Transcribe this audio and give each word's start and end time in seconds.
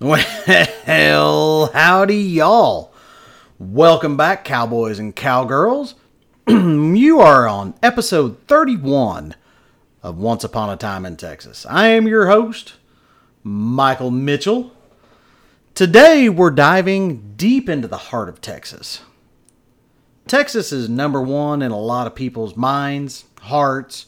Well, 0.00 1.66
howdy, 1.72 2.22
y'all. 2.22 2.92
Welcome 3.58 4.16
back, 4.16 4.44
cowboys 4.44 5.00
and 5.00 5.14
cowgirls. 5.14 5.96
you 6.48 7.18
are 7.18 7.48
on 7.48 7.74
episode 7.82 8.38
31 8.46 9.34
of 10.04 10.16
Once 10.16 10.44
Upon 10.44 10.70
a 10.70 10.76
Time 10.76 11.04
in 11.04 11.16
Texas. 11.16 11.66
I 11.68 11.88
am 11.88 12.06
your 12.06 12.28
host, 12.28 12.74
Michael 13.42 14.12
Mitchell. 14.12 14.70
Today, 15.74 16.28
we're 16.28 16.52
diving 16.52 17.34
deep 17.36 17.68
into 17.68 17.88
the 17.88 17.96
heart 17.96 18.28
of 18.28 18.40
Texas. 18.40 19.00
Texas 20.28 20.70
is 20.70 20.88
number 20.88 21.20
one 21.20 21.60
in 21.60 21.72
a 21.72 21.80
lot 21.80 22.06
of 22.06 22.14
people's 22.14 22.56
minds, 22.56 23.24
hearts, 23.40 24.06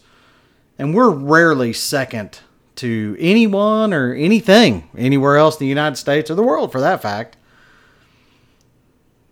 and 0.79 0.95
we're 0.95 1.11
rarely 1.11 1.72
second 1.72 2.38
to 2.80 3.16
anyone 3.18 3.92
or 3.92 4.14
anything 4.14 4.88
anywhere 4.96 5.36
else 5.36 5.56
in 5.56 5.64
the 5.64 5.68
United 5.68 5.96
States 5.96 6.30
or 6.30 6.34
the 6.34 6.42
world 6.42 6.72
for 6.72 6.80
that 6.80 7.02
fact. 7.02 7.36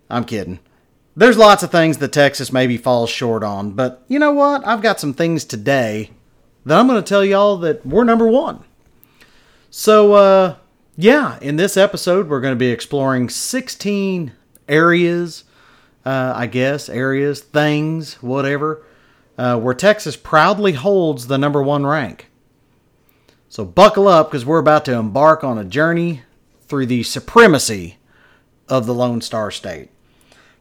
I'm 0.09 0.23
kidding. 0.23 0.59
There's 1.15 1.37
lots 1.37 1.63
of 1.63 1.71
things 1.71 1.97
that 1.97 2.13
Texas 2.13 2.53
maybe 2.53 2.77
falls 2.77 3.09
short 3.09 3.43
on, 3.43 3.71
but 3.71 4.03
you 4.07 4.19
know 4.19 4.31
what? 4.31 4.65
I've 4.65 4.81
got 4.81 4.99
some 4.99 5.13
things 5.13 5.45
today 5.45 6.11
that 6.65 6.79
I'm 6.79 6.87
going 6.87 7.01
to 7.01 7.07
tell 7.07 7.25
y'all 7.25 7.57
that 7.57 7.85
we're 7.85 8.03
number 8.03 8.27
one. 8.27 8.63
So, 9.69 10.13
uh, 10.13 10.55
yeah, 10.95 11.37
in 11.41 11.55
this 11.55 11.75
episode, 11.75 12.29
we're 12.29 12.41
going 12.41 12.53
to 12.53 12.59
be 12.59 12.71
exploring 12.71 13.29
16 13.29 14.31
areas, 14.67 15.43
uh, 16.05 16.33
I 16.35 16.47
guess, 16.47 16.87
areas, 16.87 17.41
things, 17.41 18.15
whatever, 18.21 18.83
uh, 19.37 19.57
where 19.59 19.73
Texas 19.73 20.15
proudly 20.15 20.73
holds 20.73 21.27
the 21.27 21.37
number 21.37 21.61
one 21.61 21.85
rank. 21.85 22.28
So 23.51 23.65
buckle 23.65 24.07
up 24.07 24.29
because 24.29 24.45
we're 24.45 24.59
about 24.59 24.85
to 24.85 24.93
embark 24.93 25.43
on 25.43 25.57
a 25.57 25.65
journey 25.65 26.21
through 26.67 26.85
the 26.85 27.01
supremacy 27.01 27.97
of 28.67 28.85
the 28.85 28.93
Lone 28.93 29.21
Star 29.21 29.49
State. 29.49 29.89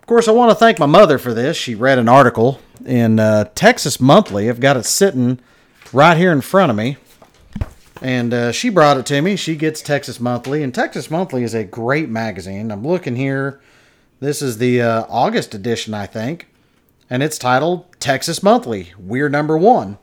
Of 0.01 0.07
course, 0.07 0.27
I 0.27 0.33
want 0.33 0.51
to 0.51 0.55
thank 0.55 0.79
my 0.79 0.87
mother 0.87 1.19
for 1.19 1.35
this. 1.35 1.55
She 1.55 1.75
read 1.75 1.99
an 1.99 2.09
article 2.09 2.63
in 2.87 3.21
uh, 3.21 3.51
Texas 3.55 4.01
Monthly. 4.01 4.49
I've 4.49 4.59
got 4.59 4.79
it 4.79 4.87
sitting 4.87 5.39
right 5.93 6.17
here 6.17 6.33
in 6.33 6.41
front 6.41 6.71
of 6.71 6.77
me. 6.77 6.97
And 8.01 8.33
uh, 8.33 8.53
she 8.53 8.71
brought 8.71 8.97
it 8.97 9.05
to 9.07 9.21
me. 9.21 9.37
She 9.37 9.55
gets 9.55 9.83
Texas 9.83 10.19
Monthly, 10.19 10.63
and 10.63 10.75
Texas 10.75 11.11
Monthly 11.11 11.43
is 11.43 11.53
a 11.53 11.65
great 11.65 12.09
magazine. 12.09 12.71
I'm 12.71 12.87
looking 12.87 13.17
here. 13.17 13.61
This 14.19 14.41
is 14.41 14.57
the 14.57 14.81
uh, 14.81 15.05
August 15.11 15.55
edition, 15.55 15.93
I 15.93 16.07
think, 16.07 16.49
and 17.11 17.23
it's 17.23 17.37
titled 17.37 17.85
Texas 18.01 18.43
Monthly. 18.43 18.95
We're 18.99 19.29
number 19.29 19.59
one. 19.59 19.99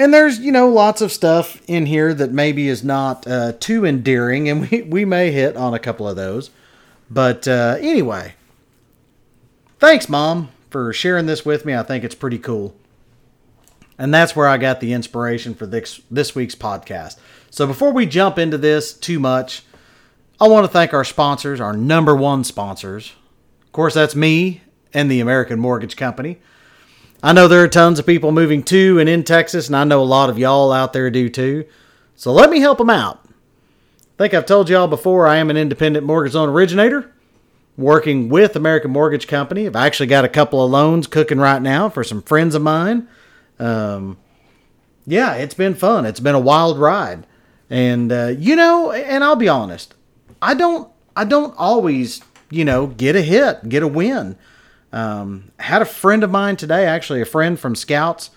And 0.00 0.14
there's, 0.14 0.38
you 0.38 0.50
know, 0.50 0.66
lots 0.66 1.02
of 1.02 1.12
stuff 1.12 1.60
in 1.66 1.84
here 1.84 2.14
that 2.14 2.32
maybe 2.32 2.68
is 2.68 2.82
not 2.82 3.26
uh, 3.26 3.52
too 3.60 3.84
endearing, 3.84 4.48
and 4.48 4.62
we, 4.70 4.80
we 4.80 5.04
may 5.04 5.30
hit 5.30 5.58
on 5.58 5.74
a 5.74 5.78
couple 5.78 6.08
of 6.08 6.16
those. 6.16 6.48
But 7.10 7.46
uh, 7.46 7.76
anyway, 7.78 8.32
thanks, 9.78 10.08
Mom, 10.08 10.48
for 10.70 10.94
sharing 10.94 11.26
this 11.26 11.44
with 11.44 11.66
me. 11.66 11.74
I 11.74 11.82
think 11.82 12.02
it's 12.02 12.14
pretty 12.14 12.38
cool. 12.38 12.74
And 13.98 14.14
that's 14.14 14.34
where 14.34 14.48
I 14.48 14.56
got 14.56 14.80
the 14.80 14.94
inspiration 14.94 15.54
for 15.54 15.66
this, 15.66 16.00
this 16.10 16.34
week's 16.34 16.54
podcast. 16.54 17.18
So 17.50 17.66
before 17.66 17.92
we 17.92 18.06
jump 18.06 18.38
into 18.38 18.56
this 18.56 18.94
too 18.94 19.20
much, 19.20 19.64
I 20.40 20.48
want 20.48 20.64
to 20.64 20.72
thank 20.72 20.94
our 20.94 21.04
sponsors, 21.04 21.60
our 21.60 21.74
number 21.74 22.16
one 22.16 22.44
sponsors. 22.44 23.12
Of 23.64 23.72
course, 23.72 23.92
that's 23.92 24.16
me 24.16 24.62
and 24.94 25.10
the 25.10 25.20
American 25.20 25.60
Mortgage 25.60 25.96
Company. 25.98 26.38
I 27.22 27.32
know 27.34 27.48
there 27.48 27.62
are 27.62 27.68
tons 27.68 27.98
of 27.98 28.06
people 28.06 28.32
moving 28.32 28.62
to 28.64 28.98
and 28.98 29.08
in 29.08 29.24
Texas, 29.24 29.66
and 29.66 29.76
I 29.76 29.84
know 29.84 30.02
a 30.02 30.04
lot 30.04 30.30
of 30.30 30.38
y'all 30.38 30.72
out 30.72 30.92
there 30.92 31.10
do 31.10 31.28
too. 31.28 31.66
So 32.16 32.32
let 32.32 32.50
me 32.50 32.60
help 32.60 32.78
them 32.78 32.90
out. 32.90 33.20
I 33.26 34.24
think 34.24 34.34
I've 34.34 34.46
told 34.46 34.70
y'all 34.70 34.88
before 34.88 35.26
I 35.26 35.36
am 35.36 35.50
an 35.50 35.56
independent 35.56 36.06
mortgage 36.06 36.34
loan 36.34 36.48
originator 36.48 37.12
working 37.76 38.28
with 38.28 38.56
American 38.56 38.90
Mortgage 38.90 39.26
Company. 39.26 39.66
I've 39.66 39.76
actually 39.76 40.06
got 40.06 40.24
a 40.24 40.28
couple 40.28 40.64
of 40.64 40.70
loans 40.70 41.06
cooking 41.06 41.38
right 41.38 41.60
now 41.60 41.88
for 41.88 42.04
some 42.04 42.22
friends 42.22 42.54
of 42.54 42.62
mine. 42.62 43.08
Um, 43.58 44.18
yeah, 45.06 45.34
it's 45.34 45.54
been 45.54 45.74
fun. 45.74 46.06
It's 46.06 46.20
been 46.20 46.34
a 46.34 46.40
wild 46.40 46.78
ride. 46.78 47.26
And 47.68 48.10
uh, 48.10 48.34
you 48.36 48.56
know, 48.56 48.92
and 48.92 49.22
I'll 49.22 49.36
be 49.36 49.48
honest, 49.48 49.94
I 50.40 50.54
don't 50.54 50.90
I 51.16 51.24
don't 51.24 51.54
always, 51.56 52.22
you 52.50 52.64
know, 52.64 52.86
get 52.86 53.14
a 53.16 53.22
hit, 53.22 53.68
get 53.68 53.82
a 53.82 53.88
win. 53.88 54.36
Um, 54.92 55.52
had 55.58 55.82
a 55.82 55.86
friend 55.86 56.24
of 56.24 56.30
mine 56.30 56.56
today, 56.56 56.84
actually 56.86 57.20
a 57.20 57.26
friend 57.26 57.58
from 57.58 57.76
Scouts, 57.76 58.30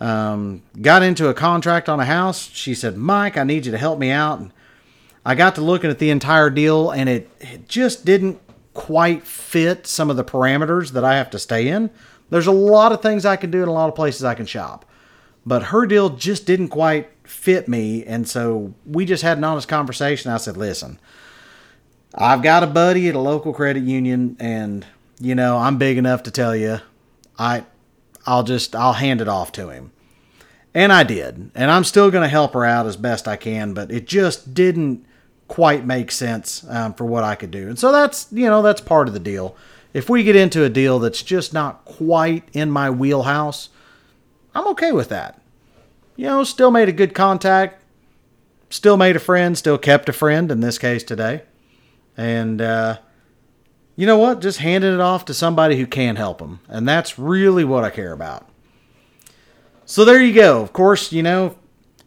um, 0.00 0.62
got 0.80 1.02
into 1.02 1.28
a 1.28 1.34
contract 1.34 1.88
on 1.88 1.98
a 1.98 2.04
house. 2.04 2.50
She 2.52 2.74
said, 2.74 2.96
"Mike, 2.96 3.36
I 3.36 3.42
need 3.42 3.66
you 3.66 3.72
to 3.72 3.78
help 3.78 3.98
me 3.98 4.10
out." 4.10 4.38
And 4.38 4.52
I 5.26 5.34
got 5.34 5.56
to 5.56 5.60
looking 5.60 5.90
at 5.90 5.98
the 5.98 6.10
entire 6.10 6.50
deal, 6.50 6.90
and 6.90 7.08
it, 7.08 7.30
it 7.40 7.68
just 7.68 8.04
didn't 8.04 8.40
quite 8.74 9.26
fit 9.26 9.86
some 9.86 10.08
of 10.08 10.16
the 10.16 10.24
parameters 10.24 10.92
that 10.92 11.04
I 11.04 11.16
have 11.16 11.30
to 11.30 11.38
stay 11.38 11.66
in. 11.66 11.90
There's 12.30 12.46
a 12.46 12.52
lot 12.52 12.92
of 12.92 13.02
things 13.02 13.26
I 13.26 13.36
can 13.36 13.50
do 13.50 13.60
and 13.60 13.68
a 13.68 13.72
lot 13.72 13.88
of 13.88 13.96
places 13.96 14.22
I 14.22 14.34
can 14.34 14.46
shop, 14.46 14.84
but 15.44 15.64
her 15.64 15.84
deal 15.84 16.10
just 16.10 16.46
didn't 16.46 16.68
quite 16.68 17.10
fit 17.24 17.66
me, 17.66 18.04
and 18.04 18.28
so 18.28 18.72
we 18.86 19.04
just 19.04 19.24
had 19.24 19.38
an 19.38 19.44
honest 19.44 19.66
conversation. 19.66 20.30
I 20.30 20.36
said, 20.36 20.56
"Listen." 20.56 21.00
I've 22.14 22.42
got 22.42 22.62
a 22.62 22.66
buddy 22.66 23.08
at 23.08 23.14
a 23.14 23.20
local 23.20 23.52
credit 23.52 23.82
union, 23.82 24.36
and 24.40 24.86
you 25.20 25.34
know, 25.34 25.58
I'm 25.58 25.78
big 25.78 25.98
enough 25.98 26.22
to 26.24 26.30
tell 26.30 26.54
you, 26.54 26.80
I, 27.38 27.64
I'll 28.26 28.42
just, 28.42 28.74
I'll 28.74 28.92
hand 28.92 29.20
it 29.20 29.28
off 29.28 29.52
to 29.52 29.70
him. 29.70 29.92
And 30.74 30.92
I 30.92 31.02
did. 31.02 31.50
And 31.54 31.70
I'm 31.70 31.84
still 31.84 32.10
going 32.10 32.22
to 32.22 32.28
help 32.28 32.54
her 32.54 32.64
out 32.64 32.86
as 32.86 32.96
best 32.96 33.26
I 33.26 33.36
can, 33.36 33.74
but 33.74 33.90
it 33.90 34.06
just 34.06 34.54
didn't 34.54 35.04
quite 35.48 35.84
make 35.84 36.10
sense 36.10 36.64
um, 36.68 36.94
for 36.94 37.04
what 37.04 37.24
I 37.24 37.34
could 37.34 37.50
do. 37.50 37.68
And 37.68 37.78
so 37.78 37.90
that's, 37.90 38.28
you 38.30 38.46
know, 38.46 38.62
that's 38.62 38.80
part 38.80 39.08
of 39.08 39.14
the 39.14 39.20
deal. 39.20 39.56
If 39.94 40.08
we 40.10 40.22
get 40.22 40.36
into 40.36 40.64
a 40.64 40.68
deal 40.68 40.98
that's 40.98 41.22
just 41.22 41.52
not 41.52 41.84
quite 41.84 42.46
in 42.52 42.70
my 42.70 42.90
wheelhouse, 42.90 43.70
I'm 44.54 44.68
okay 44.68 44.92
with 44.92 45.08
that. 45.08 45.40
You 46.16 46.26
know, 46.26 46.44
still 46.44 46.70
made 46.70 46.88
a 46.88 46.92
good 46.92 47.14
contact, 47.14 47.82
still 48.70 48.96
made 48.96 49.16
a 49.16 49.20
friend, 49.20 49.56
still 49.56 49.78
kept 49.78 50.08
a 50.08 50.12
friend 50.12 50.50
in 50.52 50.60
this 50.60 50.78
case 50.78 51.02
today. 51.02 51.42
And, 52.16 52.60
uh, 52.60 52.98
you 53.98 54.06
know 54.06 54.16
what? 54.16 54.40
Just 54.40 54.60
handing 54.60 54.94
it 54.94 55.00
off 55.00 55.24
to 55.24 55.34
somebody 55.34 55.76
who 55.76 55.84
can 55.84 56.14
help 56.14 56.38
them. 56.38 56.60
And 56.68 56.88
that's 56.88 57.18
really 57.18 57.64
what 57.64 57.82
I 57.82 57.90
care 57.90 58.12
about. 58.12 58.48
So 59.84 60.04
there 60.04 60.22
you 60.22 60.32
go. 60.32 60.62
Of 60.62 60.72
course, 60.72 61.10
you 61.10 61.20
know, 61.20 61.56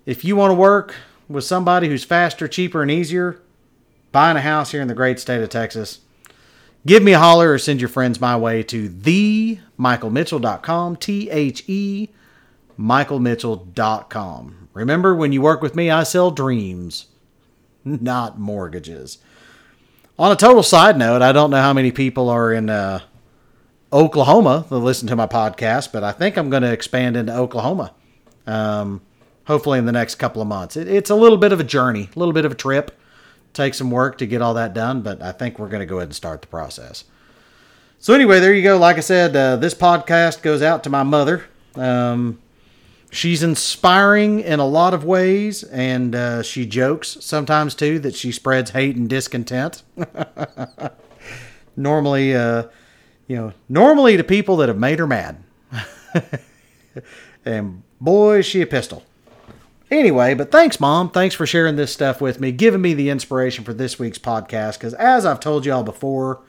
if 0.05 0.23
you 0.23 0.37
want 0.37 0.51
to 0.51 0.55
work 0.55 0.95
with 1.27 1.43
somebody 1.43 1.89
who's 1.89 2.05
faster, 2.05 2.47
cheaper, 2.47 2.81
and 2.81 2.89
easier, 2.89 3.41
buying 4.13 4.37
a 4.37 4.41
house 4.41 4.71
here 4.71 4.81
in 4.81 4.87
the 4.87 4.93
great 4.93 5.19
state 5.19 5.41
of 5.41 5.49
Texas, 5.49 5.99
give 6.85 7.03
me 7.03 7.11
a 7.11 7.19
holler 7.19 7.51
or 7.51 7.57
send 7.57 7.81
your 7.81 7.89
friends 7.89 8.21
my 8.21 8.37
way 8.37 8.63
to 8.63 8.87
themichaelmitchell.com, 8.87 10.95
T 10.95 11.29
H 11.29 11.65
E, 11.67 12.07
michaelmitchell.com. 12.79 14.69
Remember, 14.73 15.13
when 15.13 15.33
you 15.33 15.41
work 15.41 15.61
with 15.61 15.75
me, 15.75 15.91
I 15.91 16.03
sell 16.03 16.31
dreams, 16.31 17.07
not 17.83 18.39
mortgages. 18.39 19.17
On 20.19 20.31
a 20.31 20.35
total 20.35 20.63
side 20.63 20.97
note, 20.97 21.21
I 21.21 21.31
don't 21.31 21.49
know 21.49 21.61
how 21.61 21.73
many 21.73 21.91
people 21.91 22.29
are 22.29 22.53
in 22.53 22.69
uh, 22.69 22.99
Oklahoma 23.91 24.65
that 24.69 24.77
listen 24.77 25.07
to 25.07 25.15
my 25.15 25.27
podcast, 25.27 25.91
but 25.91 26.03
I 26.03 26.11
think 26.11 26.37
I'm 26.37 26.49
going 26.49 26.63
to 26.63 26.71
expand 26.71 27.17
into 27.17 27.35
Oklahoma. 27.35 27.93
Um, 28.45 29.01
hopefully 29.45 29.79
in 29.79 29.85
the 29.85 29.91
next 29.91 30.15
couple 30.15 30.41
of 30.41 30.47
months. 30.47 30.77
It, 30.77 30.87
it's 30.87 31.09
a 31.09 31.15
little 31.15 31.37
bit 31.37 31.51
of 31.51 31.59
a 31.59 31.63
journey, 31.63 32.09
a 32.15 32.19
little 32.19 32.33
bit 32.33 32.45
of 32.45 32.51
a 32.51 32.55
trip. 32.55 32.97
Take 33.53 33.73
some 33.73 33.91
work 33.91 34.17
to 34.19 34.25
get 34.25 34.41
all 34.41 34.53
that 34.53 34.73
done, 34.73 35.01
but 35.01 35.21
I 35.21 35.31
think 35.31 35.59
we're 35.59 35.67
going 35.67 35.81
to 35.81 35.85
go 35.85 35.97
ahead 35.97 36.07
and 36.07 36.15
start 36.15 36.41
the 36.41 36.47
process. 36.47 37.03
So 37.99 38.13
anyway, 38.13 38.39
there 38.39 38.53
you 38.53 38.63
go. 38.63 38.77
Like 38.77 38.97
I 38.97 39.01
said, 39.01 39.35
uh, 39.35 39.57
this 39.57 39.73
podcast 39.73 40.41
goes 40.41 40.61
out 40.61 40.83
to 40.85 40.89
my 40.89 41.03
mother. 41.03 41.45
Um, 41.75 42.40
she's 43.11 43.43
inspiring 43.43 44.39
in 44.39 44.59
a 44.59 44.65
lot 44.65 44.95
of 44.95 45.03
ways, 45.03 45.63
and 45.63 46.15
uh, 46.15 46.41
she 46.41 46.65
jokes 46.65 47.17
sometimes 47.19 47.75
too 47.75 47.99
that 47.99 48.15
she 48.15 48.31
spreads 48.31 48.71
hate 48.71 48.95
and 48.95 49.07
discontent. 49.07 49.83
normally, 51.75 52.33
uh, 52.33 52.63
you 53.27 53.35
know, 53.35 53.53
normally 53.69 54.17
to 54.17 54.23
people 54.23 54.57
that 54.57 54.69
have 54.69 54.79
made 54.79 54.97
her 54.97 55.07
mad. 55.07 55.43
and 57.45 57.83
boy, 57.99 58.39
is 58.39 58.45
she 58.45 58.61
a 58.61 58.67
pistol. 58.67 59.03
Anyway, 59.91 60.33
but 60.33 60.51
thanks, 60.51 60.79
Mom. 60.79 61.11
Thanks 61.11 61.35
for 61.35 61.45
sharing 61.45 61.75
this 61.75 61.91
stuff 61.91 62.21
with 62.21 62.39
me, 62.39 62.53
giving 62.53 62.81
me 62.81 62.93
the 62.93 63.09
inspiration 63.09 63.65
for 63.65 63.73
this 63.73 63.99
week's 63.99 64.17
podcast. 64.17 64.79
Because 64.79 64.93
as 64.93 65.25
I've 65.25 65.41
told 65.41 65.65
y'all 65.65 65.83
before, 65.83 66.41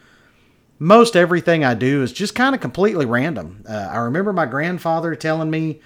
most 0.78 1.16
everything 1.16 1.64
I 1.64 1.74
do 1.74 2.02
is 2.02 2.12
just 2.12 2.36
kind 2.36 2.54
of 2.54 2.60
completely 2.60 3.04
random. 3.04 3.64
Uh, 3.68 3.88
I 3.90 3.98
remember 3.98 4.32
my 4.32 4.46
grandfather 4.46 5.16
telling 5.16 5.50
me 5.50 5.80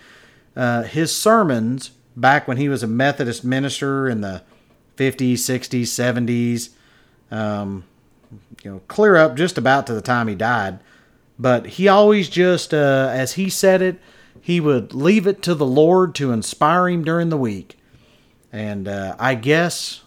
uh, 0.56 0.82
his 0.84 1.14
sermons 1.14 1.90
back 2.16 2.48
when 2.48 2.56
he 2.56 2.68
was 2.68 2.82
a 2.82 2.86
Methodist 2.86 3.44
minister 3.44 4.08
in 4.08 4.22
the 4.22 4.42
50s, 4.96 5.34
60s, 5.34 5.82
70s, 5.82 6.70
um, 7.30 7.84
you 8.64 8.70
know, 8.70 8.80
clear 8.88 9.16
up 9.16 9.36
just 9.36 9.58
about 9.58 9.86
to 9.86 9.94
the 9.94 10.00
time 10.00 10.28
he 10.28 10.34
died. 10.34 10.80
But 11.38 11.66
he 11.66 11.86
always 11.86 12.28
just, 12.28 12.72
uh, 12.72 13.10
as 13.12 13.34
he 13.34 13.50
said 13.50 13.82
it, 13.82 14.00
he 14.40 14.60
would 14.60 14.94
leave 14.94 15.26
it 15.26 15.42
to 15.42 15.54
the 15.54 15.66
Lord 15.66 16.14
to 16.14 16.32
inspire 16.32 16.88
him 16.88 17.04
during 17.04 17.28
the 17.28 17.36
week. 17.36 17.78
And 18.52 18.88
uh, 18.88 19.14
I 19.18 19.34
guess 19.34 20.02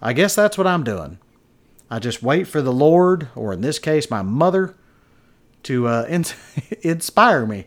I 0.00 0.12
guess 0.12 0.34
that's 0.34 0.56
what 0.56 0.66
I'm 0.66 0.84
doing. 0.84 1.18
I 1.90 1.98
just 1.98 2.22
wait 2.22 2.46
for 2.46 2.62
the 2.62 2.72
Lord, 2.72 3.28
or 3.34 3.52
in 3.52 3.60
this 3.60 3.78
case, 3.78 4.10
my 4.10 4.22
mother, 4.22 4.76
to 5.64 5.86
uh, 5.88 6.06
in- 6.08 6.24
inspire 6.82 7.44
me. 7.44 7.66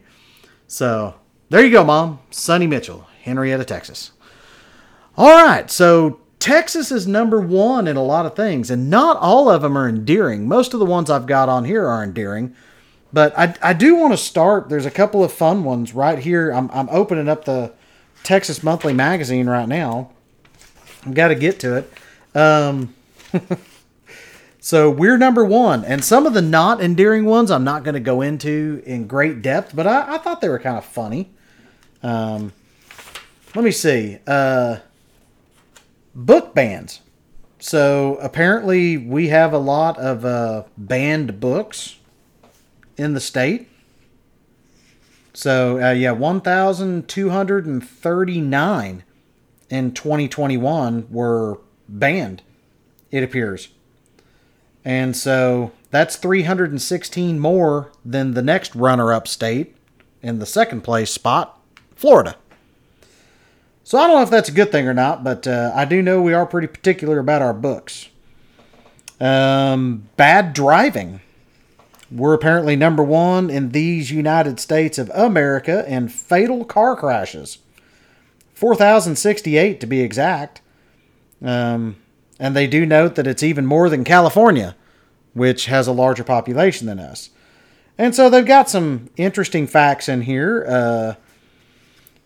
So 0.67 1.15
there 1.53 1.63
you 1.63 1.69
go, 1.69 1.83
Mom. 1.83 2.17
Sonny 2.31 2.65
Mitchell, 2.65 3.07
Henrietta, 3.21 3.63
Texas. 3.63 4.11
All 5.15 5.45
right, 5.45 5.69
so 5.69 6.19
Texas 6.39 6.91
is 6.91 7.05
number 7.05 7.39
one 7.39 7.87
in 7.87 7.95
a 7.95 8.01
lot 8.01 8.25
of 8.25 8.35
things, 8.35 8.71
and 8.71 8.89
not 8.89 9.17
all 9.17 9.51
of 9.51 9.61
them 9.61 9.77
are 9.77 9.87
endearing. 9.87 10.47
Most 10.47 10.73
of 10.73 10.79
the 10.79 10.85
ones 10.87 11.11
I've 11.11 11.27
got 11.27 11.49
on 11.49 11.65
here 11.65 11.85
are 11.85 12.03
endearing, 12.03 12.55
but 13.13 13.37
I, 13.37 13.53
I 13.61 13.73
do 13.73 13.93
want 13.93 14.13
to 14.13 14.17
start. 14.17 14.67
There's 14.67 14.87
a 14.87 14.91
couple 14.91 15.23
of 15.23 15.31
fun 15.31 15.63
ones 15.63 15.93
right 15.93 16.17
here. 16.17 16.49
I'm, 16.49 16.71
I'm 16.73 16.89
opening 16.89 17.29
up 17.29 17.45
the 17.45 17.71
Texas 18.23 18.63
Monthly 18.63 18.93
Magazine 18.93 19.47
right 19.47 19.67
now. 19.67 20.09
I've 21.05 21.13
got 21.13 21.27
to 21.27 21.35
get 21.35 21.59
to 21.59 21.75
it. 21.77 21.93
Um, 22.33 22.95
so 24.59 24.89
we're 24.89 25.19
number 25.19 25.45
one, 25.45 25.85
and 25.85 26.03
some 26.03 26.25
of 26.25 26.33
the 26.33 26.41
not 26.41 26.81
endearing 26.81 27.25
ones 27.25 27.51
I'm 27.51 27.63
not 27.63 27.83
going 27.83 27.93
to 27.93 27.99
go 27.99 28.21
into 28.21 28.81
in 28.87 29.05
great 29.05 29.43
depth, 29.43 29.75
but 29.75 29.85
I, 29.85 30.15
I 30.15 30.17
thought 30.17 30.41
they 30.41 30.49
were 30.49 30.57
kind 30.57 30.79
of 30.79 30.85
funny. 30.85 31.29
Um, 32.03 32.51
let 33.55 33.63
me 33.63 33.71
see. 33.71 34.19
Uh, 34.27 34.77
book 36.13 36.53
bans. 36.53 36.99
So 37.59 38.17
apparently, 38.21 38.97
we 38.97 39.29
have 39.29 39.53
a 39.53 39.57
lot 39.57 39.97
of 39.97 40.25
uh, 40.25 40.63
banned 40.77 41.39
books 41.39 41.97
in 42.97 43.13
the 43.13 43.21
state. 43.21 43.69
So 45.33 45.81
uh, 45.81 45.91
yeah, 45.91 46.11
one 46.11 46.41
thousand 46.41 47.07
two 47.07 47.29
hundred 47.29 47.65
and 47.65 47.87
thirty-nine 47.87 49.03
in 49.69 49.93
2021 49.93 51.07
were 51.09 51.59
banned. 51.89 52.43
It 53.09 53.23
appears, 53.23 53.69
and 54.83 55.15
so 55.15 55.71
that's 55.89 56.15
316 56.17 57.39
more 57.39 57.91
than 58.03 58.33
the 58.33 58.41
next 58.41 58.75
runner-up 58.75 59.27
state 59.27 59.75
in 60.21 60.39
the 60.39 60.45
second 60.45 60.81
place 60.81 61.11
spot, 61.11 61.59
Florida. 61.95 62.35
So 63.83 63.97
I 63.97 64.07
don't 64.07 64.15
know 64.17 64.23
if 64.23 64.29
that's 64.29 64.49
a 64.49 64.53
good 64.53 64.71
thing 64.71 64.87
or 64.87 64.93
not, 64.93 65.23
but 65.23 65.45
uh, 65.45 65.71
I 65.75 65.85
do 65.85 66.01
know 66.01 66.21
we 66.21 66.33
are 66.33 66.45
pretty 66.45 66.67
particular 66.67 67.19
about 67.19 67.41
our 67.41 67.53
books. 67.53 68.09
Um, 69.19 70.09
bad 70.15 70.53
driving. 70.53 71.21
We're 72.09 72.33
apparently 72.33 72.75
number 72.75 73.03
one 73.03 73.49
in 73.49 73.69
these 73.69 74.11
United 74.11 74.59
States 74.59 74.97
of 74.97 75.11
America 75.13 75.85
in 75.87 76.07
fatal 76.07 76.63
car 76.63 76.95
crashes. 76.95 77.57
4,068 78.53 79.81
to 79.81 79.87
be 79.87 80.01
exact. 80.01 80.61
Um, 81.41 81.97
and 82.39 82.55
they 82.55 82.67
do 82.67 82.85
note 82.85 83.15
that 83.15 83.27
it's 83.27 83.43
even 83.43 83.65
more 83.65 83.89
than 83.89 84.03
California, 84.03 84.75
which 85.33 85.65
has 85.65 85.87
a 85.87 85.91
larger 85.91 86.23
population 86.23 86.87
than 86.87 86.99
us. 86.99 87.29
And 87.97 88.15
so 88.15 88.29
they've 88.29 88.45
got 88.45 88.69
some 88.69 89.09
interesting 89.17 89.67
facts 89.67 90.07
in 90.07 90.21
here. 90.21 90.65
Uh, 90.67 91.13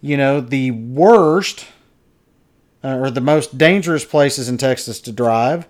you 0.01 0.17
know, 0.17 0.41
the 0.41 0.71
worst 0.71 1.67
uh, 2.83 2.97
or 2.97 3.09
the 3.09 3.21
most 3.21 3.57
dangerous 3.57 4.05
places 4.05 4.47
in 4.47 4.57
Texas 4.57 4.99
to 5.01 5.11
drive 5.11 5.67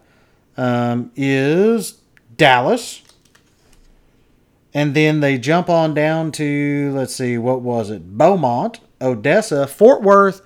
um, 0.58 1.12
is 1.16 2.00
Dallas. 2.36 3.02
And 4.74 4.94
then 4.94 5.22
they 5.22 5.38
jump 5.38 5.70
on 5.70 5.94
down 5.94 6.32
to, 6.34 6.92
let's 6.94 7.16
see, 7.16 7.38
what 7.38 7.62
was 7.62 7.90
it? 7.90 8.18
Beaumont, 8.18 8.80
Odessa, 9.02 9.66
Fort 9.66 10.02
Worth, 10.04 10.42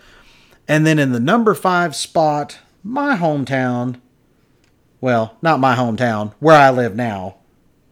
and 0.67 0.85
then 0.85 0.99
in 0.99 1.11
the 1.11 1.19
number 1.19 1.53
five 1.53 1.95
spot, 1.95 2.59
my 2.83 3.17
hometown. 3.17 3.99
Well, 5.01 5.35
not 5.41 5.59
my 5.59 5.75
hometown, 5.75 6.33
where 6.39 6.55
I 6.55 6.69
live 6.69 6.95
now, 6.95 7.37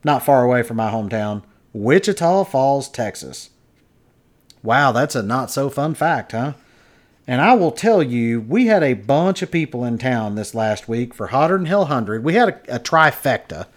not 0.03 0.23
far 0.23 0.45
away 0.45 0.63
from 0.63 0.77
my 0.77 0.91
hometown, 0.91 1.43
Wichita 1.73 2.45
Falls, 2.45 2.87
Texas. 2.87 3.49
Wow, 4.61 4.91
that's 4.91 5.15
a 5.15 5.23
not 5.23 5.51
so 5.51 5.69
fun 5.69 5.93
fact, 5.93 6.33
huh? 6.33 6.53
And 7.27 7.41
I 7.41 7.53
will 7.53 7.71
tell 7.71 8.01
you, 8.01 8.41
we 8.41 8.65
had 8.65 8.81
a 8.81 8.93
bunch 8.93 9.41
of 9.41 9.51
people 9.51 9.85
in 9.85 9.99
town 9.99 10.35
this 10.35 10.55
last 10.55 10.87
week 10.89 11.13
for 11.13 11.27
Hotter 11.27 11.57
Than 11.57 11.67
Hell 11.67 11.81
100. 11.81 12.23
We 12.23 12.33
had 12.33 12.49
a, 12.49 12.77
a 12.77 12.79
trifecta. 12.79 13.67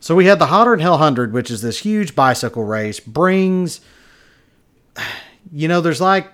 So 0.00 0.14
we 0.14 0.24
had 0.26 0.38
the 0.38 0.46
Hotter 0.46 0.70
Than 0.70 0.80
Hell 0.80 0.92
100, 0.92 1.32
which 1.32 1.50
is 1.50 1.60
this 1.60 1.80
huge 1.80 2.14
bicycle 2.14 2.64
race, 2.64 3.00
brings, 3.00 3.82
you 5.52 5.68
know, 5.68 5.82
there's 5.82 6.00
like 6.00 6.28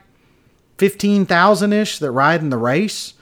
15,000 0.79 1.73
ish 1.73 1.99
that 1.99 2.13
ride 2.13 2.41
in 2.41 2.51
the 2.51 2.57
race. 2.57 3.15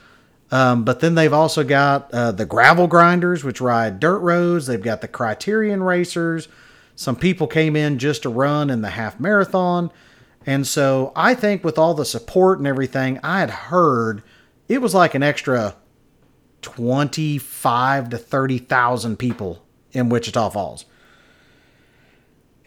Um, 0.51 0.83
but 0.83 0.99
then 0.99 1.15
they've 1.15 1.33
also 1.33 1.63
got 1.63 2.11
uh, 2.13 2.31
the 2.31 2.45
gravel 2.45 2.87
grinders, 2.87 3.43
which 3.43 3.59
ride 3.59 3.99
dirt 3.99 4.19
roads. 4.19 4.67
They've 4.67 4.81
got 4.81 5.01
the 5.01 5.07
criterium 5.07 5.85
racers. 5.85 6.47
Some 6.95 7.15
people 7.15 7.47
came 7.47 7.75
in 7.75 7.97
just 7.97 8.23
to 8.23 8.29
run 8.29 8.69
in 8.69 8.81
the 8.81 8.91
half 8.91 9.19
marathon. 9.19 9.91
And 10.45 10.65
so 10.65 11.11
I 11.15 11.33
think 11.33 11.63
with 11.63 11.77
all 11.77 11.93
the 11.93 12.05
support 12.05 12.57
and 12.57 12.67
everything, 12.67 13.19
I 13.23 13.39
had 13.39 13.49
heard 13.49 14.23
it 14.67 14.81
was 14.81 14.93
like 14.93 15.15
an 15.15 15.23
extra 15.23 15.75
25 16.61 18.09
to 18.09 18.17
30,000 18.17 19.17
people 19.17 19.63
in 19.91 20.09
Wichita 20.09 20.49
Falls. 20.49 20.85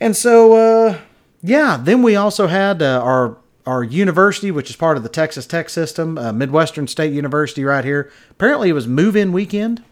And 0.01 0.17
so, 0.17 0.55
uh, 0.55 0.99
yeah, 1.43 1.79
then 1.81 2.03
we 2.03 2.17
also 2.17 2.47
had 2.49 2.83
uh, 2.83 3.01
our 3.03 3.39
our 3.65 3.85
university, 3.85 4.51
which 4.51 4.71
is 4.71 4.75
part 4.75 4.97
of 4.97 5.05
the 5.05 5.09
Texas 5.09 5.47
Tech 5.47 5.69
system, 5.69 6.19
uh, 6.19 6.33
Midwestern 6.33 6.89
State 6.89 7.13
University, 7.13 7.65
right 7.65 7.85
here. 7.85 8.11
Apparently, 8.31 8.69
it 8.69 8.73
was 8.73 8.89
move-in 8.89 9.31
weekend 9.31 9.85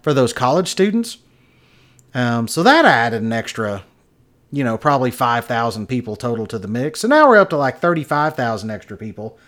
for 0.00 0.14
those 0.14 0.32
college 0.32 0.68
students. 0.68 1.18
Um, 2.14 2.46
so 2.46 2.62
that 2.62 2.84
added 2.84 3.22
an 3.22 3.32
extra, 3.32 3.82
you 4.52 4.64
know, 4.64 4.76
probably 4.76 5.10
five 5.10 5.44
thousand 5.44 5.86
people 5.86 6.16
total 6.16 6.46
to 6.46 6.58
the 6.58 6.68
mix. 6.68 7.00
So 7.00 7.08
now 7.08 7.28
we're 7.28 7.38
up 7.38 7.50
to 7.50 7.56
like 7.56 7.78
thirty-five 7.78 8.34
thousand 8.34 8.70
extra 8.70 8.96
people. 8.96 9.38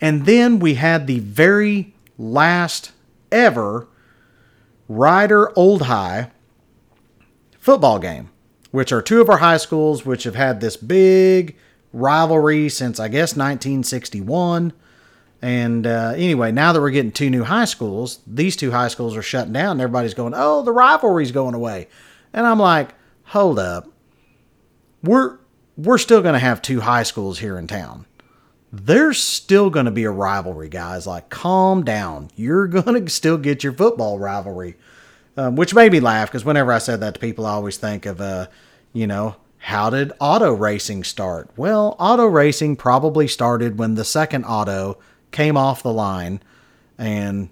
And 0.00 0.24
then 0.24 0.58
we 0.58 0.74
had 0.74 1.06
the 1.06 1.20
very 1.20 1.94
last 2.16 2.92
ever 3.30 3.86
Rider 4.88 5.56
Old 5.56 5.82
High 5.82 6.30
football 7.58 7.98
game, 7.98 8.30
which 8.70 8.92
are 8.92 9.02
two 9.02 9.20
of 9.20 9.28
our 9.28 9.38
high 9.38 9.58
schools 9.58 10.04
which 10.04 10.24
have 10.24 10.34
had 10.34 10.60
this 10.60 10.76
big 10.76 11.56
rivalry 11.92 12.68
since 12.68 12.98
I 12.98 13.08
guess 13.08 13.36
1961. 13.36 14.72
And 15.42 15.86
uh, 15.86 16.12
anyway, 16.16 16.52
now 16.52 16.72
that 16.72 16.80
we're 16.80 16.90
getting 16.90 17.12
two 17.12 17.30
new 17.30 17.44
high 17.44 17.64
schools, 17.64 18.20
these 18.26 18.56
two 18.56 18.72
high 18.72 18.88
schools 18.88 19.16
are 19.16 19.22
shutting 19.22 19.52
down. 19.52 19.72
And 19.72 19.80
everybody's 19.80 20.14
going, 20.14 20.34
"Oh, 20.36 20.62
the 20.62 20.72
rivalry's 20.72 21.32
going 21.32 21.54
away," 21.54 21.88
and 22.32 22.46
I'm 22.46 22.58
like, 22.58 22.90
"Hold 23.24 23.58
up, 23.58 23.89
we're 25.02 25.38
we're 25.76 25.98
still 25.98 26.22
going 26.22 26.34
to 26.34 26.38
have 26.38 26.60
two 26.60 26.80
high 26.80 27.02
schools 27.02 27.38
here 27.38 27.58
in 27.58 27.66
town. 27.66 28.06
There's 28.72 29.18
still 29.18 29.70
going 29.70 29.86
to 29.86 29.90
be 29.90 30.04
a 30.04 30.10
rivalry, 30.10 30.68
guys. 30.68 31.06
Like, 31.06 31.30
calm 31.30 31.84
down. 31.84 32.30
You're 32.36 32.66
going 32.68 33.04
to 33.04 33.10
still 33.10 33.38
get 33.38 33.64
your 33.64 33.72
football 33.72 34.18
rivalry." 34.18 34.76
Um, 35.36 35.54
which 35.54 35.74
made 35.74 35.92
me 35.92 36.00
laugh 36.00 36.28
because 36.28 36.44
whenever 36.44 36.72
I 36.72 36.78
said 36.78 37.00
that 37.00 37.14
to 37.14 37.20
people, 37.20 37.46
I 37.46 37.52
always 37.52 37.76
think 37.76 38.04
of, 38.04 38.20
uh, 38.20 38.48
you 38.92 39.06
know, 39.06 39.36
how 39.58 39.88
did 39.88 40.12
auto 40.18 40.52
racing 40.52 41.04
start? 41.04 41.50
Well, 41.56 41.94
auto 41.98 42.26
racing 42.26 42.76
probably 42.76 43.28
started 43.28 43.78
when 43.78 43.94
the 43.94 44.04
second 44.04 44.44
auto 44.44 44.98
came 45.30 45.56
off 45.56 45.82
the 45.82 45.92
line 45.92 46.42
and 46.98 47.48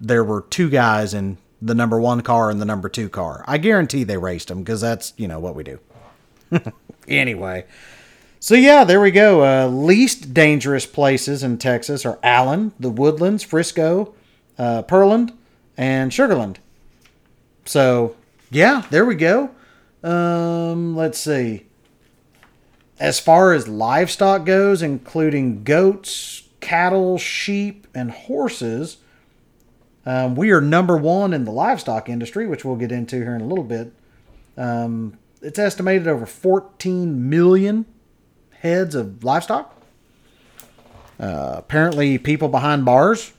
there 0.00 0.22
were 0.22 0.42
two 0.42 0.70
guys 0.70 1.14
in 1.14 1.38
the 1.60 1.74
number 1.74 2.00
one 2.00 2.20
car 2.20 2.50
and 2.50 2.60
the 2.60 2.66
number 2.66 2.88
two 2.88 3.08
car. 3.08 3.44
I 3.46 3.58
guarantee 3.58 4.04
they 4.04 4.18
raced 4.18 4.48
them 4.48 4.60
because 4.60 4.80
that's, 4.80 5.14
you 5.16 5.26
know, 5.26 5.40
what 5.40 5.56
we 5.56 5.64
do. 5.64 5.80
anyway. 7.08 7.64
So, 8.40 8.54
yeah, 8.54 8.84
there 8.84 9.00
we 9.00 9.10
go. 9.10 9.42
Uh, 9.44 9.68
least 9.68 10.34
dangerous 10.34 10.84
places 10.84 11.42
in 11.42 11.58
Texas 11.58 12.04
are 12.04 12.18
Allen, 12.22 12.72
the 12.78 12.90
Woodlands, 12.90 13.42
Frisco, 13.42 14.14
uh, 14.58 14.82
Pearland, 14.82 15.32
and 15.76 16.10
Sugarland. 16.10 16.56
So, 17.64 18.16
yeah, 18.50 18.84
there 18.90 19.06
we 19.06 19.14
go. 19.14 19.50
Um, 20.02 20.94
let's 20.94 21.18
see. 21.18 21.64
As 23.00 23.18
far 23.18 23.52
as 23.52 23.66
livestock 23.66 24.44
goes, 24.44 24.82
including 24.82 25.64
goats, 25.64 26.42
cattle, 26.60 27.18
sheep, 27.18 27.86
and 27.94 28.10
horses, 28.10 28.98
um, 30.06 30.34
we 30.36 30.50
are 30.50 30.60
number 30.60 30.96
one 30.96 31.32
in 31.32 31.44
the 31.44 31.50
livestock 31.50 32.08
industry, 32.08 32.46
which 32.46 32.64
we'll 32.64 32.76
get 32.76 32.92
into 32.92 33.16
here 33.16 33.34
in 33.34 33.40
a 33.40 33.46
little 33.46 33.64
bit. 33.64 33.92
Um, 34.56 35.18
it's 35.44 35.58
estimated 35.58 36.08
over 36.08 36.24
14 36.24 37.28
million 37.28 37.84
heads 38.60 38.94
of 38.94 39.22
livestock. 39.22 39.70
Uh, 41.20 41.54
apparently, 41.58 42.18
people 42.18 42.48
behind 42.48 42.84
bars, 42.84 43.32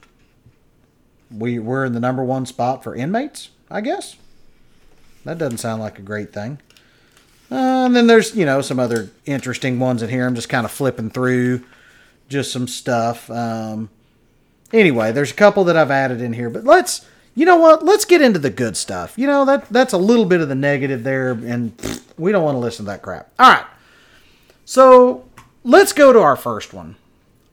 we, 1.35 1.59
we're 1.59 1.83
in 1.83 1.93
the 1.93 1.99
number 1.99 2.23
one 2.23 2.45
spot 2.45 2.83
for 2.83 2.95
inmates, 2.95 3.49
I 3.69 3.81
guess. 3.81 4.15
That 5.25 5.39
doesn't 5.39 5.57
sound 5.57 5.81
like 5.81 5.97
a 5.97 6.03
great 6.03 6.31
thing. 6.31 6.59
Uh, 7.51 7.85
and 7.85 7.95
then 7.95 8.07
there's, 8.07 8.35
you 8.35 8.45
know, 8.45 8.61
some 8.61 8.79
other 8.79 9.09
interesting 9.25 9.79
ones 9.79 10.03
in 10.03 10.09
here. 10.09 10.27
I'm 10.27 10.35
just 10.35 10.49
kind 10.49 10.65
of 10.65 10.71
flipping 10.71 11.09
through 11.09 11.63
just 12.29 12.51
some 12.51 12.67
stuff. 12.67 13.29
Um, 13.31 13.89
anyway, 14.71 15.11
there's 15.11 15.31
a 15.31 15.35
couple 15.35 15.63
that 15.65 15.75
I've 15.75 15.91
added 15.91 16.21
in 16.21 16.33
here, 16.33 16.49
but 16.49 16.63
let's 16.63 17.05
you 17.35 17.45
know 17.45 17.57
what? 17.57 17.83
Let's 17.83 18.05
get 18.05 18.21
into 18.21 18.39
the 18.39 18.49
good 18.49 18.77
stuff. 18.77 19.17
You 19.17 19.27
know 19.27 19.45
that 19.45 19.69
that's 19.69 19.93
a 19.93 19.97
little 19.97 20.25
bit 20.25 20.41
of 20.41 20.47
the 20.47 20.55
negative 20.55 21.03
there, 21.03 21.31
and 21.31 21.75
pfft, 21.77 22.01
we 22.17 22.31
don't 22.31 22.43
want 22.43 22.55
to 22.55 22.59
listen 22.59 22.85
to 22.85 22.91
that 22.91 23.01
crap. 23.01 23.29
All 23.37 23.51
right, 23.51 23.65
so 24.63 25.25
let's 25.63 25.91
go 25.93 26.13
to 26.13 26.19
our 26.19 26.37
first 26.37 26.73
one. 26.73 26.95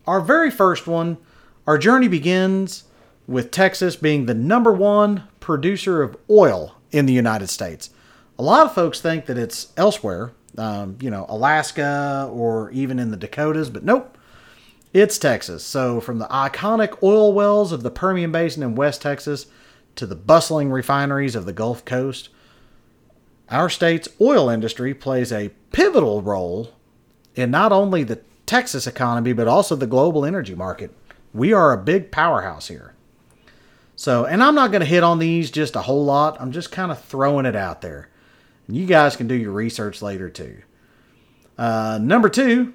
Our 0.07 0.21
very 0.21 0.51
first 0.51 0.87
one. 0.87 1.19
Our 1.67 1.79
journey 1.79 2.09
begins 2.09 2.85
with 3.27 3.51
Texas 3.51 3.97
being 3.97 4.27
the 4.27 4.35
number 4.35 4.73
one 4.73 5.25
producer 5.41 6.03
of 6.03 6.17
oil 6.31 6.77
in 6.91 7.07
the 7.07 7.13
United 7.13 7.49
States. 7.49 7.91
A 8.39 8.43
lot 8.43 8.67
of 8.67 8.75
folks 8.75 9.01
think 9.01 9.27
that 9.27 9.39
it's 9.39 9.73
elsewhere, 9.77 10.33
um, 10.59 10.97
you 11.01 11.11
know, 11.11 11.27
Alaska 11.29 12.29
or 12.33 12.71
even 12.71 12.99
in 12.99 13.11
the 13.11 13.17
Dakotas, 13.17 13.71
but 13.71 13.85
nope. 13.85 14.17
It's 14.93 15.17
Texas. 15.17 15.65
So, 15.65 16.01
from 16.01 16.19
the 16.19 16.27
iconic 16.27 17.03
oil 17.03 17.33
wells 17.33 17.73
of 17.73 17.83
the 17.83 17.91
Permian 17.91 18.31
Basin 18.31 18.63
in 18.63 18.75
West 18.75 19.01
Texas 19.01 19.47
to 19.97 20.07
the 20.07 20.17
bustling 20.17 20.71
refineries 20.71 21.35
of 21.35 21.45
the 21.45 21.53
Gulf 21.53 21.85
Coast, 21.85 22.29
our 23.49 23.69
state's 23.69 24.09
oil 24.21 24.49
industry 24.49 24.95
plays 24.95 25.33
a 25.33 25.51
pivotal 25.73 26.23
role 26.23 26.73
in 27.35 27.51
not 27.51 27.73
only 27.73 28.03
the 28.03 28.21
Texas 28.47 28.87
economy, 28.87 29.33
but 29.33 29.49
also 29.49 29.77
the 29.77 29.87
global 29.87 30.25
energy 30.25 30.55
market. 30.55 30.95
We 31.33 31.53
are 31.53 31.73
a 31.73 31.79
big 31.79 32.11
powerhouse 32.11 32.69
here. 32.69 32.95
So, 33.97 34.25
and 34.25 34.43
I'm 34.43 34.55
not 34.55 34.71
going 34.71 34.81
to 34.81 34.87
hit 34.87 35.03
on 35.03 35.19
these 35.19 35.51
just 35.51 35.77
a 35.77 35.83
whole 35.83 36.05
lot. 36.05 36.41
I'm 36.41 36.53
just 36.53 36.73
kind 36.73 36.91
of 36.91 37.03
throwing 37.03 37.47
it 37.47 37.57
out 37.57 37.83
there. 37.83 38.09
And 38.67 38.77
you 38.77 38.87
guys 38.87 39.17
can 39.17 39.29
do 39.29 39.35
your 39.35 39.53
research 39.53 40.03
later 40.03 40.29
too. 40.29 40.63
Uh, 41.57 41.99
number 42.03 42.29
two, 42.29 42.75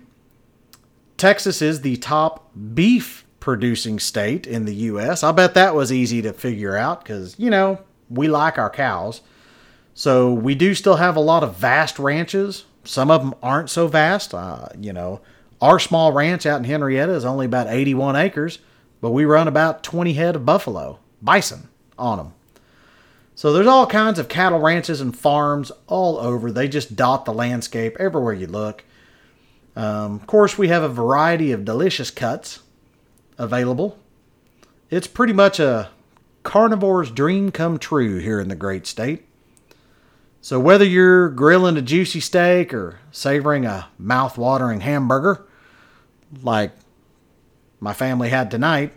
Texas 1.17 1.61
is 1.61 1.81
the 1.81 1.97
top 1.97 2.51
beef 2.73 3.25
producing 3.47 3.97
state 3.97 4.45
in 4.45 4.65
the 4.65 4.75
U.S. 4.75 5.23
I 5.23 5.31
bet 5.31 5.53
that 5.53 5.73
was 5.73 5.89
easy 5.89 6.21
to 6.21 6.33
figure 6.33 6.75
out 6.75 7.01
because, 7.01 7.39
you 7.39 7.49
know, 7.49 7.79
we 8.09 8.27
like 8.27 8.57
our 8.57 8.69
cows. 8.69 9.21
So 9.93 10.33
we 10.33 10.53
do 10.53 10.75
still 10.75 10.97
have 10.97 11.15
a 11.15 11.21
lot 11.21 11.43
of 11.43 11.55
vast 11.55 11.97
ranches. 11.97 12.65
Some 12.83 13.09
of 13.09 13.21
them 13.21 13.33
aren't 13.41 13.69
so 13.69 13.87
vast. 13.87 14.33
Uh, 14.33 14.67
you 14.77 14.91
know, 14.91 15.21
our 15.61 15.79
small 15.79 16.11
ranch 16.11 16.45
out 16.45 16.57
in 16.57 16.65
Henrietta 16.65 17.13
is 17.13 17.23
only 17.23 17.45
about 17.45 17.67
81 17.69 18.17
acres, 18.17 18.59
but 18.99 19.11
we 19.11 19.23
run 19.23 19.47
about 19.47 19.81
20 19.81 20.11
head 20.11 20.35
of 20.35 20.45
buffalo, 20.45 20.99
bison 21.21 21.69
on 21.97 22.17
them. 22.17 22.33
So 23.33 23.53
there's 23.53 23.65
all 23.65 23.87
kinds 23.87 24.19
of 24.19 24.27
cattle 24.27 24.59
ranches 24.59 24.99
and 24.99 25.17
farms 25.17 25.71
all 25.87 26.17
over. 26.17 26.51
They 26.51 26.67
just 26.67 26.97
dot 26.97 27.23
the 27.23 27.31
landscape 27.31 27.95
everywhere 27.97 28.33
you 28.33 28.47
look. 28.47 28.83
Um, 29.73 30.15
of 30.15 30.27
course, 30.27 30.57
we 30.57 30.67
have 30.67 30.83
a 30.83 30.89
variety 30.89 31.53
of 31.53 31.63
delicious 31.63 32.11
cuts 32.11 32.59
available. 33.37 33.97
It's 34.89 35.07
pretty 35.07 35.33
much 35.33 35.59
a 35.59 35.89
carnivore's 36.43 37.11
dream 37.11 37.51
come 37.51 37.77
true 37.77 38.19
here 38.19 38.39
in 38.39 38.47
the 38.47 38.55
great 38.55 38.87
state. 38.87 39.25
So 40.41 40.59
whether 40.59 40.85
you're 40.85 41.29
grilling 41.29 41.75
a 41.75 41.81
juicy 41.81 42.21
steak 42.21 42.73
or 42.73 42.99
savoring 43.11 43.65
a 43.65 43.89
mouth-watering 43.97 44.79
hamburger, 44.81 45.45
like 46.41 46.71
my 47.79 47.91
family 47.91 48.29
had 48.29 48.49
tonight, 48.49 48.93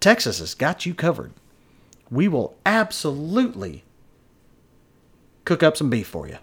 Texas 0.00 0.40
has 0.40 0.54
got 0.54 0.86
you 0.86 0.94
covered. 0.94 1.32
We 2.10 2.26
will 2.26 2.56
absolutely 2.66 3.84
cook 5.44 5.62
up 5.62 5.76
some 5.76 5.90
beef 5.90 6.08
for 6.08 6.26
you. 6.26 6.38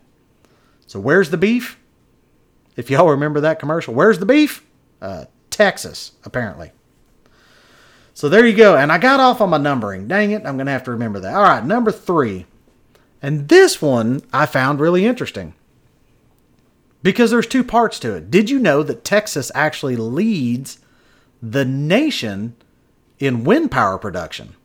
So 0.85 0.99
where's 0.99 1.31
the 1.31 1.37
beef? 1.37 1.77
If 2.77 2.89
y'all 2.89 3.09
remember 3.09 3.41
that 3.41 3.59
commercial, 3.59 3.93
where's 3.93 4.19
the 4.19 4.25
beef? 4.25 4.65
Uh, 5.01 5.25
Texas, 5.49 6.13
apparently. 6.23 6.71
So 8.17 8.29
there 8.29 8.47
you 8.47 8.55
go. 8.55 8.75
And 8.75 8.91
I 8.91 8.97
got 8.97 9.19
off 9.19 9.41
on 9.41 9.51
my 9.51 9.59
numbering. 9.59 10.07
Dang 10.07 10.31
it, 10.31 10.43
I'm 10.43 10.57
going 10.57 10.65
to 10.65 10.71
have 10.71 10.85
to 10.85 10.91
remember 10.91 11.19
that. 11.19 11.35
All 11.35 11.43
right, 11.43 11.63
number 11.63 11.91
three. 11.91 12.47
And 13.21 13.47
this 13.47 13.79
one 13.79 14.23
I 14.33 14.47
found 14.47 14.79
really 14.79 15.05
interesting 15.05 15.53
because 17.03 17.29
there's 17.29 17.45
two 17.45 17.63
parts 17.63 17.99
to 17.99 18.15
it. 18.15 18.31
Did 18.31 18.49
you 18.49 18.57
know 18.57 18.81
that 18.81 19.05
Texas 19.05 19.51
actually 19.53 19.97
leads 19.97 20.79
the 21.43 21.63
nation 21.63 22.55
in 23.19 23.43
wind 23.43 23.69
power 23.69 23.99
production? 23.99 24.55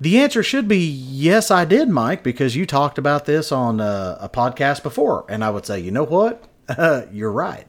The 0.00 0.18
answer 0.18 0.42
should 0.42 0.66
be 0.66 0.84
yes, 0.84 1.48
I 1.52 1.64
did, 1.64 1.88
Mike, 1.88 2.24
because 2.24 2.56
you 2.56 2.66
talked 2.66 2.98
about 2.98 3.24
this 3.24 3.52
on 3.52 3.78
a, 3.78 4.18
a 4.22 4.28
podcast 4.28 4.82
before. 4.82 5.26
And 5.28 5.44
I 5.44 5.50
would 5.50 5.64
say, 5.64 5.78
you 5.78 5.92
know 5.92 6.06
what? 6.06 6.42
You're 7.12 7.30
right. 7.30 7.68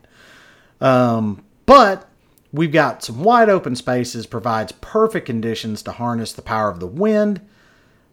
Um, 0.81 1.45
but 1.67 2.08
we've 2.51 2.71
got 2.71 3.03
some 3.03 3.23
wide 3.23 3.49
open 3.49 3.75
spaces, 3.75 4.25
provides 4.25 4.71
perfect 4.73 5.25
conditions 5.25 5.81
to 5.83 5.91
harness 5.91 6.33
the 6.33 6.41
power 6.41 6.69
of 6.69 6.79
the 6.79 6.87
wind. 6.87 7.41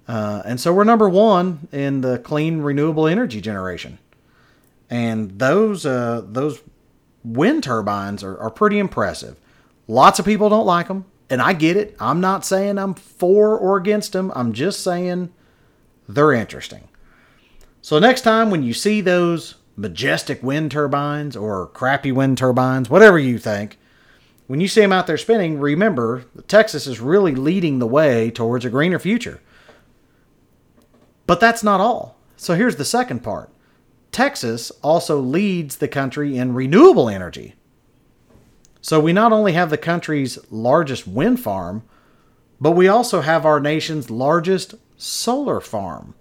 Uh, 0.09 0.43
and 0.45 0.61
so 0.61 0.73
we're 0.73 0.85
number 0.85 1.09
one 1.09 1.69
in 1.73 2.01
the 2.01 2.19
clean 2.19 2.61
renewable 2.61 3.07
energy 3.07 3.41
generation. 3.41 3.99
And 4.89 5.39
those 5.39 5.85
uh, 5.85 6.23
those 6.25 6.61
wind 7.25 7.65
turbines 7.65 8.23
are, 8.23 8.39
are 8.39 8.51
pretty 8.51 8.79
impressive. 8.79 9.37
Lots 9.89 10.19
of 10.19 10.25
people 10.25 10.49
don't 10.49 10.67
like 10.67 10.89
them 10.89 11.07
and 11.29 11.43
I 11.43 11.53
get 11.53 11.77
it. 11.77 11.97
I'm 11.99 12.21
not 12.21 12.45
saying 12.45 12.79
I'm 12.79 12.95
for 12.95 13.59
or 13.59 13.77
against 13.77 14.13
them. 14.13 14.33
I'm 14.35 14.53
just 14.53 14.83
saying 14.83 15.33
they're 16.09 16.33
interesting. 16.33 16.89
So 17.83 17.99
next 17.99 18.23
time 18.23 18.51
when 18.51 18.63
you 18.63 18.73
see 18.73 19.01
those 19.01 19.57
majestic 19.77 20.43
wind 20.43 20.71
turbines 20.71 21.37
or 21.37 21.67
crappy 21.69 22.13
wind 22.13 22.39
turbines, 22.39 22.89
whatever 22.89 23.19
you 23.19 23.39
think, 23.39 23.79
when 24.47 24.61
you 24.61 24.69
see 24.69 24.81
them 24.81 24.93
out 24.93 25.07
there 25.07 25.19
spinning, 25.19 25.59
remember 25.59 26.25
Texas 26.47 26.87
is 26.87 27.01
really 27.01 27.35
leading 27.35 27.79
the 27.79 27.87
way 27.87 28.31
towards 28.31 28.65
a 28.65 28.71
greener 28.71 28.99
future. 28.99 29.41
But 31.27 31.41
that's 31.41 31.65
not 31.65 31.81
all. 31.81 32.17
So 32.37 32.55
here's 32.55 32.77
the 32.77 32.85
second 32.85 33.25
part. 33.25 33.51
Texas 34.13 34.71
also 34.83 35.19
leads 35.19 35.77
the 35.77 35.89
country 35.89 36.37
in 36.37 36.55
renewable 36.55 37.09
energy. 37.09 37.55
So 38.81 39.01
we 39.01 39.13
not 39.13 39.33
only 39.33 39.53
have 39.53 39.71
the 39.71 39.77
country's 39.77 40.39
largest 40.51 41.09
wind 41.09 41.41
farm, 41.41 41.83
but 42.61 42.71
we 42.71 42.87
also 42.87 43.23
have 43.23 43.45
our 43.45 43.59
nation's 43.59 44.11
largest 44.11 44.77
solar 44.97 45.61
farm. 45.61 46.15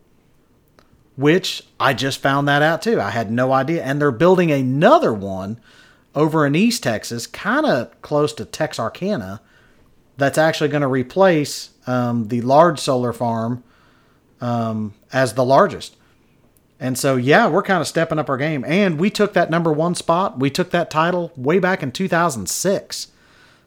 Which 1.15 1.63
I 1.79 1.94
just 1.94 2.20
found 2.20 2.48
that 2.48 2.62
out 2.62 2.82
too. 2.82 3.00
I 3.00 3.12
had 3.12 3.32
no 3.32 3.53
idea. 3.53 3.84
And 3.84 4.01
they're 4.01 4.12
building 4.12 4.51
another 4.51 5.13
one 5.13 5.62
over 6.15 6.45
in 6.45 6.55
East 6.55 6.84
Texas, 6.84 7.27
kind 7.27 7.65
of 7.65 8.01
close 8.01 8.34
to 8.34 8.45
Texarkana, 8.45 9.41
that's 10.17 10.38
actually 10.38 10.69
going 10.69 10.81
to 10.81 10.88
replace 10.88 11.72
um, 11.88 12.29
the 12.29 12.41
large 12.41 12.79
solar 12.79 13.13
farm 13.13 13.63
um, 14.41 14.93
as 15.12 15.34
the 15.34 15.43
largest. 15.43 15.98
And 16.79 16.98
so, 16.98 17.15
yeah, 17.15 17.48
we're 17.48 17.63
kind 17.63 17.81
of 17.81 17.88
stepping 17.88 18.19
up 18.19 18.29
our 18.29 18.38
game. 18.38 18.63
And 18.65 19.00
we 19.00 19.10
took 19.10 19.34
that 19.34 19.50
number 19.50 19.72
one 19.72 19.95
spot. 19.95 20.39
We 20.39 20.50
took 20.50 20.72
that 20.72 20.91
title 20.91 21.31
way 21.36 21.60
back 21.60 21.81
in 21.81 21.91
2006. 21.91 23.07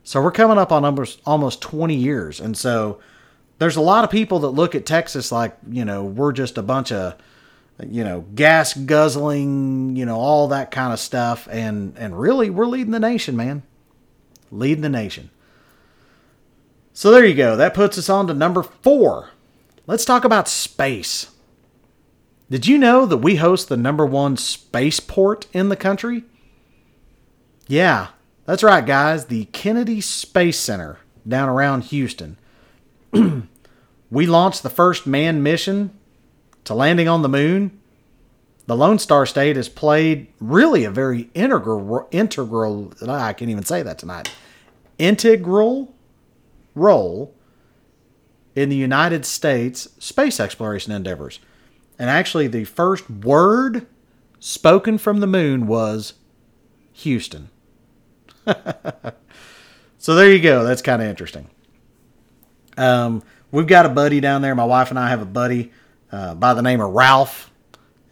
So 0.05 0.23
we're 0.23 0.31
coming 0.31 0.59
up 0.59 0.73
on 0.73 0.85
almost, 0.85 1.21
almost 1.27 1.61
20 1.61 1.95
years. 1.95 2.41
And 2.41 2.57
so 2.57 2.99
there's 3.59 3.77
a 3.77 3.83
lot 3.83 4.05
of 4.05 4.11
people 4.11 4.39
that 4.41 4.49
look 4.49 4.75
at 4.75 4.87
Texas 4.87 5.33
like, 5.33 5.57
you 5.69 5.85
know, 5.85 6.05
we're 6.05 6.33
just 6.33 6.59
a 6.59 6.63
bunch 6.63 6.93
of, 6.93 7.15
you 7.87 8.03
know, 8.03 8.23
gas 8.35 8.75
guzzling, 8.75 9.97
you 9.97 10.05
know, 10.05 10.17
all 10.17 10.49
that 10.49 10.71
kind 10.71 10.93
of 10.93 10.99
stuff. 10.99 11.47
And, 11.51 11.97
and 11.97 12.19
really, 12.19 12.51
we're 12.51 12.67
leading 12.67 12.93
the 12.93 12.99
nation, 12.99 13.37
man. 13.37 13.63
Leading 14.51 14.83
the 14.83 14.89
nation. 14.89 15.31
So 16.93 17.11
there 17.11 17.25
you 17.25 17.35
go. 17.35 17.57
That 17.57 17.75
puts 17.75 17.97
us 17.99 18.09
on 18.09 18.27
to 18.27 18.35
number 18.35 18.63
four. 18.63 19.31
Let's 19.87 20.05
talk 20.05 20.25
about 20.25 20.49
space. 20.49 21.31
Did 22.51 22.67
you 22.67 22.79
know 22.79 23.07
that 23.07 23.19
we 23.19 23.37
host 23.37 23.69
the 23.69 23.77
number 23.77 24.05
one 24.05 24.37
spaceport 24.37 25.47
in 25.53 25.69
the 25.69 25.77
country? 25.77 26.25
Yeah, 27.69 28.09
that's 28.47 28.63
right, 28.63 28.85
guys. 28.85 29.27
The 29.27 29.45
Kennedy 29.47 30.01
Space 30.01 30.59
Center 30.59 30.99
down 31.27 31.49
around 31.49 31.85
Houston. 31.85 32.39
we 34.11 34.27
launched 34.27 34.63
the 34.63 34.71
first 34.71 35.07
manned 35.07 35.45
mission 35.45 35.98
to 36.69 36.75
landing 36.75 37.09
on 37.09 37.23
the 37.23 37.29
moon. 37.29 37.79
The 38.67 38.77
Lone 38.77 38.99
Star 38.99 39.27
State 39.27 39.57
has 39.57 39.69
played 39.69 40.29
really 40.41 40.85
a 40.85 40.91
very 40.91 41.31
integral, 41.35 42.07
integral. 42.11 42.93
I 43.07 43.33
can't 43.33 43.51
even 43.51 43.65
say 43.65 43.83
that 43.83 43.99
tonight. 43.99 44.31
Integral 44.99 45.95
role 46.75 47.35
in 48.55 48.69
the 48.69 48.77
United 48.77 49.25
States 49.25 49.89
space 49.99 50.39
exploration 50.39 50.93
endeavors. 50.93 51.41
And 51.99 52.11
actually, 52.11 52.47
the 52.47 52.65
first 52.65 53.09
word 53.11 53.87
spoken 54.39 54.99
from 54.99 55.21
the 55.21 55.27
moon 55.27 55.67
was 55.67 56.15
Houston. 56.93 57.49
so 59.99 60.15
there 60.15 60.31
you 60.31 60.41
go. 60.41 60.65
That's 60.65 60.83
kind 60.83 61.01
of 61.01 61.09
interesting. 61.09 61.49
Um, 62.77 63.23
we've 63.51 63.67
got 63.67 63.87
a 63.87 63.89
buddy 63.89 64.21
down 64.21 64.43
there. 64.43 64.55
My 64.55 64.65
wife 64.65 64.91
and 64.91 64.99
I 64.99 65.09
have 65.09 65.23
a 65.23 65.27
buddy 65.27 65.73
uh, 66.13 66.35
by 66.35 66.55
the 66.55 66.63
name 66.63 66.81
of 66.81 66.93
Ralph. 66.93 67.51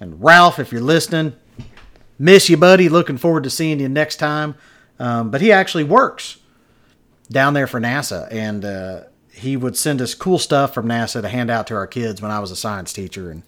And 0.01 0.23
Ralph, 0.23 0.59
if 0.59 0.73
you're 0.73 0.81
listening, 0.81 1.35
miss 2.19 2.49
you, 2.49 2.57
buddy. 2.57 2.89
Looking 2.89 3.17
forward 3.17 3.45
to 3.45 3.51
seeing 3.51 3.81
you 3.81 3.89
next 3.89 4.17
time. 4.17 4.55
Um, 4.99 5.31
but 5.31 5.41
he 5.41 5.53
actually 5.53 5.85
works 5.85 6.39
down 7.31 7.55
there 7.55 7.67
for 7.67 7.81
NASA, 7.81 8.29
and 8.31 8.65
uh, 8.65 9.01
he 9.33 9.57
would 9.57 9.77
send 9.77 10.01
us 10.01 10.15
cool 10.15 10.39
stuff 10.39 10.73
from 10.73 10.87
NASA 10.87 11.21
to 11.21 11.29
hand 11.29 11.51
out 11.51 11.67
to 11.67 11.75
our 11.75 11.87
kids 11.87 12.23
when 12.23 12.31
I 12.31 12.39
was 12.39 12.51
a 12.51 12.57
science 12.57 12.93
teacher, 12.93 13.31
and 13.31 13.43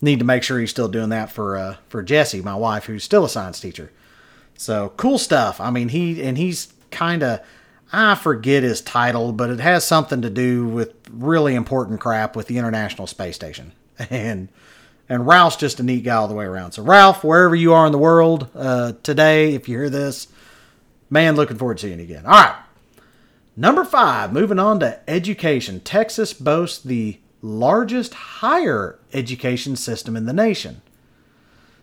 need 0.00 0.18
to 0.18 0.24
make 0.24 0.42
sure 0.42 0.58
he's 0.58 0.70
still 0.70 0.88
doing 0.88 1.10
that 1.10 1.30
for 1.30 1.56
uh, 1.56 1.76
for 1.88 2.02
Jessie, 2.02 2.42
my 2.42 2.56
wife, 2.56 2.86
who's 2.86 3.04
still 3.04 3.24
a 3.24 3.28
science 3.28 3.60
teacher. 3.60 3.92
So 4.56 4.92
cool 4.96 5.18
stuff. 5.18 5.60
I 5.60 5.70
mean, 5.70 5.88
he 5.88 6.22
and 6.22 6.36
he's 6.36 6.72
kind 6.90 7.22
of 7.22 7.40
I 7.92 8.14
forget 8.14 8.62
his 8.62 8.80
title, 8.80 9.32
but 9.32 9.50
it 9.50 9.60
has 9.60 9.84
something 9.84 10.22
to 10.22 10.30
do 10.30 10.66
with 10.66 10.94
really 11.10 11.54
important 11.54 12.00
crap 12.00 12.34
with 12.34 12.46
the 12.46 12.58
International 12.58 13.06
Space 13.06 13.36
Station. 13.36 13.72
And 14.10 14.48
and 15.08 15.26
Ralph's 15.26 15.56
just 15.56 15.78
a 15.78 15.82
neat 15.82 16.04
guy 16.04 16.14
all 16.14 16.28
the 16.28 16.34
way 16.34 16.46
around. 16.46 16.72
So 16.72 16.82
Ralph, 16.82 17.22
wherever 17.22 17.54
you 17.54 17.74
are 17.74 17.84
in 17.84 17.92
the 17.92 17.98
world 17.98 18.48
uh, 18.54 18.94
today, 19.02 19.54
if 19.54 19.68
you 19.68 19.76
hear 19.76 19.90
this, 19.90 20.28
man, 21.10 21.36
looking 21.36 21.58
forward 21.58 21.78
to 21.78 21.86
seeing 21.86 21.98
you 21.98 22.04
again. 22.04 22.24
All 22.24 22.32
right. 22.32 22.56
Number 23.54 23.84
five, 23.84 24.32
moving 24.32 24.58
on 24.58 24.80
to 24.80 24.98
education. 25.08 25.80
Texas 25.80 26.32
boasts 26.32 26.82
the 26.82 27.18
largest 27.42 28.14
higher 28.14 28.98
education 29.12 29.76
system 29.76 30.16
in 30.16 30.24
the 30.24 30.32
nation. 30.32 30.80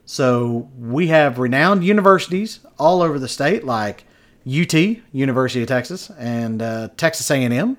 So 0.05 0.69
we 0.79 1.07
have 1.07 1.37
renowned 1.37 1.83
universities 1.83 2.61
all 2.79 3.03
over 3.03 3.19
the 3.19 3.27
state, 3.27 3.63
like 3.63 4.05
UT, 4.49 4.73
University 5.11 5.61
of 5.61 5.67
Texas, 5.67 6.09
and 6.17 6.61
uh, 6.61 6.89
Texas 6.97 7.29
A&M, 7.29 7.77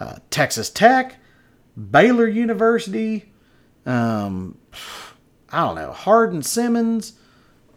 uh, 0.00 0.16
Texas 0.30 0.70
Tech, 0.70 1.16
Baylor 1.90 2.26
University, 2.26 3.32
um, 3.86 4.58
I 5.50 5.64
don't 5.64 5.76
know, 5.76 5.92
Hardin 5.92 6.42
Simmons, 6.42 7.14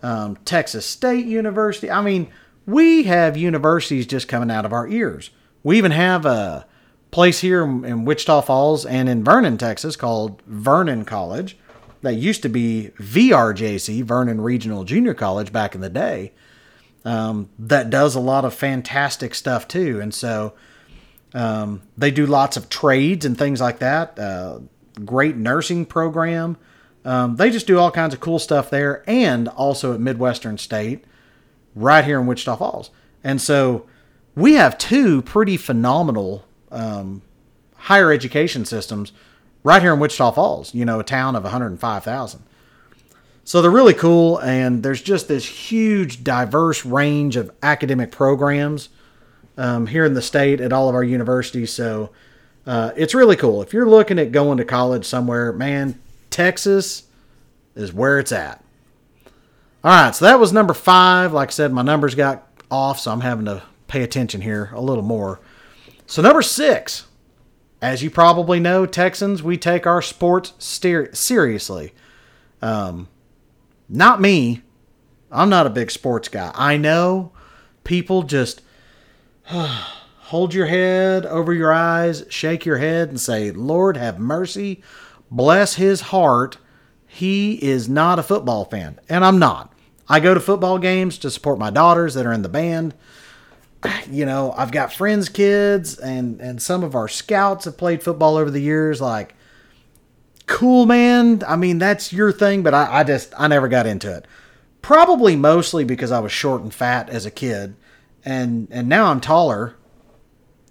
um, 0.01 0.37
Texas 0.45 0.85
State 0.85 1.25
University. 1.25 1.91
I 1.91 2.01
mean, 2.01 2.31
we 2.65 3.03
have 3.03 3.37
universities 3.37 4.07
just 4.07 4.27
coming 4.27 4.51
out 4.51 4.65
of 4.65 4.73
our 4.73 4.87
ears. 4.87 5.29
We 5.63 5.77
even 5.77 5.91
have 5.91 6.25
a 6.25 6.65
place 7.11 7.41
here 7.41 7.63
in 7.63 8.05
Wichita 8.05 8.41
Falls 8.41 8.85
and 8.85 9.07
in 9.09 9.23
Vernon, 9.23 9.57
Texas, 9.57 9.95
called 9.95 10.41
Vernon 10.47 11.05
College. 11.05 11.57
That 12.01 12.13
used 12.13 12.41
to 12.41 12.49
be 12.49 12.91
VRJC, 12.97 14.03
Vernon 14.03 14.41
Regional 14.41 14.85
Junior 14.85 15.13
College, 15.13 15.53
back 15.53 15.75
in 15.75 15.81
the 15.81 15.89
day. 15.89 16.31
Um, 17.03 17.49
that 17.57 17.89
does 17.89 18.15
a 18.15 18.19
lot 18.19 18.45
of 18.45 18.53
fantastic 18.53 19.33
stuff 19.33 19.67
too. 19.67 19.99
And 19.99 20.13
so 20.13 20.53
um, 21.33 21.81
they 21.97 22.11
do 22.11 22.25
lots 22.25 22.57
of 22.57 22.69
trades 22.69 23.25
and 23.25 23.37
things 23.37 23.59
like 23.61 23.79
that. 23.79 24.19
Uh, 24.19 24.59
great 25.03 25.35
nursing 25.35 25.85
program. 25.85 26.57
Um, 27.03 27.35
they 27.37 27.49
just 27.49 27.67
do 27.67 27.79
all 27.79 27.91
kinds 27.91 28.13
of 28.13 28.19
cool 28.19 28.37
stuff 28.37 28.69
there, 28.69 29.03
and 29.07 29.47
also 29.47 29.93
at 29.93 29.99
Midwestern 29.99 30.59
State, 30.59 31.03
right 31.73 32.05
here 32.05 32.19
in 32.19 32.27
Wichita 32.27 32.57
Falls. 32.57 32.91
And 33.23 33.41
so 33.41 33.87
we 34.35 34.53
have 34.53 34.77
two 34.77 35.21
pretty 35.23 35.57
phenomenal 35.57 36.45
um, 36.71 37.23
higher 37.75 38.11
education 38.11 38.65
systems 38.65 39.11
right 39.63 39.81
here 39.81 39.93
in 39.93 39.99
Wichita 39.99 40.31
Falls, 40.31 40.73
you 40.75 40.85
know, 40.85 40.99
a 40.99 41.03
town 41.03 41.35
of 41.35 41.43
105,000. 41.43 42.43
So 43.51 43.61
they're 43.61 43.69
really 43.69 43.93
cool, 43.93 44.37
and 44.37 44.81
there's 44.81 45.01
just 45.01 45.27
this 45.27 45.45
huge, 45.45 46.23
diverse 46.23 46.85
range 46.85 47.35
of 47.35 47.51
academic 47.61 48.09
programs 48.09 48.87
um, 49.57 49.87
here 49.87 50.05
in 50.05 50.13
the 50.13 50.21
state 50.21 50.61
at 50.61 50.71
all 50.71 50.87
of 50.87 50.95
our 50.95 51.03
universities. 51.03 51.73
So 51.73 52.11
uh, 52.65 52.91
it's 52.95 53.13
really 53.13 53.35
cool. 53.35 53.61
If 53.61 53.73
you're 53.73 53.89
looking 53.89 54.19
at 54.19 54.31
going 54.31 54.57
to 54.59 54.63
college 54.63 55.03
somewhere, 55.03 55.51
man, 55.51 55.99
Texas 56.29 57.03
is 57.75 57.91
where 57.91 58.19
it's 58.19 58.31
at. 58.31 58.63
All 59.83 59.91
right, 59.91 60.15
so 60.15 60.23
that 60.23 60.39
was 60.39 60.53
number 60.53 60.73
five. 60.73 61.33
Like 61.33 61.49
I 61.49 61.51
said, 61.51 61.73
my 61.73 61.81
numbers 61.81 62.15
got 62.15 62.47
off, 62.71 63.01
so 63.01 63.11
I'm 63.11 63.19
having 63.19 63.43
to 63.47 63.63
pay 63.89 64.01
attention 64.01 64.39
here 64.39 64.69
a 64.71 64.79
little 64.79 65.03
more. 65.03 65.41
So, 66.07 66.21
number 66.21 66.41
six, 66.41 67.05
as 67.81 68.01
you 68.01 68.11
probably 68.11 68.61
know, 68.61 68.85
Texans, 68.85 69.43
we 69.43 69.57
take 69.57 69.85
our 69.85 70.01
sports 70.01 70.53
steer- 70.57 71.13
seriously. 71.13 71.91
Um, 72.61 73.09
not 73.91 74.21
me. 74.21 74.61
I'm 75.31 75.49
not 75.49 75.67
a 75.67 75.71
big 75.71 75.91
sports 75.91 76.27
guy. 76.27 76.51
I 76.55 76.77
know 76.77 77.31
people 77.83 78.23
just 78.23 78.61
hold 79.45 80.53
your 80.53 80.65
head 80.65 81.25
over 81.25 81.53
your 81.53 81.71
eyes, 81.71 82.25
shake 82.29 82.65
your 82.65 82.77
head, 82.77 83.09
and 83.09 83.19
say, 83.19 83.51
Lord, 83.51 83.97
have 83.97 84.19
mercy. 84.19 84.81
Bless 85.29 85.75
his 85.75 86.01
heart. 86.01 86.57
He 87.05 87.53
is 87.63 87.87
not 87.87 88.19
a 88.19 88.23
football 88.23 88.65
fan. 88.65 88.99
And 89.09 89.23
I'm 89.23 89.39
not. 89.39 89.73
I 90.07 90.19
go 90.19 90.33
to 90.33 90.39
football 90.39 90.77
games 90.77 91.17
to 91.19 91.31
support 91.31 91.59
my 91.59 91.69
daughters 91.69 92.13
that 92.15 92.25
are 92.25 92.33
in 92.33 92.41
the 92.41 92.49
band 92.49 92.93
you 94.09 94.25
know, 94.25 94.53
I've 94.57 94.71
got 94.71 94.93
friends' 94.93 95.29
kids, 95.29 95.97
and 95.97 96.39
and 96.41 96.61
some 96.61 96.83
of 96.83 96.95
our 96.95 97.07
scouts 97.07 97.65
have 97.65 97.77
played 97.77 98.03
football 98.03 98.37
over 98.37 98.51
the 98.51 98.61
years. 98.61 99.01
Like, 99.01 99.35
cool, 100.47 100.85
man. 100.85 101.43
I 101.47 101.55
mean, 101.55 101.77
that's 101.77 102.11
your 102.13 102.31
thing, 102.31 102.63
but 102.63 102.73
I, 102.73 102.99
I 102.99 103.03
just 103.03 103.33
I 103.37 103.47
never 103.47 103.67
got 103.67 103.85
into 103.85 104.13
it. 104.15 104.25
Probably 104.81 105.35
mostly 105.35 105.83
because 105.83 106.11
I 106.11 106.19
was 106.19 106.31
short 106.31 106.61
and 106.61 106.73
fat 106.73 107.09
as 107.09 107.25
a 107.25 107.31
kid, 107.31 107.75
and 108.25 108.67
and 108.71 108.87
now 108.87 109.05
I'm 109.05 109.21
taller, 109.21 109.75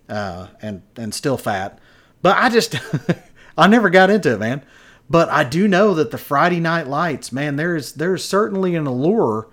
uh, 0.08 0.48
and 0.60 0.82
and 0.96 1.14
still 1.14 1.36
fat. 1.36 1.78
But 2.22 2.36
I 2.36 2.50
just 2.50 2.76
I 3.58 3.66
never 3.66 3.90
got 3.90 4.10
into 4.10 4.34
it, 4.34 4.40
man. 4.40 4.62
But 5.08 5.28
I 5.28 5.42
do 5.42 5.66
know 5.66 5.94
that 5.94 6.12
the 6.12 6.18
Friday 6.18 6.60
night 6.60 6.86
lights, 6.86 7.32
man, 7.32 7.56
there's 7.56 7.92
there's 7.92 8.24
certainly 8.24 8.76
an 8.76 8.86
allure 8.86 9.48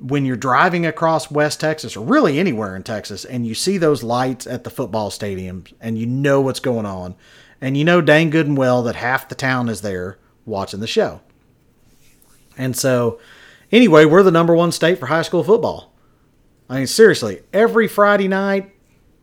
when 0.00 0.24
you're 0.24 0.36
driving 0.36 0.86
across 0.86 1.30
West 1.30 1.60
Texas 1.60 1.96
or 1.96 2.04
really 2.04 2.38
anywhere 2.38 2.74
in 2.74 2.82
Texas 2.82 3.24
and 3.24 3.46
you 3.46 3.54
see 3.54 3.76
those 3.78 4.02
lights 4.02 4.46
at 4.46 4.64
the 4.64 4.70
football 4.70 5.10
stadiums 5.10 5.72
and 5.80 5.98
you 5.98 6.06
know 6.06 6.40
what's 6.40 6.60
going 6.60 6.86
on 6.86 7.14
and 7.60 7.76
you 7.76 7.84
know 7.84 8.00
dang 8.00 8.30
good 8.30 8.46
and 8.46 8.56
well 8.56 8.82
that 8.82 8.96
half 8.96 9.28
the 9.28 9.34
town 9.34 9.68
is 9.68 9.82
there 9.82 10.18
watching 10.44 10.80
the 10.80 10.86
show. 10.86 11.20
And 12.56 12.76
so, 12.76 13.18
anyway, 13.72 14.04
we're 14.04 14.22
the 14.22 14.30
number 14.30 14.54
one 14.54 14.72
state 14.72 14.98
for 14.98 15.06
high 15.06 15.22
school 15.22 15.44
football. 15.44 15.92
I 16.68 16.78
mean, 16.78 16.86
seriously, 16.86 17.42
every 17.52 17.88
Friday 17.88 18.28
night, 18.28 18.72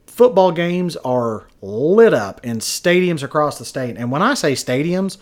football 0.06 0.52
games 0.52 0.96
are 0.96 1.48
lit 1.62 2.12
up 2.12 2.44
in 2.44 2.58
stadiums 2.58 3.22
across 3.22 3.58
the 3.58 3.64
state. 3.64 3.96
And 3.96 4.10
when 4.10 4.22
I 4.22 4.34
say 4.34 4.52
stadiums, 4.52 5.18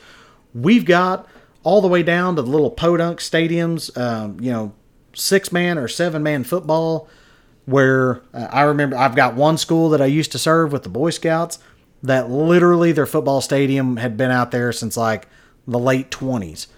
we've 0.55 0.85
got 0.85 1.29
all 1.63 1.81
the 1.81 1.89
way 1.89 2.03
down 2.03 2.37
to 2.37 2.43
the 2.43 2.51
little 2.51 2.71
podunk 2.71 3.21
stadiums, 3.21 3.97
um, 3.99 4.41
you 4.41 4.51
know, 4.51 4.73
six 5.15 5.53
man 5.53 5.79
or 5.79 5.89
seven 5.89 6.23
man 6.23 6.45
football 6.45 7.09
where 7.65 8.23
uh, 8.33 8.49
I 8.51 8.63
remember 8.63 8.97
I've 8.97 9.17
got 9.17 9.35
one 9.35 9.59
school 9.59 9.91
that 9.91 10.01
I 10.01 10.07
used 10.07 10.33
to 10.33 10.39
serve 10.39 10.73
with 10.73 10.85
the 10.85 10.89
Boy 10.89 11.11
Scouts 11.11 11.59
that 12.07 12.31
literally 12.31 12.93
their 12.93 13.07
football 13.07 13.41
stadium 13.41 13.97
had 13.97 14.17
been 14.17 14.31
out 14.31 14.51
there 14.53 14.73
since 14.73 14.97
like 14.97 15.29
the 15.67 15.79
late 15.79 16.11
20s. 16.11 16.69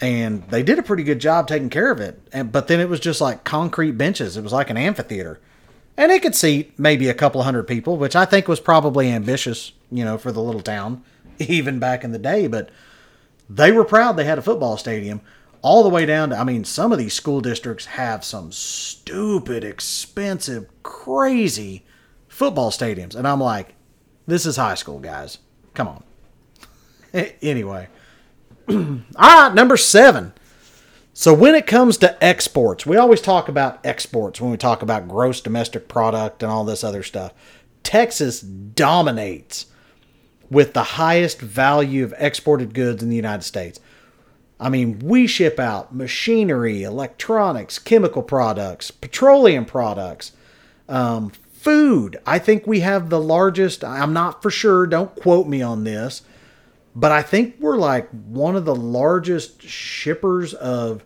And 0.00 0.44
they 0.44 0.62
did 0.62 0.78
a 0.78 0.82
pretty 0.82 1.02
good 1.02 1.18
job 1.18 1.48
taking 1.48 1.70
care 1.70 1.90
of 1.90 2.00
it. 2.00 2.20
And, 2.32 2.52
but 2.52 2.68
then 2.68 2.78
it 2.78 2.88
was 2.88 3.00
just 3.00 3.20
like 3.20 3.42
concrete 3.42 3.92
benches. 3.92 4.36
It 4.36 4.42
was 4.42 4.52
like 4.52 4.70
an 4.70 4.76
amphitheater. 4.76 5.40
And 5.96 6.12
it 6.12 6.22
could 6.22 6.36
seat 6.36 6.78
maybe 6.78 7.08
a 7.08 7.14
couple 7.14 7.42
hundred 7.42 7.64
people, 7.64 7.96
which 7.96 8.14
I 8.14 8.24
think 8.24 8.46
was 8.46 8.60
probably 8.60 9.10
ambitious, 9.10 9.72
you 9.90 10.04
know, 10.04 10.16
for 10.16 10.30
the 10.30 10.40
little 10.40 10.60
town, 10.60 11.02
even 11.40 11.80
back 11.80 12.04
in 12.04 12.12
the 12.12 12.18
day. 12.18 12.46
But 12.46 12.70
they 13.50 13.72
were 13.72 13.84
proud 13.84 14.12
they 14.12 14.24
had 14.24 14.38
a 14.38 14.42
football 14.42 14.76
stadium 14.76 15.20
all 15.62 15.82
the 15.82 15.88
way 15.88 16.06
down 16.06 16.30
to, 16.30 16.38
I 16.38 16.44
mean, 16.44 16.64
some 16.64 16.92
of 16.92 16.98
these 16.98 17.14
school 17.14 17.40
districts 17.40 17.86
have 17.86 18.24
some 18.24 18.52
stupid, 18.52 19.64
expensive, 19.64 20.68
crazy 20.84 21.84
football 22.28 22.70
stadiums. 22.70 23.16
And 23.16 23.26
I'm 23.26 23.40
like, 23.40 23.74
this 24.28 24.46
is 24.46 24.56
high 24.56 24.74
school, 24.74 25.00
guys. 25.00 25.38
Come 25.74 25.88
on. 25.88 26.04
anyway. 27.42 27.88
all 28.68 29.00
right, 29.16 29.54
number 29.54 29.76
seven. 29.76 30.34
So 31.14 31.34
when 31.34 31.56
it 31.56 31.66
comes 31.66 31.96
to 31.98 32.22
exports, 32.22 32.86
we 32.86 32.96
always 32.96 33.20
talk 33.20 33.48
about 33.48 33.84
exports 33.84 34.40
when 34.40 34.52
we 34.52 34.56
talk 34.56 34.82
about 34.82 35.08
gross 35.08 35.40
domestic 35.40 35.88
product 35.88 36.42
and 36.42 36.52
all 36.52 36.64
this 36.64 36.84
other 36.84 37.02
stuff. 37.02 37.32
Texas 37.82 38.40
dominates 38.40 39.66
with 40.50 40.74
the 40.74 40.82
highest 40.82 41.40
value 41.40 42.04
of 42.04 42.14
exported 42.18 42.74
goods 42.74 43.02
in 43.02 43.08
the 43.08 43.16
United 43.16 43.42
States. 43.42 43.80
I 44.60 44.68
mean, 44.68 44.98
we 44.98 45.26
ship 45.26 45.58
out 45.58 45.94
machinery, 45.94 46.82
electronics, 46.82 47.78
chemical 47.78 48.22
products, 48.22 48.90
petroleum 48.90 49.64
products, 49.64 50.32
um, 50.88 51.32
food. 51.58 52.18
I 52.24 52.38
think 52.38 52.66
we 52.66 52.80
have 52.80 53.10
the 53.10 53.20
largest, 53.20 53.82
I'm 53.84 54.12
not 54.12 54.42
for 54.42 54.50
sure, 54.50 54.86
don't 54.86 55.14
quote 55.16 55.46
me 55.46 55.60
on 55.60 55.84
this, 55.84 56.22
but 56.94 57.10
I 57.10 57.22
think 57.22 57.56
we're 57.58 57.76
like 57.76 58.08
one 58.10 58.56
of 58.56 58.64
the 58.64 58.74
largest 58.74 59.62
shippers 59.62 60.54
of 60.54 61.04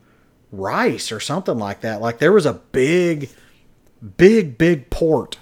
rice 0.50 1.10
or 1.10 1.20
something 1.20 1.58
like 1.58 1.80
that. 1.80 2.00
Like 2.00 2.18
there 2.18 2.32
was 2.32 2.46
a 2.46 2.60
big, 2.72 3.30
big, 4.16 4.58
big 4.58 4.90
port 4.90 5.38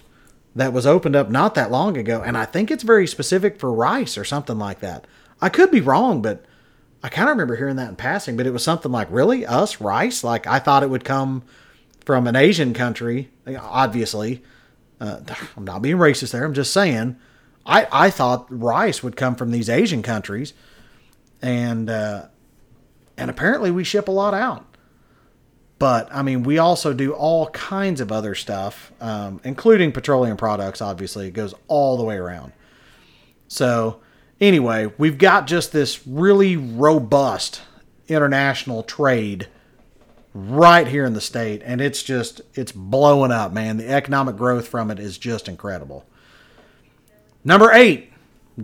that 0.55 0.73
was 0.73 0.87
opened 0.87 1.17
up 1.17 1.29
not 1.29 1.55
that 1.55 1.71
long 1.71 1.97
ago, 1.97 2.23
and 2.23 2.39
I 2.39 2.45
think 2.45 2.71
it's 2.71 2.83
very 2.83 3.07
specific 3.07 3.59
for 3.59 3.73
rice 3.73 4.17
or 4.17 4.25
something 4.25 4.59
like 4.59 4.81
that. 4.81 5.07
I 5.41 5.49
could 5.49 5.71
be 5.71 5.81
wrong, 5.81 6.23
but 6.23 6.45
I 7.03 7.09
kind 7.09 7.29
of 7.29 7.35
remember 7.35 7.57
hearing 7.57 7.77
that 7.77 7.89
in 7.89 7.97
passing, 7.97 8.37
but 8.37 8.47
it 8.47 8.53
was 8.53 8.63
something 8.63 8.93
like, 8.93 9.09
really? 9.11 9.47
Us? 9.47 9.81
Rice? 9.81 10.23
Like, 10.23 10.47
I 10.47 10.59
thought 10.59 10.83
it 10.83 10.91
would 10.91 11.05
come 11.05 11.43
from 12.05 12.27
an 12.27 12.37
Asian 12.37 12.75
country, 12.75 13.31
obviously, 13.47 14.43
Uh, 15.01 15.21
I'm 15.57 15.65
not 15.65 15.83
being 15.83 15.97
racist 15.97 16.33
there. 16.33 16.45
I'm 16.45 16.55
just 16.55 16.73
saying. 16.73 17.17
I, 17.67 17.87
I 17.91 18.11
thought 18.11 18.47
rice 18.51 19.03
would 19.03 19.17
come 19.17 19.35
from 19.35 19.51
these 19.51 19.69
Asian 19.69 20.03
countries, 20.03 20.55
and 21.43 21.89
uh, 21.89 22.27
and 23.17 23.31
apparently 23.31 23.71
we 23.71 23.85
ship 23.85 24.09
a 24.09 24.13
lot 24.13 24.35
out. 24.35 24.67
But 25.79 26.09
I 26.13 26.23
mean, 26.23 26.43
we 26.43 26.59
also 26.59 26.93
do 26.93 27.13
all 27.13 27.49
kinds 27.51 28.01
of 28.01 28.13
other 28.13 28.35
stuff, 28.35 28.93
um, 29.01 29.41
including 29.45 29.93
petroleum 29.93 30.37
products. 30.37 30.83
Obviously, 30.83 31.29
it 31.29 31.33
goes 31.33 31.55
all 31.69 31.97
the 31.97 32.05
way 32.05 32.17
around. 32.17 32.53
So 33.49 34.01
anyway, 34.41 34.93
we've 34.99 35.19
got 35.19 35.47
just 35.47 35.73
this 35.73 36.07
really 36.07 36.57
robust 36.57 37.63
international 38.09 38.83
trade 38.83 39.49
right 40.33 40.87
here 40.87 41.05
in 41.05 41.13
the 41.13 41.21
state 41.21 41.61
and 41.65 41.81
it's 41.81 42.03
just 42.03 42.41
it's 42.55 42.73
blowing 42.73 43.33
up 43.33 43.53
man. 43.53 43.79
The 43.79 43.89
economic 43.89 44.37
growth 44.37 44.69
from 44.69 44.91
it 44.91 44.99
is 44.99 45.19
just 45.19 45.49
incredible. 45.49 46.07
Number 47.45 47.73
eight 47.73 48.13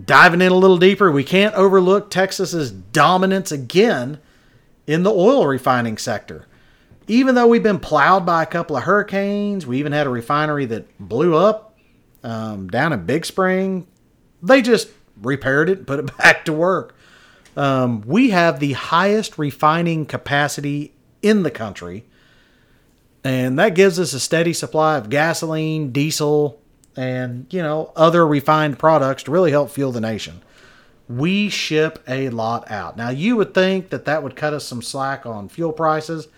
diving 0.05 0.43
in 0.43 0.53
a 0.53 0.57
little 0.57 0.79
deeper 0.79 1.11
we 1.11 1.25
can't 1.25 1.55
overlook 1.55 2.11
texas's 2.11 2.71
dominance 2.71 3.51
again 3.51 4.21
in 4.87 5.03
the 5.03 5.11
oil 5.13 5.47
refining 5.47 5.99
sector. 5.99 6.47
Even 7.09 7.35
though 7.37 7.47
we've 7.47 7.63
been 7.63 7.79
plowed 7.79 8.27
by 8.27 8.43
a 8.43 8.47
couple 8.47 8.77
of 8.77 8.85
hurricanes 8.85 9.67
we 9.67 9.79
even 9.79 9.93
had 9.93 10.07
a 10.07 10.11
refinery 10.11 10.67
that 10.67 10.87
blew 11.01 11.35
up 11.35 11.77
um, 12.23 12.69
down 12.69 12.93
in 12.93 13.07
big 13.07 13.25
spring 13.27 13.87
they 14.41 14.63
just 14.63 14.89
repaired 15.21 15.69
it 15.69 15.87
put 15.87 15.99
it 15.99 16.17
back 16.19 16.45
to 16.45 16.53
work. 16.53 16.95
Um, 17.57 18.03
we 18.03 18.31
have 18.31 18.61
the 18.61 18.75
highest 18.75 19.39
refining 19.39 20.05
capacity 20.05 20.93
in 21.23 21.43
the 21.43 21.51
country. 21.51 22.05
And 23.25 23.59
that 23.59 23.75
gives 23.75 23.99
us 23.99 24.13
a 24.13 24.21
steady 24.21 24.53
supply 24.53 24.97
of 24.97 25.11
gasoline, 25.11 25.91
diesel, 25.91 26.61
and, 26.97 27.47
you 27.51 27.61
know, 27.61 27.93
other 27.97 28.27
refined 28.27 28.79
products 28.79 29.25
to 29.25 29.31
really 29.31 29.51
help 29.51 29.71
fuel 29.71 29.93
the 29.93 30.01
nation. 30.01 30.43
We 31.09 31.49
ship 31.49 32.03
a 32.07 32.31
lot 32.31 32.71
out. 32.71 32.97
Now, 32.97 33.11
you 33.11 33.37
would 33.37 33.53
think 33.53 33.91
that 33.91 34.05
that 34.05 34.23
would 34.23 34.37
cut 34.37 34.55
us 34.55 34.65
some 34.65 34.81
slack 34.81 35.27
on 35.27 35.49
fuel 35.49 35.73
prices. 35.73 36.29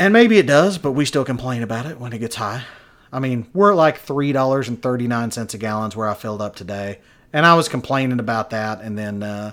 And 0.00 0.12
maybe 0.12 0.38
it 0.38 0.46
does, 0.46 0.78
but 0.78 0.92
we 0.92 1.04
still 1.04 1.24
complain 1.24 1.62
about 1.62 1.86
it 1.86 1.98
when 1.98 2.12
it 2.12 2.18
gets 2.18 2.36
high. 2.36 2.64
I 3.12 3.20
mean, 3.20 3.48
we're 3.54 3.70
at 3.72 3.76
like 3.76 4.04
$3.39 4.04 5.54
a 5.54 5.58
gallon 5.58 5.90
where 5.92 6.08
I 6.08 6.14
filled 6.14 6.42
up 6.42 6.56
today. 6.56 6.98
And 7.32 7.46
I 7.46 7.54
was 7.54 7.68
complaining 7.68 8.20
about 8.20 8.50
that. 8.50 8.80
And 8.80 8.98
then 8.98 9.22
uh, 9.22 9.52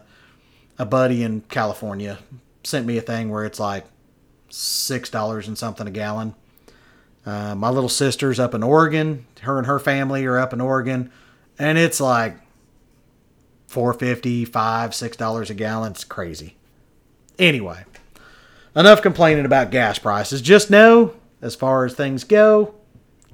a 0.78 0.86
buddy 0.86 1.24
in 1.24 1.42
California 1.42 2.20
sent 2.66 2.86
me 2.86 2.98
a 2.98 3.02
thing 3.02 3.30
where 3.30 3.46
it's 3.46 3.60
like 3.60 3.86
six 4.50 5.10
dollars 5.10 5.48
and 5.48 5.58
something 5.58 5.88
a 5.88 5.92
gallon. 5.92 6.36
Uh, 7.26 7.56
my 7.56 7.70
little 7.70 7.90
sister's 7.90 8.40
up 8.40 8.54
in 8.54 8.64
Oregon. 8.64 9.26
Her 9.42 9.58
and 9.58 9.68
her 9.68 9.80
family 9.80 10.26
are 10.26 10.38
up 10.38 10.54
in 10.54 10.62
Oregon, 10.62 11.12
and 11.58 11.78
it's 11.78 12.00
like 12.00 12.38
four 13.68 13.94
fifty, 13.94 14.46
five, 14.46 14.94
six 14.94 15.18
dollars 15.18 15.50
a 15.50 15.54
gallon. 15.54 15.92
It's 15.92 16.04
crazy. 16.04 16.56
Anyway, 17.38 17.84
enough 18.76 19.02
complaining 19.02 19.46
about 19.46 19.72
gas 19.72 20.00
prices. 20.00 20.42
Just 20.42 20.70
know, 20.70 21.14
as 21.42 21.56
far 21.56 21.86
as 21.86 21.94
things 21.94 22.24
go, 22.24 22.76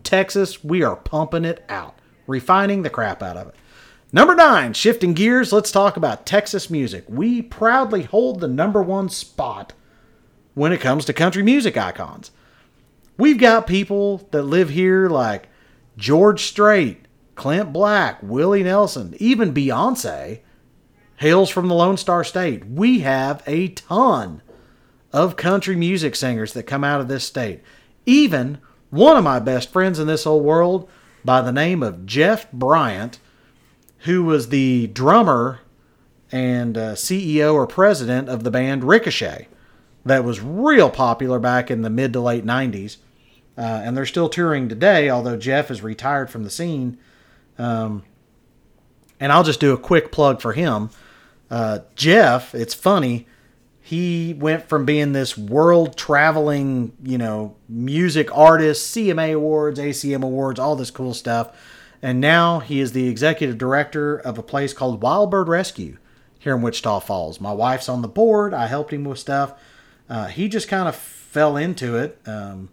Texas, 0.04 0.64
we 0.64 0.82
are 0.84 0.96
pumping 0.96 1.46
it 1.46 1.64
out, 1.70 1.96
refining 2.28 2.82
the 2.82 2.90
crap 2.90 3.22
out 3.22 3.38
of 3.38 3.50
it. 3.50 3.56
Number 4.14 4.36
nine, 4.36 4.74
shifting 4.74 5.14
gears, 5.14 5.54
let's 5.54 5.72
talk 5.72 5.96
about 5.96 6.26
Texas 6.26 6.70
music. 6.70 7.06
We 7.08 7.42
proudly 7.42 8.04
hold 8.04 8.42
the 8.42 8.48
number 8.48 8.82
one 8.82 9.08
spot 9.08 9.72
when 10.54 10.74
it 10.74 10.82
comes 10.82 11.06
to 11.06 11.14
country 11.14 11.44
music 11.44 11.78
icons. 11.78 12.32
We've 13.18 13.38
got 13.38 13.68
people 13.68 14.28
that 14.32 14.44
live 14.44 14.70
here 14.70 15.08
like 15.08 15.48
George 15.96 16.44
Strait, 16.44 17.06
Clint 17.36 17.72
Black, 17.72 18.20
Willie 18.22 18.64
Nelson, 18.64 19.16
even 19.18 19.54
Beyonce 19.54 20.42
hails 21.16 21.50
from 21.50 21.70
the 21.70 21.76
Lone 21.76 21.96
Star 21.96 22.26
State. 22.26 22.66
We 22.66 23.00
have 23.00 23.42
a 23.48 23.70
ton 23.70 24.42
of 25.14 25.38
country 25.38 25.78
music 25.78 26.18
singers 26.18 26.52
that 26.52 26.64
come 26.64 26.84
out 26.84 27.00
of 27.00 27.08
this 27.08 27.24
state. 27.24 27.62
Even 28.06 28.58
one 28.90 29.16
of 29.16 29.24
my 29.24 29.40
best 29.40 29.72
friends 29.72 30.00
in 30.00 30.08
this 30.08 30.26
whole 30.26 30.42
world 30.42 30.90
by 31.24 31.42
the 31.42 31.54
name 31.54 31.82
of 31.82 32.06
Jeff 32.06 32.52
Bryant 32.52 33.20
who 34.04 34.24
was 34.24 34.50
the 34.50 34.88
drummer 34.88 35.60
and 36.32 36.78
uh, 36.78 36.94
CEO 36.94 37.54
or 37.54 37.68
president 37.68 38.30
of 38.30 38.44
the 38.44 38.52
band 38.52 38.84
Ricochet, 38.84 39.48
that 40.06 40.24
was 40.24 40.42
real 40.42 40.90
popular 40.90 41.40
back 41.40 41.70
in 41.70 41.82
the 41.82 41.90
mid 41.90 42.14
to 42.14 42.20
late 42.20 42.46
90s. 42.46 42.98
Uh, 43.58 43.82
and 43.84 43.96
they're 43.96 44.06
still 44.06 44.30
touring 44.30 44.70
today, 44.70 45.10
although 45.10 45.38
Jeff 45.38 45.70
is 45.70 45.84
retired 45.84 46.32
from 46.32 46.44
the 46.44 46.50
scene. 46.50 46.98
Um, 47.60 48.04
and 49.20 49.32
I'll 49.32 49.44
just 49.44 49.60
do 49.60 49.74
a 49.74 49.78
quick 49.78 50.12
plug 50.12 50.42
for 50.42 50.54
him. 50.54 50.90
Uh, 51.52 51.80
Jeff, 51.96 52.56
it's 52.56 52.74
funny, 52.74 53.28
he 53.82 54.34
went 54.34 54.68
from 54.68 54.86
being 54.86 55.12
this 55.12 55.38
world 55.38 55.98
traveling, 55.98 56.94
you 57.04 57.18
know, 57.18 57.56
music 57.68 58.36
artist, 58.36 58.96
CMA 58.96 59.36
Awards, 59.36 59.80
ACM 59.80 60.24
Awards, 60.24 60.60
all 60.60 60.76
this 60.76 60.90
cool 60.90 61.14
stuff 61.14 61.52
and 62.02 62.20
now 62.20 62.60
he 62.60 62.80
is 62.80 62.92
the 62.92 63.08
executive 63.08 63.58
director 63.58 64.18
of 64.18 64.38
a 64.38 64.44
place 64.44 64.74
called 64.74 65.02
Wild 65.02 65.30
Bird 65.30 65.48
Rescue 65.48 65.98
here 66.40 66.56
in 66.56 66.62
Wichita 66.62 67.00
Falls. 67.02 67.40
My 67.40 67.54
wife's 67.54 67.88
on 67.88 68.02
the 68.02 68.08
board. 68.08 68.54
I 68.54 68.66
helped 68.66 68.92
him 68.92 69.04
with 69.04 69.20
stuff. 69.20 69.54
Uh, 70.10 70.28
he 70.28 70.50
just 70.50 70.68
kind 70.68 70.90
of 70.90 70.96
fell 70.96 71.56
into 71.56 71.96
it, 71.96 72.20
um, 72.26 72.70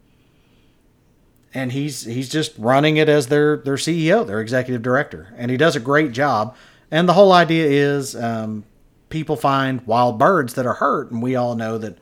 and 1.55 1.71
he's 1.73 2.05
he's 2.05 2.29
just 2.29 2.53
running 2.59 2.97
it 2.97 3.09
as 3.09 3.29
their 3.29 3.59
their 3.59 3.77
CEO, 3.77 4.27
their 4.27 4.41
executive 4.41 4.83
director, 4.83 5.33
and 5.37 5.51
he 5.51 5.57
does 5.57 5.77
a 5.77 5.81
great 5.81 6.13
job. 6.13 6.57
And 6.91 7.09
the 7.09 7.13
whole 7.13 7.33
idea 7.33 7.67
is 7.67 8.17
um, 8.17 8.65
people 9.11 9.37
find 9.37 9.87
wild 9.87 10.19
birds 10.19 10.55
that 10.55 10.67
are 10.67 10.75
hurt, 10.75 11.11
and 11.11 11.23
we 11.23 11.37
all 11.37 11.55
know 11.55 11.79
that 11.79 11.99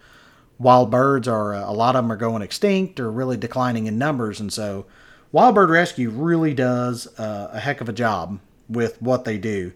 wild 0.58 0.90
birds 0.90 1.28
are 1.28 1.52
uh, 1.52 1.68
a 1.68 1.72
lot 1.72 1.96
of 1.96 2.04
them 2.04 2.12
are 2.12 2.16
going 2.16 2.42
extinct 2.42 3.00
or 3.00 3.10
really 3.10 3.36
declining 3.36 3.86
in 3.86 3.98
numbers, 3.98 4.40
and 4.40 4.52
so 4.52 4.86
Wild 5.32 5.54
Bird 5.54 5.70
Rescue 5.70 6.10
really 6.10 6.54
does 6.54 7.06
uh, 7.18 7.50
a 7.52 7.60
heck 7.60 7.80
of 7.80 7.88
a 7.88 7.92
job 7.92 8.38
with 8.68 9.00
what 9.02 9.24
they 9.24 9.38
do. 9.38 9.72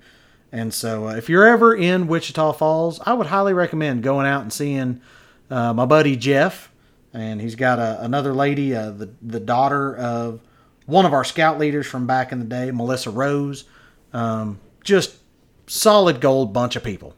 And 0.53 0.75
so, 0.75 1.09
uh, 1.09 1.15
if 1.15 1.29
you're 1.29 1.47
ever 1.47 1.75
in 1.75 2.07
Wichita 2.07 2.53
Falls, 2.53 3.01
I 3.07 3.13
would 3.13 3.29
highly 3.29 3.53
recommend 3.53 4.03
going 4.03 4.27
out 4.27 4.43
and 4.43 4.53
seeing 4.53 5.01
uh, 5.51 5.73
my 5.73 5.87
buddy 5.87 6.17
Jeff. 6.17 6.71
And 7.13 7.41
he's 7.41 7.55
got 7.55 7.79
a, 7.79 8.03
another 8.03 8.33
lady, 8.33 8.75
uh, 8.75 8.91
the, 8.91 9.11
the 9.23 9.41
daughter 9.41 9.97
of 9.97 10.41
one 10.87 11.07
of 11.07 11.13
our 11.13 11.25
scout 11.25 11.59
leaders 11.59 11.87
from 11.87 12.07
back 12.07 12.33
in 12.33 12.39
the 12.39 12.45
day, 12.45 12.71
Melissa 12.71 13.11
Rose. 13.11 13.65
Um, 14.13 14.59
just 14.83 15.17
solid 15.67 16.21
gold 16.21 16.53
bunch 16.53 16.75
of 16.75 16.83
people. 16.83 17.15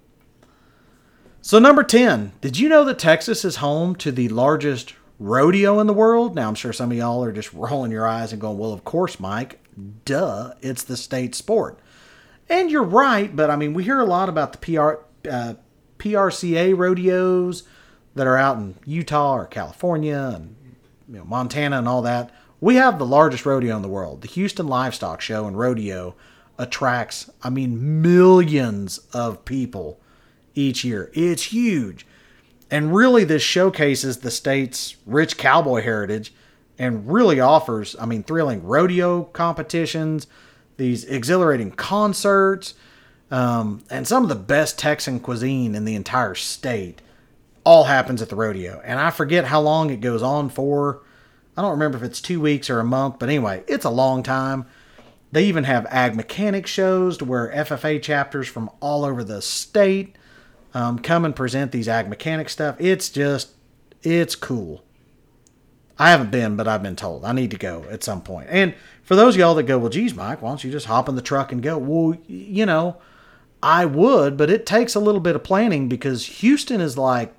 So, 1.40 1.58
number 1.58 1.82
10, 1.82 2.32
did 2.40 2.58
you 2.58 2.68
know 2.68 2.84
that 2.84 2.98
Texas 2.98 3.44
is 3.44 3.56
home 3.56 3.96
to 3.96 4.12
the 4.12 4.28
largest 4.28 4.94
rodeo 5.22 5.78
in 5.80 5.86
the 5.86 5.92
world. 5.92 6.34
Now, 6.34 6.48
I'm 6.48 6.54
sure 6.54 6.72
some 6.72 6.90
of 6.90 6.96
y'all 6.96 7.24
are 7.24 7.32
just 7.32 7.52
rolling 7.54 7.92
your 7.92 8.06
eyes 8.06 8.32
and 8.32 8.40
going, 8.40 8.58
well, 8.58 8.72
of 8.72 8.84
course, 8.84 9.20
Mike. 9.20 9.58
Duh, 10.04 10.52
it's 10.60 10.82
the 10.82 10.96
state 10.96 11.34
sport. 11.34 11.78
And 12.48 12.70
you're 12.70 12.82
right, 12.82 13.34
but 13.34 13.50
I 13.50 13.56
mean, 13.56 13.72
we 13.72 13.84
hear 13.84 14.00
a 14.00 14.04
lot 14.04 14.28
about 14.28 14.52
the 14.52 14.58
PR, 14.58 15.28
uh, 15.30 15.54
PRCA 15.98 16.76
rodeos 16.76 17.62
that 18.14 18.26
are 18.26 18.36
out 18.36 18.58
in 18.58 18.74
Utah 18.84 19.34
or 19.34 19.46
California 19.46 20.32
and 20.34 20.56
you 21.08 21.18
know, 21.18 21.24
Montana 21.24 21.78
and 21.78 21.88
all 21.88 22.02
that. 22.02 22.30
We 22.60 22.74
have 22.76 22.98
the 22.98 23.06
largest 23.06 23.46
rodeo 23.46 23.74
in 23.76 23.82
the 23.82 23.88
world. 23.88 24.20
The 24.20 24.28
Houston 24.28 24.66
Livestock 24.66 25.20
Show 25.20 25.46
and 25.46 25.58
Rodeo 25.58 26.14
attracts, 26.58 27.30
I 27.42 27.50
mean, 27.50 28.02
millions 28.02 28.98
of 29.12 29.44
people 29.44 29.98
each 30.54 30.84
year. 30.84 31.10
It's 31.14 31.44
huge. 31.44 32.06
And 32.72 32.94
really, 32.94 33.24
this 33.24 33.42
showcases 33.42 34.16
the 34.16 34.30
state's 34.30 34.96
rich 35.04 35.36
cowboy 35.36 35.82
heritage 35.82 36.32
and 36.78 37.06
really 37.12 37.38
offers, 37.38 37.94
I 38.00 38.06
mean, 38.06 38.22
thrilling 38.22 38.64
rodeo 38.64 39.24
competitions, 39.24 40.26
these 40.78 41.04
exhilarating 41.04 41.72
concerts, 41.72 42.72
um, 43.30 43.84
and 43.90 44.08
some 44.08 44.22
of 44.22 44.30
the 44.30 44.34
best 44.34 44.78
Texan 44.78 45.20
cuisine 45.20 45.74
in 45.74 45.84
the 45.84 45.94
entire 45.94 46.34
state 46.34 47.02
all 47.62 47.84
happens 47.84 48.22
at 48.22 48.30
the 48.30 48.36
rodeo. 48.36 48.80
And 48.82 48.98
I 48.98 49.10
forget 49.10 49.44
how 49.44 49.60
long 49.60 49.90
it 49.90 50.00
goes 50.00 50.22
on 50.22 50.48
for. 50.48 51.02
I 51.58 51.60
don't 51.60 51.72
remember 51.72 51.98
if 51.98 52.02
it's 52.02 52.22
two 52.22 52.40
weeks 52.40 52.70
or 52.70 52.80
a 52.80 52.84
month, 52.84 53.18
but 53.18 53.28
anyway, 53.28 53.64
it's 53.66 53.84
a 53.84 53.90
long 53.90 54.22
time. 54.22 54.64
They 55.30 55.44
even 55.44 55.64
have 55.64 55.84
ag 55.90 56.16
mechanic 56.16 56.66
shows 56.66 57.18
to 57.18 57.26
where 57.26 57.52
FFA 57.52 58.00
chapters 58.02 58.48
from 58.48 58.70
all 58.80 59.04
over 59.04 59.22
the 59.22 59.42
state 59.42 60.16
um, 60.74 60.98
come 60.98 61.24
and 61.24 61.36
present 61.36 61.72
these 61.72 61.88
ag 61.88 62.08
mechanic 62.08 62.48
stuff. 62.48 62.76
It's 62.78 63.08
just, 63.08 63.50
it's 64.02 64.34
cool. 64.34 64.82
I 65.98 66.10
haven't 66.10 66.30
been, 66.30 66.56
but 66.56 66.66
I've 66.66 66.82
been 66.82 66.96
told 66.96 67.24
I 67.24 67.32
need 67.32 67.50
to 67.52 67.58
go 67.58 67.84
at 67.90 68.02
some 68.02 68.22
point. 68.22 68.48
And 68.50 68.74
for 69.02 69.14
those 69.14 69.36
y'all 69.36 69.54
that 69.54 69.64
go, 69.64 69.78
well, 69.78 69.90
geez, 69.90 70.14
Mike, 70.14 70.42
why 70.42 70.50
don't 70.50 70.64
you 70.64 70.70
just 70.70 70.86
hop 70.86 71.08
in 71.08 71.14
the 71.14 71.22
truck 71.22 71.52
and 71.52 71.62
go? 71.62 71.78
Well, 71.78 72.18
you 72.26 72.66
know, 72.66 72.96
I 73.62 73.84
would, 73.84 74.36
but 74.36 74.50
it 74.50 74.66
takes 74.66 74.94
a 74.94 75.00
little 75.00 75.20
bit 75.20 75.36
of 75.36 75.44
planning 75.44 75.88
because 75.88 76.26
Houston 76.26 76.80
is 76.80 76.98
like 76.98 77.34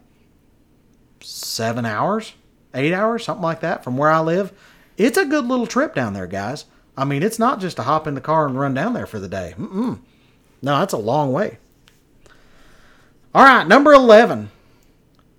seven 1.20 1.86
hours, 1.86 2.34
eight 2.74 2.94
hours, 2.94 3.26
something 3.26 3.44
like 3.44 3.62
that 3.62 3.84
from 3.84 3.98
where 3.98 4.10
I 4.10 4.20
live. 4.20 4.54
it's 4.98 5.18
a 5.18 5.26
good 5.26 5.46
little 5.46 5.68
trip 5.68 5.96
down 5.96 6.14
there, 6.14 6.28
guys. 6.28 6.66
I 6.96 7.06
mean, 7.06 7.24
it's 7.24 7.40
not 7.40 7.60
just 7.60 7.78
to 7.78 7.84
hop 7.84 8.08
in 8.08 8.14
the 8.14 8.22
car 8.22 8.46
and 8.46 8.60
run 8.60 8.74
down 8.74 8.94
there 8.94 9.08
for 9.08 9.20
the 9.20 9.28
day. 9.28 9.56
Mm-mm. 9.58 10.00
No, 10.62 10.80
that's 10.80 10.94
a 10.94 10.98
long 10.98 11.34
way. 11.34 11.58
All 13.36 13.44
right, 13.44 13.68
number 13.68 13.92
11. 13.94 14.52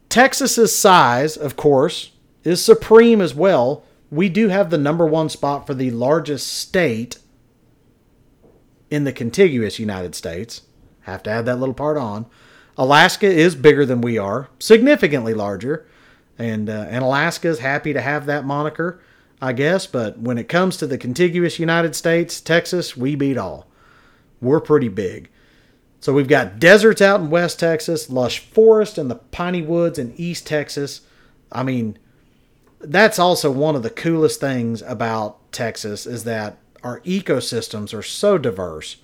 Texas's 0.09 0.77
size, 0.77 1.37
of 1.37 1.55
course, 1.55 2.11
is 2.43 2.65
supreme 2.65 3.21
as 3.21 3.35
well. 3.35 3.85
We 4.11 4.29
do 4.29 4.49
have 4.49 4.71
the 4.71 4.79
number 4.79 5.07
one 5.07 5.29
spot 5.29 5.65
for 5.67 5.75
the 5.75 5.93
largest 5.93 6.49
state 6.53 7.19
in 8.91 9.05
the 9.05 9.13
contiguous 9.13 9.79
United 9.79 10.17
States. 10.17 10.63
Have 11.03 11.23
to 11.25 11.31
add 11.31 11.47
that 11.47 11.61
little 11.61 11.75
part 11.75 11.97
on. 11.97 12.27
Alaska 12.77 13.27
is 13.27 13.55
bigger 13.55 13.87
than 13.87 14.01
we 14.01 14.19
are, 14.19 14.49
significantly 14.59 15.33
larger, 15.33 15.87
and 16.37 16.69
uh, 16.69 16.87
and 16.89 17.05
Alaska 17.05 17.47
is 17.47 17.61
happy 17.61 17.93
to 17.93 18.01
have 18.01 18.27
that 18.27 18.45
moniker, 18.45 19.01
I 19.41 19.53
guess. 19.53 19.87
But 19.87 20.19
when 20.19 20.39
it 20.39 20.49
comes 20.49 20.77
to 20.79 20.89
the 20.89 20.99
contiguous 20.99 21.61
United 21.61 21.95
States, 21.95 22.41
Texas, 22.41 22.97
we 22.97 23.15
beat 23.15 23.39
all. 23.39 23.69
We're 24.41 24.61
pretty 24.61 24.89
big. 24.89 25.31
So 26.05 26.13
we've 26.13 26.29
got 26.29 26.59
deserts 26.59 27.01
out 27.01 27.21
in 27.21 27.31
West 27.31 27.59
Texas, 27.59 28.11
lush 28.11 28.39
forest 28.39 28.99
in 28.99 29.09
the 29.09 29.15
piney 29.15 29.63
woods 29.63 29.99
in 29.99 30.13
East 30.19 30.47
Texas. 30.47 31.01
I 31.51 31.63
mean, 31.63 31.97
that's 32.79 33.19
also 33.19 33.51
one 33.51 33.75
of 33.75 33.83
the 33.83 33.89
coolest 33.89 34.39
things 34.39 34.83
about 34.83 35.51
Texas 35.51 36.05
is 36.05 36.25
that 36.25 36.59
our 36.83 37.01
ecosystems 37.07 37.95
are 37.95 38.03
so 38.03 38.37
diverse. 38.37 38.99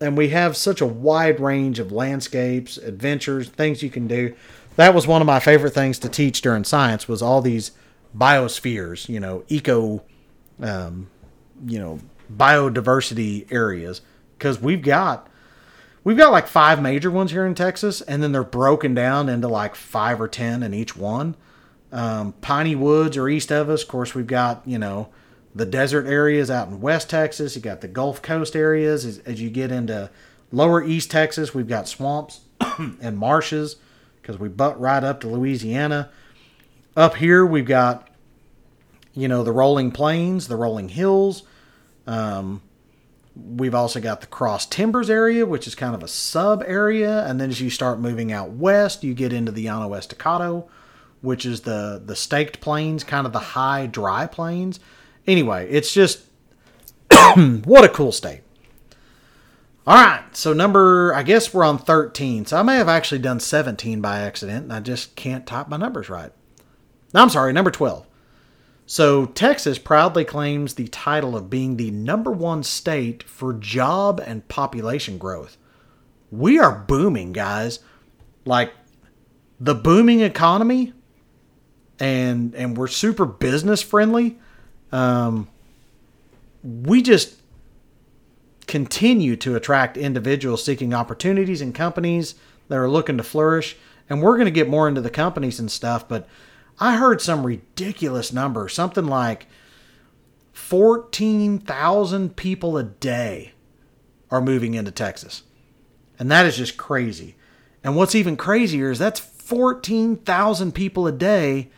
And 0.00 0.16
we 0.16 0.30
have 0.30 0.56
such 0.56 0.80
a 0.80 0.86
wide 0.86 1.38
range 1.38 1.78
of 1.78 1.92
landscapes, 1.92 2.76
adventures, 2.76 3.48
things 3.48 3.80
you 3.80 3.90
can 3.90 4.08
do. 4.08 4.34
That 4.74 4.92
was 4.92 5.06
one 5.06 5.22
of 5.22 5.26
my 5.26 5.38
favorite 5.38 5.72
things 5.72 6.00
to 6.00 6.08
teach 6.08 6.42
during 6.42 6.64
science 6.64 7.06
was 7.06 7.22
all 7.22 7.40
these 7.40 7.70
biospheres, 8.18 9.08
you 9.08 9.20
know, 9.20 9.44
eco 9.46 10.02
um, 10.60 11.08
you 11.64 11.78
know, 11.78 12.00
biodiversity 12.36 13.46
areas 13.52 14.00
because 14.36 14.60
we've 14.60 14.82
got 14.82 15.29
we've 16.04 16.16
got 16.16 16.32
like 16.32 16.46
five 16.46 16.80
major 16.80 17.10
ones 17.10 17.30
here 17.30 17.46
in 17.46 17.54
Texas, 17.54 18.00
and 18.00 18.22
then 18.22 18.32
they're 18.32 18.44
broken 18.44 18.94
down 18.94 19.28
into 19.28 19.48
like 19.48 19.74
five 19.74 20.20
or 20.20 20.28
ten 20.28 20.62
in 20.62 20.74
each 20.74 20.96
one. 20.96 21.36
Um, 21.92 22.32
Piney 22.40 22.74
Woods 22.74 23.16
are 23.16 23.28
east 23.28 23.50
of 23.50 23.68
us. 23.68 23.82
Of 23.82 23.88
course, 23.88 24.14
we've 24.14 24.26
got 24.26 24.62
you 24.66 24.78
know 24.78 25.08
the 25.54 25.66
desert 25.66 26.06
areas 26.06 26.50
out 26.50 26.68
in 26.68 26.80
West 26.80 27.10
Texas. 27.10 27.56
You 27.56 27.62
got 27.62 27.80
the 27.80 27.88
Gulf 27.88 28.22
Coast 28.22 28.54
areas. 28.54 29.04
As, 29.04 29.18
as 29.20 29.40
you 29.40 29.50
get 29.50 29.72
into 29.72 30.10
lower 30.52 30.82
East 30.82 31.10
Texas, 31.10 31.54
we've 31.54 31.68
got 31.68 31.88
swamps 31.88 32.40
and 32.78 33.18
marshes 33.18 33.76
because 34.20 34.38
we 34.38 34.48
butt 34.48 34.80
right 34.80 35.02
up 35.02 35.20
to 35.20 35.28
Louisiana. 35.28 36.10
Up 36.96 37.16
here, 37.16 37.44
we've 37.44 37.66
got 37.66 38.08
you 39.14 39.28
know 39.28 39.42
the 39.42 39.52
rolling 39.52 39.90
plains, 39.90 40.48
the 40.48 40.56
rolling 40.56 40.88
hills. 40.88 41.42
Um, 42.06 42.62
We've 43.44 43.74
also 43.74 44.00
got 44.00 44.20
the 44.20 44.26
Cross 44.26 44.66
Timbers 44.66 45.10
area, 45.10 45.46
which 45.46 45.66
is 45.66 45.74
kind 45.74 45.94
of 45.94 46.02
a 46.02 46.08
sub 46.08 46.62
area, 46.66 47.24
and 47.26 47.40
then 47.40 47.50
as 47.50 47.60
you 47.60 47.70
start 47.70 48.00
moving 48.00 48.32
out 48.32 48.50
west, 48.50 49.04
you 49.04 49.14
get 49.14 49.32
into 49.32 49.52
the 49.52 49.66
Llano 49.66 49.94
Estacado, 49.94 50.68
which 51.20 51.46
is 51.46 51.62
the 51.62 52.00
the 52.04 52.16
staked 52.16 52.60
plains, 52.60 53.04
kind 53.04 53.26
of 53.26 53.32
the 53.32 53.38
high 53.38 53.86
dry 53.86 54.26
plains. 54.26 54.80
Anyway, 55.26 55.68
it's 55.70 55.92
just 55.92 56.22
what 57.64 57.84
a 57.84 57.88
cool 57.88 58.12
state. 58.12 58.42
All 59.86 59.94
right, 59.96 60.24
so 60.32 60.52
number 60.52 61.14
I 61.14 61.22
guess 61.22 61.52
we're 61.54 61.64
on 61.64 61.78
13. 61.78 62.46
So 62.46 62.56
I 62.58 62.62
may 62.62 62.76
have 62.76 62.88
actually 62.88 63.20
done 63.20 63.40
17 63.40 64.00
by 64.00 64.20
accident, 64.20 64.64
and 64.64 64.72
I 64.72 64.80
just 64.80 65.16
can't 65.16 65.46
type 65.46 65.68
my 65.68 65.76
numbers 65.76 66.08
right. 66.08 66.32
No, 67.12 67.22
I'm 67.22 67.30
sorry, 67.30 67.52
number 67.52 67.70
12. 67.70 68.06
So, 68.90 69.26
Texas 69.26 69.78
proudly 69.78 70.24
claims 70.24 70.74
the 70.74 70.88
title 70.88 71.36
of 71.36 71.48
being 71.48 71.76
the 71.76 71.92
number 71.92 72.32
one 72.32 72.64
state 72.64 73.22
for 73.22 73.52
job 73.52 74.18
and 74.18 74.48
population 74.48 75.16
growth. 75.16 75.56
We 76.32 76.58
are 76.58 76.74
booming, 76.88 77.32
guys. 77.32 77.78
Like 78.44 78.72
the 79.60 79.76
booming 79.76 80.22
economy, 80.22 80.92
and 82.00 82.52
and 82.56 82.76
we're 82.76 82.88
super 82.88 83.26
business 83.26 83.80
friendly. 83.80 84.40
Um, 84.90 85.46
we 86.64 87.00
just 87.00 87.36
continue 88.66 89.36
to 89.36 89.54
attract 89.54 89.98
individuals 89.98 90.64
seeking 90.64 90.92
opportunities 90.94 91.60
and 91.60 91.72
companies 91.72 92.34
that 92.66 92.76
are 92.76 92.90
looking 92.90 93.18
to 93.18 93.22
flourish. 93.22 93.76
And 94.08 94.20
we're 94.20 94.34
going 94.34 94.46
to 94.46 94.50
get 94.50 94.68
more 94.68 94.88
into 94.88 95.00
the 95.00 95.10
companies 95.10 95.60
and 95.60 95.70
stuff, 95.70 96.08
but 96.08 96.26
I 96.80 96.96
heard 96.96 97.20
some 97.20 97.46
ridiculous 97.46 98.32
number, 98.32 98.68
something 98.68 99.06
like 99.06 99.46
14,000 100.52 102.36
people 102.36 102.78
a 102.78 102.82
day 102.82 103.52
are 104.30 104.40
moving 104.40 104.74
into 104.74 104.90
Texas. 104.90 105.42
And 106.18 106.30
that 106.30 106.46
is 106.46 106.56
just 106.56 106.76
crazy. 106.76 107.36
And 107.84 107.96
what's 107.96 108.14
even 108.14 108.36
crazier 108.36 108.90
is 108.90 108.98
that's 108.98 109.20
14,000 109.20 110.72
people 110.72 111.06
a 111.06 111.12
day 111.12 111.70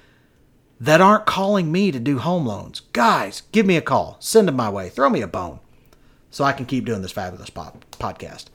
that 0.81 1.01
aren't 1.01 1.27
calling 1.27 1.71
me 1.71 1.93
to 1.93 2.01
do 2.01 2.19
home 2.19 2.47
loans. 2.47 2.81
Guys, 2.93 3.43
give 3.53 3.67
me 3.67 3.77
a 3.77 3.81
call. 3.81 4.17
Send 4.21 4.49
them 4.49 4.57
my 4.57 4.69
way. 4.69 4.89
Throw 4.89 5.09
me 5.11 5.23
a 5.23 5.29
bone 5.29 5.61
so 6.31 6.45
I 6.45 6.53
can 6.53 6.67
keep 6.67 6.85
doing 6.85 7.03
this 7.03 7.13
fabulous 7.13 7.51
podcast. 7.51 8.47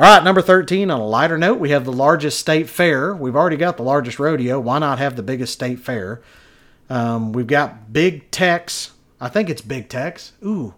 All 0.00 0.06
right, 0.06 0.24
number 0.24 0.40
13, 0.40 0.90
on 0.90 0.98
a 0.98 1.06
lighter 1.06 1.36
note, 1.36 1.60
we 1.60 1.72
have 1.72 1.84
the 1.84 1.92
largest 1.92 2.38
state 2.38 2.70
fair. 2.70 3.14
We've 3.14 3.36
already 3.36 3.58
got 3.58 3.76
the 3.76 3.82
largest 3.82 4.18
rodeo. 4.18 4.58
Why 4.58 4.78
not 4.78 4.98
have 4.98 5.14
the 5.14 5.22
biggest 5.22 5.52
state 5.52 5.78
fair? 5.78 6.22
Um, 6.88 7.34
we've 7.34 7.46
got 7.46 7.92
Big 7.92 8.30
Tex. 8.30 8.92
I 9.20 9.28
think 9.28 9.50
it's 9.50 9.60
Big 9.60 9.90
Tex. 9.90 10.32
Ooh, 10.42 10.72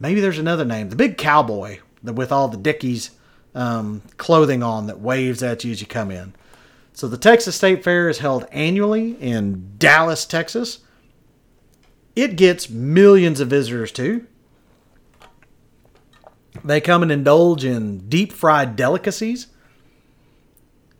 maybe 0.00 0.20
there's 0.20 0.40
another 0.40 0.64
name. 0.64 0.88
The 0.88 0.96
Big 0.96 1.16
Cowboy 1.16 1.78
with 2.02 2.32
all 2.32 2.48
the 2.48 2.56
Dickies 2.56 3.12
um, 3.54 4.02
clothing 4.16 4.64
on 4.64 4.88
that 4.88 4.98
waves 4.98 5.40
at 5.40 5.62
you 5.62 5.70
as 5.70 5.80
you 5.80 5.86
come 5.86 6.10
in. 6.10 6.34
So 6.92 7.06
the 7.06 7.16
Texas 7.16 7.54
State 7.54 7.84
Fair 7.84 8.08
is 8.08 8.18
held 8.18 8.48
annually 8.50 9.12
in 9.20 9.74
Dallas, 9.78 10.26
Texas. 10.26 10.80
It 12.16 12.34
gets 12.34 12.68
millions 12.68 13.38
of 13.38 13.46
visitors 13.46 13.92
too. 13.92 14.26
They 16.62 16.80
come 16.80 17.02
and 17.02 17.10
indulge 17.10 17.64
in 17.64 18.08
deep 18.08 18.32
fried 18.32 18.76
delicacies, 18.76 19.48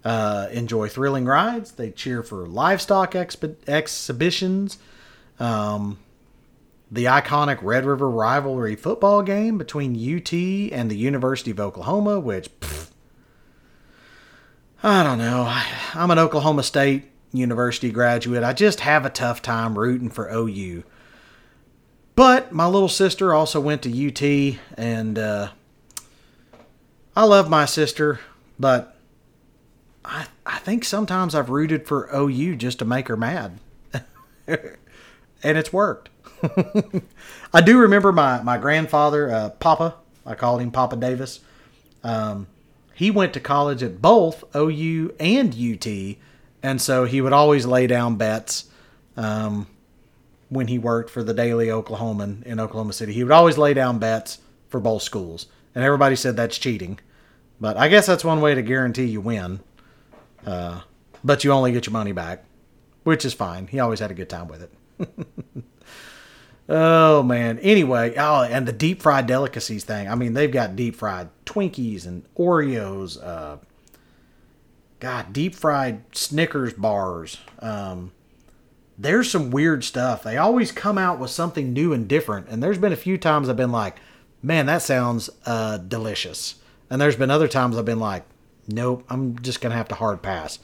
uh, 0.04 0.48
enjoy 0.50 0.88
thrilling 0.88 1.26
rides. 1.26 1.72
They 1.72 1.90
cheer 1.90 2.22
for 2.22 2.46
livestock 2.46 3.14
exhibitions. 3.14 4.78
Um, 5.38 5.98
the 6.90 7.06
iconic 7.06 7.58
Red 7.62 7.86
River 7.86 8.08
rivalry 8.08 8.76
football 8.76 9.22
game 9.22 9.58
between 9.58 9.94
UT 9.94 10.32
and 10.32 10.90
the 10.90 10.96
University 10.96 11.50
of 11.50 11.58
Oklahoma, 11.58 12.20
which 12.20 12.48
pff, 12.60 12.90
I 14.82 15.02
don't 15.02 15.18
know. 15.18 15.50
I'm 15.94 16.10
an 16.10 16.18
Oklahoma 16.18 16.62
State 16.62 17.10
University 17.32 17.90
graduate. 17.90 18.44
I 18.44 18.52
just 18.52 18.80
have 18.80 19.06
a 19.06 19.10
tough 19.10 19.40
time 19.42 19.78
rooting 19.78 20.10
for 20.10 20.28
OU. 20.30 20.84
But 22.16 22.53
my 22.53 22.66
little 22.66 22.88
sister 22.88 23.35
also 23.35 23.61
went 23.61 23.83
to 23.83 24.09
UT, 24.09 24.59
and 24.79 25.18
uh, 25.18 25.48
I 27.16 27.24
love 27.24 27.50
my 27.50 27.64
sister, 27.64 28.20
but 28.59 28.96
I 30.05 30.27
I 30.46 30.59
think 30.59 30.85
sometimes 30.85 31.35
I've 31.35 31.50
rooted 31.50 31.87
for 31.87 32.09
OU 32.14 32.57
just 32.57 32.79
to 32.79 32.85
make 32.85 33.09
her 33.09 33.16
mad, 33.16 33.59
and 34.46 34.79
it's 35.42 35.72
worked. 35.72 36.11
I 37.53 37.61
do 37.61 37.79
remember 37.79 38.12
my 38.12 38.42
my 38.42 38.59
grandfather, 38.59 39.33
uh, 39.33 39.50
Papa. 39.50 39.94
I 40.24 40.35
called 40.35 40.61
him 40.61 40.70
Papa 40.70 40.96
Davis. 40.96 41.40
Um, 42.05 42.46
he 42.94 43.11
went 43.11 43.33
to 43.35 43.40
college 43.40 43.83
at 43.83 44.00
both 44.00 44.44
OU 44.55 45.14
and 45.18 45.53
UT, 45.53 46.16
and 46.62 46.81
so 46.81 47.07
he 47.07 47.20
would 47.20 47.33
always 47.33 47.66
lay 47.66 47.88
down 47.88 48.14
bets. 48.16 48.66
Um, 49.16 49.66
when 50.48 50.68
he 50.68 50.78
worked 50.78 51.11
for 51.11 51.22
the 51.22 51.35
Daily 51.35 51.66
Oklahoman 51.66 52.42
in 52.44 52.61
Oklahoma 52.61 52.92
City. 52.92 53.12
He 53.12 53.22
would 53.22 53.33
always 53.33 53.59
lay 53.59 53.74
down 53.74 53.98
bets 53.98 54.38
for 54.68 54.80
both 54.80 55.02
schools, 55.02 55.46
and 55.74 55.85
everybody 55.85 56.16
said 56.16 56.37
that's 56.37 56.59
cheating. 56.59 56.98
But 57.61 57.76
I 57.76 57.88
guess 57.88 58.07
that's 58.07 58.24
one 58.24 58.40
way 58.40 58.54
to 58.54 58.62
guarantee 58.62 59.04
you 59.04 59.20
win. 59.20 59.61
Uh, 60.44 60.83
but 61.22 61.44
you 61.44 61.52
only 61.52 61.72
get 61.72 61.87
your 61.87 61.92
money 61.92 62.12
back, 62.12 62.44
which 63.04 63.24
is 63.24 63.33
fine. 63.33 63.66
He 63.66 63.80
always 63.80 64.00
had 64.00 64.11
a 64.11 64.14
good 64.14 64.28
time 64.28 64.48
with 64.48 64.62
it. 64.62 65.09
oh 66.68 67.22
man. 67.22 67.59
Anyway, 67.61 68.14
oh, 68.16 68.42
and 68.42 68.66
the 68.66 68.72
deep 68.72 69.00
fried 69.00 69.26
delicacies 69.26 69.85
thing. 69.85 70.09
I 70.09 70.14
mean, 70.14 70.35
they've 70.35 70.50
got 70.50 70.76
deep 70.76 70.96
fried 70.96 71.30
Twinkies 71.46 72.07
and 72.07 72.24
Oreos. 72.35 73.22
Uh, 73.24 73.59
God, 75.00 75.33
deep 75.33 75.54
fried 75.54 76.02
Snickers 76.12 76.74
bars. 76.74 77.38
Um, 77.61 78.12
there's 78.98 79.30
some 79.30 79.50
weird 79.50 79.85
stuff. 79.85 80.22
They 80.22 80.37
always 80.37 80.72
come 80.72 80.98
out 80.98 81.18
with 81.18 81.30
something 81.30 81.72
new 81.72 81.92
and 81.92 82.09
different. 82.09 82.48
And 82.48 82.62
there's 82.62 82.78
been 82.78 82.92
a 82.92 82.96
few 82.96 83.18
times 83.18 83.48
I've 83.48 83.57
been 83.57 83.72
like, 83.72 83.96
man, 84.42 84.66
that 84.66 84.83
sounds 84.83 85.30
uh, 85.46 85.78
delicious. 85.78 86.57
And 86.90 87.00
there's 87.00 87.16
been 87.16 87.30
other 87.30 87.48
times 87.48 87.76
I've 87.76 87.85
been 87.85 88.00
like, 88.00 88.24
nope, 88.68 89.04
I'm 89.09 89.38
just 89.40 89.61
going 89.61 89.70
to 89.72 89.76
have 89.76 89.88
to 89.88 89.94
hard 89.94 90.22
pass. 90.22 90.59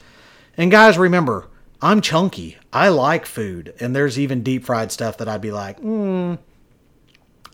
And 0.57 0.71
guys, 0.71 0.99
remember, 0.99 1.49
I'm 1.83 2.01
chunky. 2.01 2.59
I 2.73 2.89
like 2.89 3.25
food, 3.25 3.75
and 3.81 3.97
there's 3.97 4.19
even 4.19 4.43
deep 4.43 4.65
fried 4.65 4.93
stuff 4.93 5.17
that 5.19 5.29
I'd 5.29 5.41
be 5.41 5.51
like, 5.51 5.79
hmm, 5.79 6.35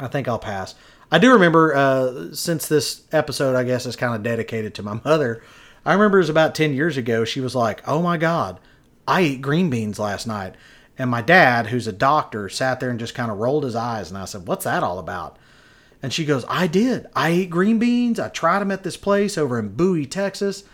I 0.00 0.08
think 0.08 0.26
I'll 0.26 0.38
pass. 0.38 0.74
I 1.10 1.18
do 1.18 1.32
remember, 1.32 1.74
uh, 1.74 2.34
since 2.34 2.66
this 2.66 3.02
episode, 3.12 3.54
I 3.54 3.62
guess, 3.62 3.86
is 3.86 3.94
kind 3.94 4.14
of 4.14 4.22
dedicated 4.22 4.74
to 4.74 4.82
my 4.82 5.00
mother. 5.04 5.42
I 5.84 5.92
remember 5.92 6.18
it 6.18 6.22
was 6.22 6.28
about 6.28 6.56
10 6.56 6.74
years 6.74 6.96
ago. 6.96 7.24
She 7.24 7.40
was 7.40 7.54
like, 7.54 7.86
Oh 7.88 8.02
my 8.02 8.16
God, 8.16 8.58
I 9.06 9.20
ate 9.20 9.42
green 9.42 9.70
beans 9.70 9.98
last 9.98 10.26
night. 10.26 10.54
And 10.98 11.10
my 11.10 11.22
dad, 11.22 11.66
who's 11.66 11.86
a 11.86 11.92
doctor, 11.92 12.48
sat 12.48 12.80
there 12.80 12.90
and 12.90 12.98
just 12.98 13.14
kind 13.14 13.30
of 13.30 13.38
rolled 13.38 13.64
his 13.64 13.76
eyes. 13.76 14.08
And 14.08 14.18
I 14.18 14.24
said, 14.24 14.46
What's 14.46 14.64
that 14.64 14.82
all 14.82 14.98
about? 14.98 15.38
And 16.02 16.12
she 16.12 16.24
goes, 16.24 16.44
I 16.48 16.66
did. 16.66 17.06
I 17.14 17.30
ate 17.30 17.50
green 17.50 17.78
beans. 17.78 18.20
I 18.20 18.28
tried 18.28 18.60
them 18.60 18.70
at 18.70 18.82
this 18.82 18.96
place 18.96 19.36
over 19.36 19.58
in 19.58 19.74
Bowie, 19.74 20.06
Texas. 20.06 20.64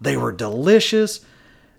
They 0.00 0.16
were 0.16 0.32
delicious. 0.32 1.20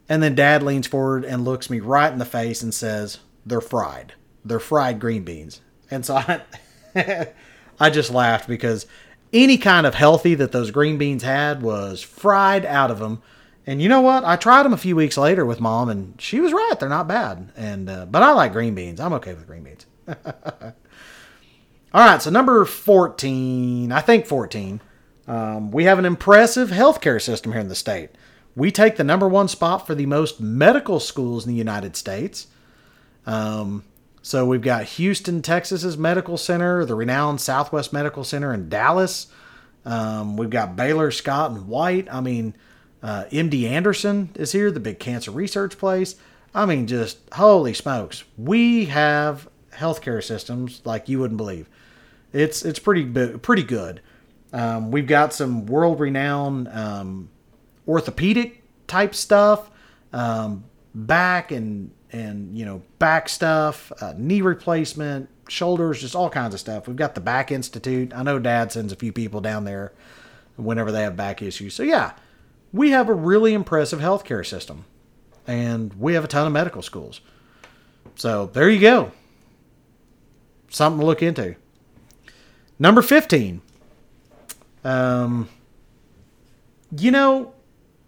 And 0.08 0.22
then 0.22 0.36
dad 0.36 0.62
leans 0.62 0.88
forward 0.88 1.24
and 1.24 1.46
looks 1.46 1.70
me 1.70 1.80
right 1.80 2.12
in 2.12 2.20
the 2.20 2.26
face 2.26 2.62
and 2.62 2.74
says, 2.74 3.20
They're 3.46 3.62
fried. 3.62 4.14
They're 4.44 4.60
fried 4.60 5.00
green 5.00 5.24
beans. 5.24 5.62
And 5.90 6.06
so 6.06 6.16
I, 6.16 6.42
I 7.80 7.90
just 7.90 8.12
laughed 8.12 8.48
because 8.48 8.86
any 9.34 9.58
kind 9.58 9.88
of 9.88 9.96
healthy 9.96 10.36
that 10.36 10.52
those 10.52 10.72
green 10.72 10.98
beans 10.98 11.24
had 11.24 11.62
was 11.62 12.02
fried 12.02 12.66
out 12.66 12.92
of 12.92 13.00
them. 13.00 13.22
And 13.68 13.82
you 13.82 13.90
know 13.90 14.02
what? 14.02 14.24
I 14.24 14.36
tried 14.36 14.64
them 14.64 14.74
a 14.74 14.78
few 14.78 14.96
weeks 14.96 15.18
later 15.18 15.46
with 15.46 15.60
mom, 15.60 15.90
and 15.90 16.20
she 16.20 16.40
was 16.40 16.52
right. 16.52 16.74
They're 16.80 16.90
not 16.90 17.08
bad. 17.08 17.52
And 17.56 17.90
uh, 17.90 18.06
but 18.06 18.24
I 18.24 18.32
like 18.32 18.54
green 18.54 18.74
beans. 18.74 19.00
I'm 19.00 19.14
okay 19.14 19.34
with 19.34 19.46
green 19.46 19.64
beans. 19.64 19.86
All 21.94 22.06
right, 22.06 22.22
so 22.22 22.30
number 22.30 22.64
14, 22.64 23.92
I 23.92 24.00
think 24.00 24.26
14. 24.26 24.80
Um, 25.28 25.72
we 25.72 25.84
have 25.84 26.00
an 26.00 26.06
impressive 26.06 26.70
healthcare 26.70 27.22
system 27.22 27.52
here 27.52 27.60
in 27.60 27.68
the 27.68 27.76
state. 27.76 28.12
We 28.56 28.72
take 28.72 28.96
the 28.96 29.04
number 29.04 29.28
one 29.28 29.50
spot 29.50 29.86
for 29.86 29.94
the 29.94 30.06
most 30.06 30.40
medical 30.40 31.02
schools 31.02 31.46
in 31.46 31.52
the 31.52 31.58
United 31.58 31.98
States. 31.98 32.48
Um, 33.26 33.84
so 34.22 34.46
we've 34.46 34.62
got 34.62 34.84
Houston, 34.84 35.42
Texas's 35.42 35.98
medical 35.98 36.38
center, 36.38 36.86
the 36.86 36.96
renowned 36.96 37.42
Southwest 37.42 37.92
Medical 37.92 38.24
Center 38.24 38.54
in 38.54 38.70
Dallas. 38.70 39.28
Um, 39.84 40.38
we've 40.38 40.50
got 40.50 40.76
Baylor, 40.76 41.12
Scott, 41.12 41.52
and 41.52 41.68
White. 41.68 42.08
I 42.12 42.22
mean, 42.22 42.56
uh, 43.04 43.26
MD 43.32 43.64
Anderson 43.64 44.30
is 44.36 44.52
here, 44.52 44.72
the 44.72 44.80
big 44.80 45.00
cancer 45.00 45.32
research 45.32 45.78
place. 45.78 46.16
I 46.54 46.66
mean, 46.66 46.88
just 46.88 47.20
holy 47.34 47.74
smokes, 47.74 48.24
we 48.38 48.86
have 48.86 49.48
healthcare 49.74 50.24
systems 50.24 50.82
like 50.86 51.08
you 51.10 51.20
wouldn't 51.20 51.38
believe. 51.38 51.70
It's 52.34 52.64
it's 52.64 52.80
pretty 52.80 53.06
pretty 53.38 53.64
good. 53.64 54.02
Um, 54.54 54.92
we've 54.92 55.08
got 55.08 55.34
some 55.34 55.66
world 55.66 56.00
renowned 56.00 56.68
um, 56.70 57.30
orthopedic 57.88 58.64
type 58.88 59.16
stuff, 59.16 59.72
um, 60.14 60.66
back 60.94 61.52
and 61.52 61.92
and 62.12 62.58
you 62.58 62.66
know 62.66 62.82
back 63.00 63.30
stuff, 63.30 63.92
uh, 64.02 64.14
knee 64.18 64.42
replacement, 64.42 65.30
shoulders, 65.48 66.02
just 66.02 66.16
all 66.16 66.30
kinds 66.30 66.54
of 66.54 66.60
stuff. 66.60 66.88
We've 66.88 66.96
got 66.96 67.16
the 67.16 67.22
Back 67.22 67.52
Institute. 67.52 68.12
I 68.14 68.24
know 68.24 68.40
Dad 68.40 68.72
sends 68.72 68.92
a 68.92 68.96
few 68.96 69.12
people 69.12 69.42
down 69.42 69.64
there 69.66 69.94
whenever 70.56 70.92
they 70.92 71.04
have 71.04 71.16
back 71.16 71.42
issues. 71.42 71.74
So 71.74 71.84
yeah, 71.84 72.14
we 72.74 72.92
have 72.92 73.10
a 73.10 73.14
really 73.14 73.54
impressive 73.54 74.00
healthcare 74.00 74.46
system, 74.46 74.86
and 75.48 75.94
we 75.96 76.14
have 76.14 76.24
a 76.24 76.28
ton 76.28 76.48
of 76.48 76.54
medical 76.54 76.82
schools. 76.82 77.22
So 78.16 78.48
there 78.48 78.70
you 78.70 78.80
go. 78.80 79.12
Something 80.70 81.00
to 81.00 81.06
look 81.06 81.22
into. 81.22 81.56
Number 82.80 83.02
15. 83.02 83.62
Um, 84.84 85.50
you 86.98 87.12
know, 87.12 87.54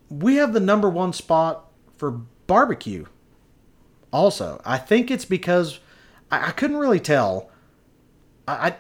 we 0.09 0.35
have 0.35 0.53
the 0.53 0.59
number 0.59 0.89
one 0.89 1.13
spot 1.13 1.69
for 1.97 2.11
barbecue. 2.47 3.05
Also, 4.11 4.61
I 4.65 4.77
think 4.77 5.11
it's 5.11 5.25
because 5.25 5.79
I, 6.31 6.47
I 6.47 6.51
couldn't 6.51 6.77
really 6.77 6.99
tell. 6.99 7.49
I, 8.47 8.69
I 8.69 8.75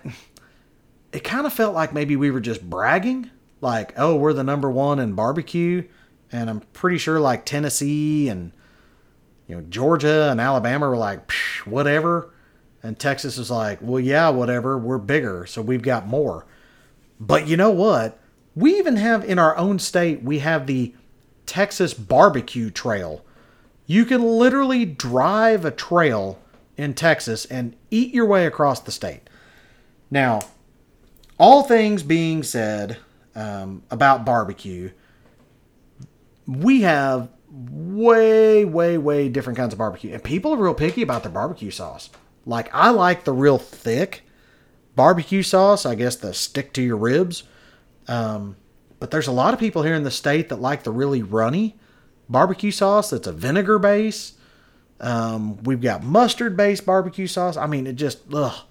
it 1.11 1.23
kind 1.23 1.45
of 1.45 1.53
felt 1.53 1.75
like 1.75 1.93
maybe 1.93 2.15
we 2.15 2.31
were 2.31 2.39
just 2.39 2.67
bragging, 2.67 3.29
like, 3.63 3.93
oh, 3.97 4.15
we're 4.15 4.33
the 4.33 4.43
number 4.43 4.69
one 4.69 4.99
in 4.99 5.13
barbecue, 5.13 5.87
and 6.31 6.49
I'm 6.49 6.59
pretty 6.73 6.99
sure 6.99 7.19
like 7.19 7.45
Tennessee 7.45 8.29
and 8.29 8.51
you 9.47 9.55
know 9.55 9.61
Georgia 9.69 10.29
and 10.29 10.39
Alabama 10.39 10.89
were 10.89 10.97
like, 10.97 11.31
whatever. 11.65 12.29
And 12.83 12.99
Texas 12.99 13.37
is 13.37 13.49
like, 13.49 13.79
well, 13.81 13.99
yeah, 13.99 14.29
whatever. 14.29 14.77
We're 14.77 14.97
bigger, 14.97 15.45
so 15.45 15.61
we've 15.61 15.81
got 15.81 16.05
more. 16.05 16.45
But 17.19 17.47
you 17.47 17.55
know 17.55 17.71
what? 17.71 18.19
We 18.55 18.77
even 18.77 18.97
have 18.97 19.23
in 19.23 19.39
our 19.39 19.55
own 19.57 19.79
state, 19.79 20.21
we 20.21 20.39
have 20.39 20.67
the 20.67 20.93
Texas 21.45 21.93
Barbecue 21.93 22.69
Trail. 22.69 23.23
You 23.85 24.05
can 24.05 24.21
literally 24.21 24.85
drive 24.85 25.65
a 25.65 25.71
trail 25.71 26.39
in 26.77 26.93
Texas 26.93 27.45
and 27.45 27.75
eat 27.89 28.13
your 28.13 28.25
way 28.25 28.45
across 28.45 28.79
the 28.79 28.91
state. 28.91 29.29
Now, 30.11 30.41
all 31.37 31.63
things 31.63 32.03
being 32.03 32.43
said 32.43 32.97
um, 33.35 33.83
about 33.89 34.25
barbecue, 34.25 34.91
we 36.45 36.81
have 36.81 37.29
way, 37.49 38.65
way, 38.65 38.97
way 38.97 39.29
different 39.29 39.57
kinds 39.57 39.73
of 39.73 39.77
barbecue. 39.77 40.13
And 40.13 40.23
people 40.23 40.53
are 40.53 40.57
real 40.57 40.73
picky 40.73 41.01
about 41.01 41.23
their 41.23 41.31
barbecue 41.31 41.71
sauce. 41.71 42.09
Like 42.45 42.69
I 42.73 42.89
like 42.89 43.23
the 43.23 43.33
real 43.33 43.57
thick 43.57 44.23
barbecue 44.95 45.43
sauce. 45.43 45.85
I 45.85 45.95
guess 45.95 46.15
the 46.15 46.33
stick 46.33 46.73
to 46.73 46.81
your 46.81 46.97
ribs. 46.97 47.43
Um, 48.07 48.57
but 48.99 49.11
there's 49.11 49.27
a 49.27 49.31
lot 49.31 49.53
of 49.53 49.59
people 49.59 49.83
here 49.83 49.95
in 49.95 50.03
the 50.03 50.11
state 50.11 50.49
that 50.49 50.61
like 50.61 50.83
the 50.83 50.91
really 50.91 51.21
runny 51.21 51.77
barbecue 52.29 52.71
sauce. 52.71 53.11
That's 53.11 53.27
a 53.27 53.33
vinegar 53.33 53.79
base. 53.79 54.33
Um, 54.99 55.61
we've 55.63 55.81
got 55.81 56.03
mustard 56.03 56.55
based 56.55 56.85
barbecue 56.85 57.27
sauce. 57.27 57.57
I 57.57 57.67
mean, 57.67 57.87
it 57.87 57.93
just 57.93 58.19
ugh, 58.33 58.61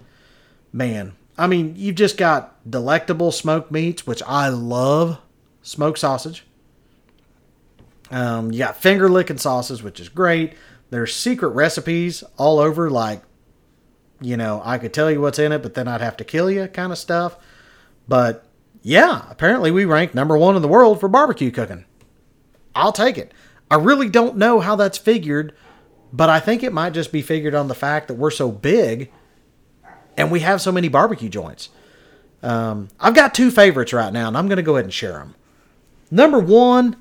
man. 0.71 1.13
I 1.37 1.47
mean, 1.47 1.75
you've 1.75 1.95
just 1.95 2.17
got 2.17 2.69
delectable 2.69 3.31
smoked 3.31 3.71
meats, 3.71 4.05
which 4.05 4.21
I 4.23 4.49
love. 4.49 5.19
Smoked 5.61 5.99
sausage. 5.99 6.45
Um, 8.11 8.51
you 8.51 8.59
got 8.59 8.77
finger 8.77 9.09
licking 9.09 9.37
sauces, 9.37 9.81
which 9.81 9.99
is 9.99 10.09
great. 10.09 10.53
There's 10.89 11.15
secret 11.15 11.49
recipes 11.49 12.23
all 12.37 12.59
over, 12.59 12.89
like 12.89 13.23
you 14.23 14.37
know, 14.37 14.61
I 14.63 14.77
could 14.77 14.93
tell 14.93 15.11
you 15.11 15.21
what's 15.21 15.39
in 15.39 15.51
it, 15.51 15.61
but 15.61 15.73
then 15.73 15.87
I'd 15.87 16.01
have 16.01 16.17
to 16.17 16.23
kill 16.23 16.49
you 16.49 16.67
kind 16.67 16.91
of 16.91 16.97
stuff. 16.97 17.35
But 18.07 18.45
yeah, 18.81 19.25
apparently 19.29 19.69
we 19.69 19.85
rank 19.85 20.15
number 20.15 20.37
one 20.37 20.55
in 20.55 20.61
the 20.61 20.67
world 20.67 20.99
for 20.99 21.09
barbecue 21.09 21.51
cooking. 21.51 21.85
I'll 22.73 22.93
take 22.93 23.17
it. 23.17 23.33
I 23.69 23.75
really 23.75 24.09
don't 24.09 24.37
know 24.37 24.59
how 24.59 24.75
that's 24.75 24.97
figured, 24.97 25.53
but 26.11 26.29
I 26.29 26.39
think 26.39 26.63
it 26.63 26.73
might 26.73 26.93
just 26.93 27.11
be 27.11 27.21
figured 27.21 27.55
on 27.55 27.67
the 27.67 27.75
fact 27.75 28.07
that 28.07 28.15
we're 28.15 28.31
so 28.31 28.51
big 28.51 29.11
and 30.17 30.31
we 30.31 30.41
have 30.41 30.61
so 30.61 30.71
many 30.71 30.87
barbecue 30.87 31.29
joints. 31.29 31.69
Um, 32.41 32.89
I've 32.99 33.15
got 33.15 33.33
two 33.33 33.51
favorites 33.51 33.93
right 33.93 34.11
now, 34.11 34.27
and 34.27 34.37
I'm 34.37 34.47
going 34.47 34.57
to 34.57 34.63
go 34.63 34.75
ahead 34.75 34.85
and 34.85 34.93
share 34.93 35.13
them. 35.13 35.35
Number 36.11 36.39
one 36.39 36.97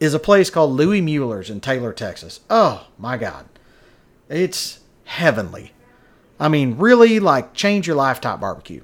is 0.00 0.14
a 0.14 0.18
place 0.18 0.50
called 0.50 0.72
Louie 0.72 1.00
Mueller's 1.00 1.50
in 1.50 1.60
Taylor, 1.60 1.92
Texas. 1.92 2.40
Oh 2.50 2.88
my 2.98 3.16
God. 3.16 3.46
It's 4.28 4.80
heavenly. 5.04 5.72
I 6.38 6.48
mean, 6.48 6.76
really, 6.78 7.20
like, 7.20 7.54
change 7.54 7.86
your 7.86 7.96
life 7.96 8.20
type 8.20 8.40
barbecue. 8.40 8.82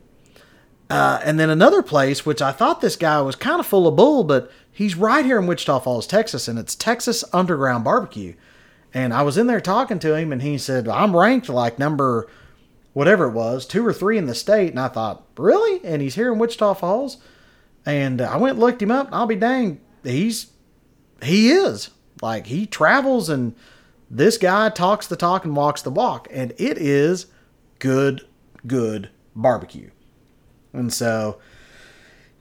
Uh, 0.88 1.20
and 1.24 1.40
then 1.40 1.50
another 1.50 1.82
place, 1.82 2.24
which 2.24 2.40
I 2.40 2.52
thought 2.52 2.80
this 2.80 2.96
guy 2.96 3.20
was 3.22 3.34
kind 3.34 3.58
of 3.58 3.66
full 3.66 3.88
of 3.88 3.96
bull, 3.96 4.24
but 4.24 4.50
he's 4.70 4.94
right 4.94 5.24
here 5.24 5.38
in 5.38 5.46
Wichita 5.46 5.80
Falls, 5.80 6.06
Texas, 6.06 6.48
and 6.48 6.58
it's 6.58 6.76
Texas 6.76 7.24
Underground 7.32 7.82
Barbecue. 7.82 8.34
And 8.94 9.12
I 9.12 9.22
was 9.22 9.36
in 9.36 9.46
there 9.46 9.60
talking 9.60 9.98
to 10.00 10.14
him, 10.14 10.32
and 10.32 10.42
he 10.42 10.58
said, 10.58 10.86
I'm 10.86 11.16
ranked 11.16 11.48
like 11.48 11.78
number 11.78 12.28
whatever 12.96 13.26
it 13.26 13.32
was, 13.32 13.66
two 13.66 13.86
or 13.86 13.92
three 13.92 14.16
in 14.16 14.24
the 14.24 14.34
state. 14.34 14.70
And 14.70 14.80
I 14.80 14.88
thought, 14.88 15.22
really? 15.36 15.84
And 15.84 16.00
he's 16.00 16.14
here 16.14 16.32
in 16.32 16.38
Wichita 16.38 16.72
Falls? 16.72 17.18
And 17.84 18.22
I 18.22 18.38
went 18.38 18.58
looked 18.58 18.80
him 18.80 18.90
up, 18.90 19.08
and 19.08 19.14
I'll 19.14 19.26
be 19.26 19.36
dang, 19.36 19.82
he's, 20.02 20.46
he 21.22 21.50
is. 21.50 21.90
Like, 22.22 22.46
he 22.46 22.64
travels, 22.64 23.28
and 23.28 23.54
this 24.10 24.38
guy 24.38 24.70
talks 24.70 25.06
the 25.06 25.14
talk 25.14 25.44
and 25.44 25.54
walks 25.54 25.82
the 25.82 25.90
walk. 25.90 26.26
And 26.30 26.54
it 26.56 26.78
is 26.78 27.26
good, 27.80 28.26
good 28.66 29.10
barbecue. 29.34 29.90
And 30.72 30.90
so 30.90 31.38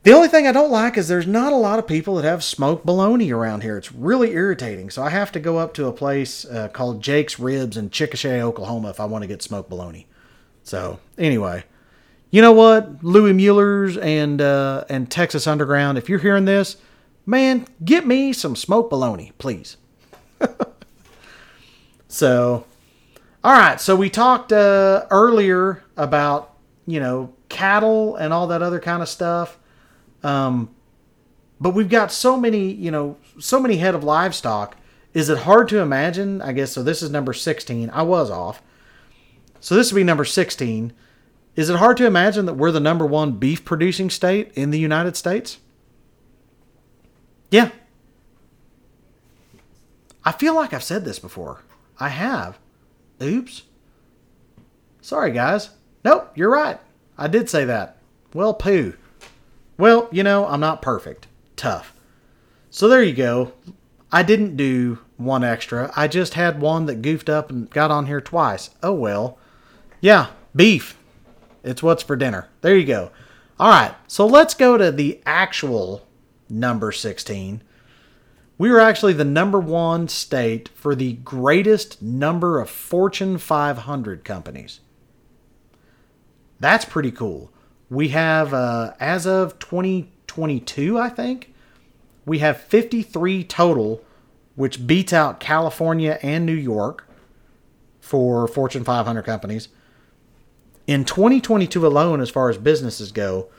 the 0.03 0.13
only 0.13 0.29
thing 0.29 0.47
I 0.47 0.53
don't 0.53 0.71
like 0.71 0.97
is 0.97 1.09
there's 1.09 1.27
not 1.27 1.51
a 1.51 1.57
lot 1.57 1.79
of 1.79 1.85
people 1.85 2.15
that 2.15 2.23
have 2.23 2.45
smoked 2.45 2.85
bologna 2.85 3.29
around 3.33 3.63
here. 3.63 3.77
It's 3.77 3.91
really 3.91 4.31
irritating. 4.31 4.89
So 4.89 5.03
I 5.03 5.09
have 5.09 5.33
to 5.33 5.41
go 5.41 5.57
up 5.57 5.73
to 5.73 5.87
a 5.87 5.91
place 5.91 6.45
uh, 6.45 6.69
called 6.69 7.03
Jake's 7.03 7.39
Ribs 7.39 7.75
in 7.75 7.89
Chickasha, 7.89 8.39
Oklahoma 8.39 8.89
if 8.91 9.01
I 9.01 9.05
want 9.05 9.23
to 9.23 9.27
get 9.27 9.41
smoked 9.41 9.69
bologna. 9.69 10.07
So 10.65 10.99
anyway, 11.17 11.63
you 12.31 12.41
know 12.41 12.51
what, 12.51 13.03
Louie 13.03 13.33
Mueller's 13.33 13.97
and 13.97 14.41
uh, 14.41 14.83
and 14.89 15.09
Texas 15.09 15.45
Underground. 15.47 15.97
If 15.97 16.09
you're 16.09 16.19
hearing 16.19 16.45
this, 16.45 16.77
man, 17.25 17.67
get 17.83 18.05
me 18.05 18.33
some 18.33 18.55
smoke 18.55 18.89
baloney, 18.89 19.31
please. 19.37 19.77
so 22.07 22.65
all 23.43 23.53
right, 23.53 23.79
so 23.79 23.95
we 23.95 24.09
talked 24.09 24.51
uh, 24.51 25.05
earlier 25.11 25.83
about 25.97 26.55
you 26.87 26.99
know 26.99 27.31
cattle 27.47 28.15
and 28.15 28.33
all 28.33 28.47
that 28.47 28.63
other 28.63 28.79
kind 28.79 29.03
of 29.03 29.07
stuff, 29.07 29.59
um, 30.23 30.73
but 31.61 31.75
we've 31.75 31.89
got 31.89 32.11
so 32.11 32.37
many 32.37 32.71
you 32.71 32.89
know 32.89 33.17
so 33.39 33.59
many 33.59 33.77
head 33.77 33.93
of 33.93 34.03
livestock. 34.03 34.77
Is 35.13 35.29
it 35.29 35.37
hard 35.37 35.69
to 35.69 35.77
imagine? 35.77 36.41
I 36.41 36.53
guess 36.53 36.71
so. 36.71 36.81
This 36.81 37.03
is 37.03 37.11
number 37.11 37.33
16. 37.33 37.91
I 37.91 38.01
was 38.01 38.31
off. 38.31 38.63
So 39.59 39.75
this 39.75 39.91
would 39.91 39.97
be 39.97 40.03
number 40.03 40.25
16. 40.25 40.93
Is 41.55 41.69
it 41.69 41.77
hard 41.77 41.97
to 41.97 42.05
imagine 42.05 42.45
that 42.45 42.55
we're 42.55 42.71
the 42.71 42.79
number 42.79 43.05
one 43.05 43.33
beef 43.33 43.63
producing 43.63 44.09
state 44.09 44.51
in 44.55 44.71
the 44.71 44.79
United 44.79 45.15
States? 45.15 45.57
Yeah. 47.49 47.69
I 50.23 50.31
feel 50.31 50.55
like 50.55 50.73
I've 50.73 50.83
said 50.83 51.05
this 51.05 51.19
before. 51.19 51.61
I 51.99 52.09
have. 52.09 52.57
Oops. 53.21 53.63
Sorry, 55.01 55.31
guys. 55.31 55.69
Nope, 56.03 56.31
you're 56.35 56.49
right. 56.49 56.79
I 57.17 57.27
did 57.27 57.49
say 57.49 57.63
that. 57.65 57.97
Well, 58.33 58.53
poo. 58.53 58.95
Well, 59.77 60.09
you 60.11 60.23
know, 60.23 60.45
I'm 60.47 60.59
not 60.59 60.81
perfect. 60.81 61.27
Tough. 61.55 61.93
So 62.69 62.89
there 62.89 63.03
you 63.03 63.13
go. 63.13 63.53
I 64.11 64.23
didn't 64.23 64.57
do 64.57 64.99
one 65.17 65.43
extra. 65.43 65.91
I 65.95 66.07
just 66.07 66.33
had 66.33 66.59
one 66.59 66.85
that 66.87 67.01
goofed 67.01 67.29
up 67.29 67.49
and 67.49 67.69
got 67.69 67.91
on 67.91 68.07
here 68.07 68.19
twice. 68.19 68.69
Oh 68.83 68.93
well. 68.93 69.37
Yeah, 70.01 70.27
beef. 70.55 70.97
It's 71.63 71.81
what's 71.81 72.03
for 72.03 72.15
dinner. 72.15 72.47
There 72.61 72.77
you 72.77 72.85
go. 72.85 73.11
All 73.59 73.69
right, 73.69 73.95
so 74.07 74.25
let's 74.25 74.53
go 74.53 74.77
to 74.77 74.91
the 74.91 75.21
actual 75.25 76.05
number 76.49 76.91
16. 76.91 77.63
We 78.57 78.69
were 78.69 78.79
actually 78.79 79.13
the 79.13 79.25
number 79.25 79.59
one 79.59 80.07
state 80.07 80.69
for 80.69 80.95
the 80.95 81.13
greatest 81.13 82.01
number 82.01 82.59
of 82.59 82.69
Fortune 82.69 83.37
500 83.37 84.23
companies. 84.23 84.79
That's 86.59 86.85
pretty 86.85 87.11
cool. 87.11 87.51
We 87.89 88.09
have, 88.09 88.53
uh, 88.53 88.93
as 88.99 89.25
of 89.25 89.59
2022, 89.59 90.97
I 90.97 91.09
think, 91.09 91.53
we 92.25 92.39
have 92.39 92.59
53 92.61 93.43
total, 93.43 94.01
which 94.55 94.87
beats 94.87 95.13
out 95.13 95.39
California 95.39 96.17
and 96.21 96.45
New 96.45 96.53
York 96.53 97.07
for 97.99 98.47
Fortune 98.47 98.83
500 98.83 99.23
companies. 99.23 99.67
In 100.87 101.03
2022 101.03 101.85
alone, 101.85 102.21
as 102.21 102.29
far 102.29 102.49
as 102.49 102.57
businesses 102.57 103.11
go, 103.11 103.49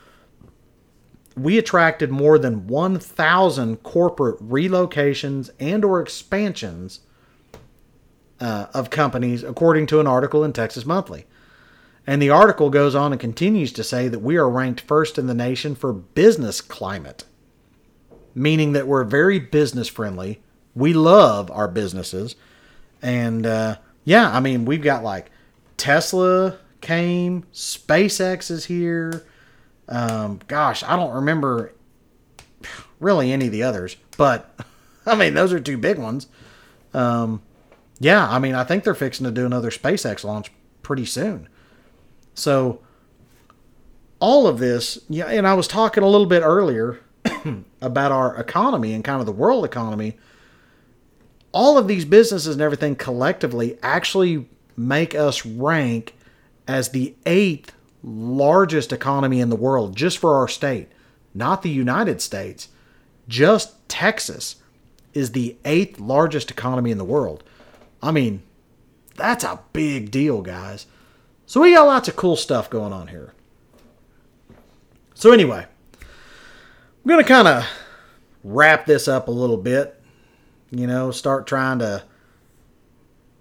we 1.36 1.58
attracted 1.58 2.10
more 2.10 2.38
than 2.38 2.66
1,000 2.66 3.82
corporate 3.82 4.38
relocations 4.38 5.50
and 5.60 5.84
or 5.84 6.00
expansions 6.00 7.00
uh, 8.40 8.66
of 8.72 8.90
companies, 8.90 9.42
according 9.42 9.86
to 9.86 10.00
an 10.00 10.06
article 10.06 10.44
in 10.44 10.52
Texas 10.52 10.86
Monthly. 10.86 11.26
And 12.06 12.22
the 12.22 12.30
article 12.30 12.70
goes 12.70 12.94
on 12.94 13.12
and 13.12 13.20
continues 13.20 13.72
to 13.72 13.84
say 13.84 14.08
that 14.08 14.20
we 14.20 14.36
are 14.36 14.48
ranked 14.48 14.80
first 14.82 15.18
in 15.18 15.26
the 15.26 15.34
nation 15.34 15.74
for 15.74 15.92
business 15.92 16.60
climate, 16.60 17.24
meaning 18.34 18.72
that 18.72 18.86
we're 18.86 19.04
very 19.04 19.40
business 19.40 19.88
friendly. 19.88 20.40
We 20.74 20.92
love 20.92 21.50
our 21.50 21.66
businesses. 21.66 22.36
And 23.02 23.44
uh, 23.44 23.78
yeah, 24.04 24.30
I 24.34 24.40
mean, 24.40 24.64
we've 24.64 24.82
got 24.82 25.02
like 25.02 25.30
Tesla 25.76 26.58
came, 26.86 27.42
SpaceX 27.52 28.48
is 28.48 28.66
here. 28.66 29.26
Um, 29.88 30.38
gosh, 30.46 30.84
I 30.84 30.94
don't 30.94 31.14
remember 31.14 31.72
really 33.00 33.32
any 33.32 33.46
of 33.46 33.52
the 33.52 33.64
others, 33.64 33.96
but 34.16 34.56
I 35.06 35.16
mean, 35.16 35.34
those 35.34 35.52
are 35.52 35.58
two 35.58 35.78
big 35.78 35.98
ones. 35.98 36.28
Um, 36.94 37.42
yeah, 37.98 38.28
I 38.28 38.38
mean, 38.38 38.54
I 38.54 38.62
think 38.62 38.84
they're 38.84 38.94
fixing 38.94 39.24
to 39.24 39.32
do 39.32 39.44
another 39.44 39.70
SpaceX 39.70 40.22
launch 40.22 40.52
pretty 40.82 41.06
soon. 41.06 41.48
So 42.34 42.80
all 44.20 44.46
of 44.46 44.58
this, 44.58 45.00
yeah, 45.08 45.26
and 45.26 45.46
I 45.46 45.54
was 45.54 45.66
talking 45.66 46.04
a 46.04 46.08
little 46.08 46.26
bit 46.26 46.42
earlier 46.42 47.00
about 47.80 48.12
our 48.12 48.36
economy 48.36 48.92
and 48.92 49.02
kind 49.02 49.18
of 49.18 49.26
the 49.26 49.32
world 49.32 49.64
economy. 49.64 50.16
All 51.50 51.78
of 51.78 51.88
these 51.88 52.04
businesses 52.04 52.54
and 52.54 52.62
everything 52.62 52.94
collectively 52.94 53.76
actually 53.82 54.48
make 54.76 55.14
us 55.14 55.44
rank 55.44 56.15
as 56.66 56.90
the 56.90 57.14
eighth 57.24 57.72
largest 58.02 58.92
economy 58.92 59.40
in 59.40 59.50
the 59.50 59.56
world 59.56 59.96
just 59.96 60.18
for 60.18 60.36
our 60.36 60.48
state, 60.48 60.88
not 61.34 61.62
the 61.62 61.70
United 61.70 62.20
States. 62.20 62.68
Just 63.28 63.88
Texas 63.88 64.56
is 65.12 65.32
the 65.32 65.56
eighth 65.64 65.98
largest 65.98 66.50
economy 66.50 66.90
in 66.90 66.98
the 66.98 67.04
world. 67.04 67.42
I 68.02 68.12
mean, 68.12 68.42
that's 69.16 69.44
a 69.44 69.60
big 69.72 70.10
deal, 70.10 70.42
guys. 70.42 70.86
So 71.46 71.60
we 71.60 71.74
got 71.74 71.86
lots 71.86 72.08
of 72.08 72.16
cool 72.16 72.36
stuff 72.36 72.68
going 72.70 72.92
on 72.92 73.08
here. 73.08 73.32
So 75.14 75.32
anyway, 75.32 75.66
I'm 75.94 77.08
going 77.08 77.22
to 77.22 77.28
kind 77.28 77.48
of 77.48 77.66
wrap 78.44 78.86
this 78.86 79.08
up 79.08 79.28
a 79.28 79.32
little 79.32 79.56
bit. 79.56 80.00
You 80.70 80.86
know, 80.86 81.10
start 81.10 81.46
trying 81.46 81.78
to 81.78 82.02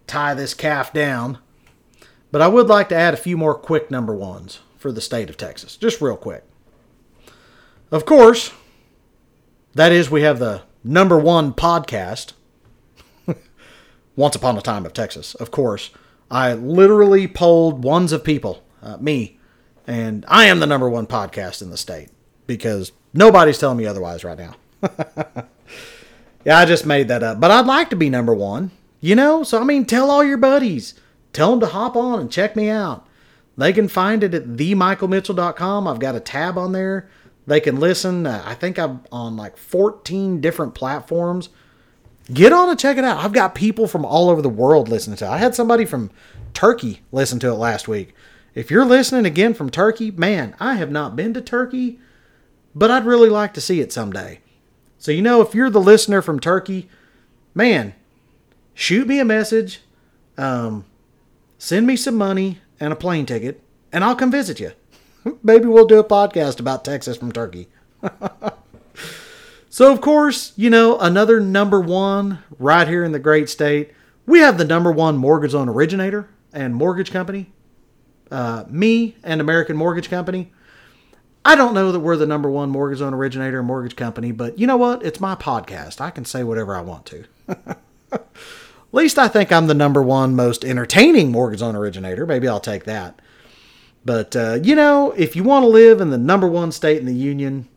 tie 0.08 0.34
this 0.34 0.54
calf 0.54 0.94
down. 0.94 1.40
But 2.32 2.42
I 2.42 2.48
would 2.48 2.68
like 2.68 2.90
to 2.90 2.96
add 2.96 3.14
a 3.14 3.18
few 3.18 3.38
more 3.38 3.56
quick 3.56 3.90
number 3.90 4.14
ones 4.14 4.60
for 4.78 4.92
the 4.92 5.02
state 5.02 5.30
of 5.30 5.38
Texas, 5.38 5.78
just 5.78 6.02
real 6.02 6.18
quick. 6.18 6.44
Of 7.92 8.06
course, 8.06 8.52
that 9.74 9.92
is, 9.92 10.10
we 10.10 10.24
have 10.24 10.40
the 10.40 10.64
number 10.84 11.18
one 11.18 11.54
podcast, 11.54 12.34
Once 14.16 14.36
Upon 14.36 14.58
a 14.58 14.62
Time 14.62 14.86
of 14.86 14.94
Texas, 14.94 15.36
of 15.36 15.52
course. 15.52 15.92
I 16.30 16.54
literally 16.54 17.28
polled 17.28 17.84
ones 17.84 18.12
of 18.12 18.24
people, 18.24 18.64
uh, 18.82 18.98
me, 18.98 19.40
and 19.88 20.26
I 20.28 20.46
am 20.46 20.60
the 20.60 20.68
number 20.68 20.90
one 20.90 21.08
podcast 21.08 21.62
in 21.62 21.70
the 21.70 21.78
state 21.78 22.10
because 22.48 22.92
nobody's 23.14 23.60
telling 23.60 23.78
me 23.78 23.86
otherwise 23.86 24.24
right 24.24 24.38
now. 24.38 24.56
yeah, 26.46 26.58
I 26.58 26.66
just 26.66 26.86
made 26.86 27.08
that 27.08 27.24
up. 27.24 27.40
But 27.40 27.52
I'd 27.52 27.66
like 27.66 27.90
to 27.92 27.96
be 27.96 28.10
number 28.10 28.34
one, 28.34 28.72
you 29.02 29.16
know? 29.16 29.44
So, 29.44 29.60
I 29.60 29.64
mean, 29.64 29.86
tell 29.86 30.10
all 30.10 30.24
your 30.24 30.38
buddies. 30.38 30.96
Tell 31.36 31.52
them 31.52 31.60
to 31.60 31.68
hop 31.68 31.98
on 31.98 32.22
and 32.22 32.32
check 32.32 32.56
me 32.56 32.70
out. 32.70 33.06
They 33.58 33.74
can 33.74 33.90
find 33.90 34.24
it 34.24 34.34
at 34.34 34.46
themichaelmitchell.com. 34.46 35.86
I've 35.86 36.00
got 36.00 36.16
a 36.16 36.22
tab 36.22 36.58
on 36.58 36.72
there. 36.72 37.10
They 37.46 37.60
can 37.60 37.78
listen. 37.78 38.26
Uh, 38.26 38.42
I 38.46 38.54
think 38.54 38.80
I'm 38.80 39.02
on 39.12 39.36
like 39.36 39.58
14 39.58 40.40
different 40.40 40.76
platforms. 40.76 41.50
Get 42.34 42.54
on 42.54 42.70
and 42.70 42.80
check 42.80 42.98
it 42.98 43.04
out. 43.04 43.18
I've 43.18 43.34
got 43.34 43.54
people 43.54 43.86
from 43.86 44.06
all 44.06 44.30
over 44.30 44.42
the 44.42 44.48
world 44.48 44.88
listening 44.88 45.18
to 45.18 45.26
it. 45.26 45.30
I 45.30 45.38
had 45.38 45.54
somebody 45.54 45.84
from 45.84 46.10
Turkey 46.54 47.02
listen 47.12 47.38
to 47.40 47.50
it 47.50 47.56
last 47.56 47.90
week. 47.90 48.16
If 48.54 48.72
you're 48.72 48.86
listening 48.86 49.26
again 49.26 49.54
from 49.54 49.70
Turkey, 49.70 50.12
man, 50.12 50.56
I 50.58 50.76
have 50.76 50.90
not 50.90 51.18
been 51.18 51.34
to 51.34 51.42
Turkey, 51.42 52.00
but 52.74 52.90
I'd 52.90 53.06
really 53.06 53.30
like 53.30 53.54
to 53.56 53.62
see 53.62 53.82
it 53.82 53.92
someday. 53.92 54.40
So, 55.00 55.12
you 55.12 55.22
know, 55.22 55.42
if 55.42 55.54
you're 55.54 55.70
the 55.70 55.82
listener 55.82 56.22
from 56.22 56.40
Turkey, 56.40 56.88
man, 57.54 57.94
shoot 58.74 59.06
me 59.06 59.20
a 59.20 59.26
message, 59.26 59.82
um, 60.38 60.86
send 61.58 61.88
me 61.88 61.96
some 61.96 62.16
money 62.16 62.60
and 62.80 62.92
a 62.92 62.96
plane 62.96 63.26
ticket, 63.26 63.62
and 63.92 64.04
I'll 64.04 64.16
come 64.16 64.32
visit 64.32 64.60
you. 64.60 64.72
Maybe 65.44 65.66
we'll 65.66 65.88
do 65.88 66.00
a 66.00 66.04
podcast 66.04 66.60
about 66.60 66.86
Texas 66.86 67.18
from 67.18 67.32
Turkey. 67.32 67.68
So, 69.76 69.92
of 69.92 70.00
course, 70.00 70.54
you 70.56 70.70
know, 70.70 70.98
another 71.00 71.42
number 71.42 71.82
one 71.82 72.40
right 72.60 72.88
here 72.88 73.04
in 73.04 73.12
the 73.12 73.20
great 73.20 73.50
state. 73.50 73.92
We 74.26 74.40
have 74.40 74.58
the 74.58 74.64
number 74.64 74.90
one 74.90 75.18
mortgage 75.18 75.54
loan 75.54 75.68
originator 75.68 76.30
and 76.54 76.74
mortgage 76.74 77.12
company, 77.12 77.52
uh, 78.32 78.64
me 78.70 79.18
and 79.22 79.42
American 79.42 79.76
Mortgage 79.76 80.10
Company. 80.10 80.54
I 81.44 81.56
don't 81.56 81.74
know 81.74 81.92
that 81.92 82.00
we're 82.00 82.16
the 82.16 82.26
number 82.26 82.50
one 82.50 82.70
mortgage 82.70 83.02
loan 83.02 83.14
originator 83.14 83.58
and 83.58 83.68
mortgage 83.68 83.98
company, 83.98 84.32
but 84.32 84.58
you 84.58 84.66
know 84.66 84.78
what? 84.78 85.04
It's 85.04 85.20
my 85.20 85.36
podcast. 85.36 86.00
I 86.00 86.10
can 86.10 86.24
say 86.24 86.42
whatever 86.42 86.74
I 86.74 86.80
want 86.80 87.06
to. 87.08 87.26
Least 88.96 89.20
I 89.20 89.28
think 89.28 89.52
I'm 89.52 89.68
the 89.68 89.74
number 89.74 90.02
one 90.02 90.38
most 90.38 90.64
entertaining 90.64 91.30
mortgage 91.30 91.62
loan 91.62 91.76
originator. 91.76 92.26
Maybe 92.26 92.48
I'll 92.48 92.62
take 92.62 92.86
that. 92.86 93.22
But, 94.06 94.38
uh, 94.38 94.60
you 94.64 94.74
know, 94.74 95.12
if 95.18 95.36
you 95.36 95.44
want 95.44 95.64
to 95.64 95.68
live 95.68 96.00
in 96.00 96.12
the 96.12 96.18
number 96.18 96.48
one 96.48 96.72
state 96.72 97.00
in 97.00 97.06
the 97.06 97.14
union, 97.14 97.68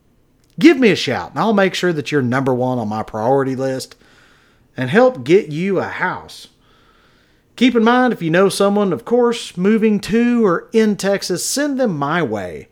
give 0.60 0.78
me 0.78 0.92
a 0.92 0.96
shout 0.96 1.30
and 1.30 1.40
I'll 1.40 1.52
make 1.52 1.74
sure 1.74 1.92
that 1.92 2.12
you're 2.12 2.22
number 2.22 2.54
one 2.54 2.78
on 2.78 2.86
my 2.86 3.02
priority 3.02 3.56
list 3.56 3.96
and 4.76 4.90
help 4.90 5.24
get 5.24 5.48
you 5.48 5.80
a 5.80 5.88
house. 5.88 6.48
Keep 7.56 7.74
in 7.74 7.82
mind, 7.82 8.12
if 8.12 8.22
you 8.22 8.30
know 8.30 8.48
someone, 8.48 8.92
of 8.92 9.04
course, 9.04 9.56
moving 9.56 9.98
to 9.98 10.46
or 10.46 10.68
in 10.72 10.96
Texas, 10.96 11.44
send 11.44 11.80
them 11.80 11.98
my 11.98 12.22
way. 12.22 12.68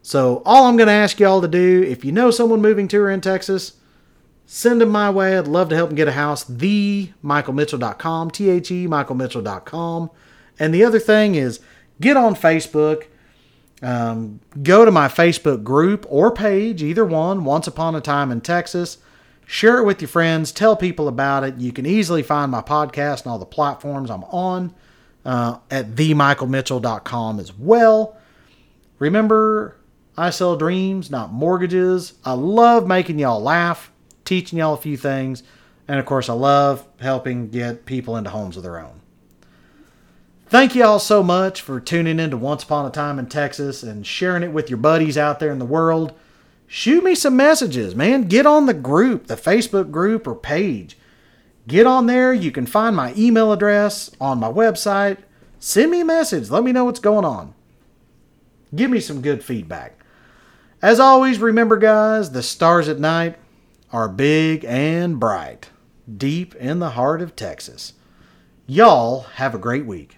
So, 0.00 0.42
all 0.46 0.66
I'm 0.66 0.76
going 0.76 0.86
to 0.86 0.92
ask 0.92 1.18
y'all 1.18 1.40
to 1.40 1.48
do, 1.48 1.82
if 1.82 2.04
you 2.04 2.12
know 2.12 2.30
someone 2.30 2.62
moving 2.62 2.86
to 2.86 3.00
or 3.00 3.10
in 3.10 3.20
Texas, 3.20 3.77
send 4.48 4.80
them 4.80 4.88
my 4.88 5.10
way. 5.10 5.38
I'd 5.38 5.46
love 5.46 5.68
to 5.68 5.76
help 5.76 5.90
them 5.90 5.96
get 5.96 6.08
a 6.08 6.12
house. 6.12 6.44
TheMichaelMitchell.com, 6.44 8.30
T 8.32 8.50
H 8.50 8.70
E, 8.72 8.88
MichaelMitchell.com. 8.88 10.10
And 10.58 10.74
the 10.74 10.82
other 10.82 10.98
thing 10.98 11.36
is, 11.36 11.60
get 12.00 12.16
on 12.16 12.34
Facebook 12.34 13.04
um, 13.82 14.40
go 14.62 14.84
to 14.84 14.90
my 14.90 15.08
Facebook 15.08 15.62
group 15.62 16.06
or 16.08 16.32
page, 16.32 16.82
either 16.82 17.04
one, 17.04 17.44
Once 17.44 17.66
Upon 17.66 17.94
a 17.94 18.00
Time 18.00 18.30
in 18.30 18.40
Texas. 18.40 18.98
Share 19.46 19.78
it 19.78 19.84
with 19.84 20.02
your 20.02 20.08
friends. 20.08 20.52
Tell 20.52 20.76
people 20.76 21.08
about 21.08 21.44
it. 21.44 21.56
You 21.56 21.72
can 21.72 21.86
easily 21.86 22.22
find 22.22 22.50
my 22.50 22.60
podcast 22.60 23.22
and 23.22 23.28
all 23.32 23.38
the 23.38 23.46
platforms 23.46 24.10
I'm 24.10 24.24
on 24.24 24.74
uh, 25.24 25.58
at 25.70 25.92
themichaelmitchell.com 25.92 27.40
as 27.40 27.52
well. 27.56 28.16
Remember, 28.98 29.76
I 30.16 30.30
sell 30.30 30.56
dreams, 30.56 31.10
not 31.10 31.32
mortgages. 31.32 32.14
I 32.24 32.32
love 32.32 32.86
making 32.86 33.20
y'all 33.20 33.40
laugh, 33.40 33.90
teaching 34.28 34.58
y'all 34.58 34.74
a 34.74 34.76
few 34.76 34.98
things, 34.98 35.42
And 35.90 35.98
of 35.98 36.04
course, 36.04 36.28
I 36.28 36.34
love 36.34 36.86
helping 37.00 37.48
get 37.48 37.86
people 37.86 38.14
into 38.14 38.28
homes 38.28 38.58
of 38.58 38.62
their 38.62 38.78
own. 38.78 39.00
Thank 40.48 40.74
you 40.74 40.84
all 40.84 40.98
so 40.98 41.22
much 41.22 41.62
for 41.62 41.80
tuning 41.80 42.20
in 42.20 42.30
to 42.30 42.36
Once 42.36 42.62
Upon 42.62 42.84
a 42.84 42.90
Time 42.90 43.18
in 43.18 43.26
Texas 43.26 43.82
and 43.82 44.06
sharing 44.06 44.42
it 44.42 44.52
with 44.52 44.68
your 44.68 44.76
buddies 44.76 45.16
out 45.16 45.40
there 45.40 45.50
in 45.50 45.58
the 45.58 45.64
world. 45.64 46.12
Shoot 46.66 47.02
me 47.04 47.14
some 47.14 47.36
messages, 47.36 47.94
man. 47.94 48.24
Get 48.24 48.44
on 48.44 48.66
the 48.66 48.74
group, 48.74 49.28
the 49.28 49.34
Facebook 49.34 49.90
group 49.90 50.26
or 50.26 50.34
page. 50.34 50.98
Get 51.66 51.86
on 51.86 52.04
there. 52.06 52.34
You 52.34 52.50
can 52.50 52.66
find 52.66 52.94
my 52.94 53.14
email 53.16 53.50
address 53.50 54.10
on 54.20 54.38
my 54.38 54.52
website. 54.52 55.16
Send 55.58 55.90
me 55.90 56.02
a 56.02 56.04
message. 56.04 56.50
Let 56.50 56.64
me 56.64 56.72
know 56.72 56.84
what's 56.84 57.00
going 57.00 57.24
on. 57.24 57.54
Give 58.74 58.90
me 58.90 59.00
some 59.00 59.22
good 59.22 59.42
feedback. 59.42 59.98
As 60.82 61.00
always, 61.00 61.38
remember, 61.38 61.78
guys, 61.78 62.30
the 62.32 62.42
stars 62.42 62.88
at 62.88 62.98
night 62.98 63.38
are 63.92 64.08
big 64.08 64.64
and 64.66 65.18
bright, 65.18 65.70
deep 66.14 66.54
in 66.56 66.78
the 66.78 66.90
heart 66.90 67.22
of 67.22 67.34
Texas. 67.34 67.94
Y'all 68.66 69.22
have 69.36 69.54
a 69.54 69.58
great 69.58 69.86
week. 69.86 70.17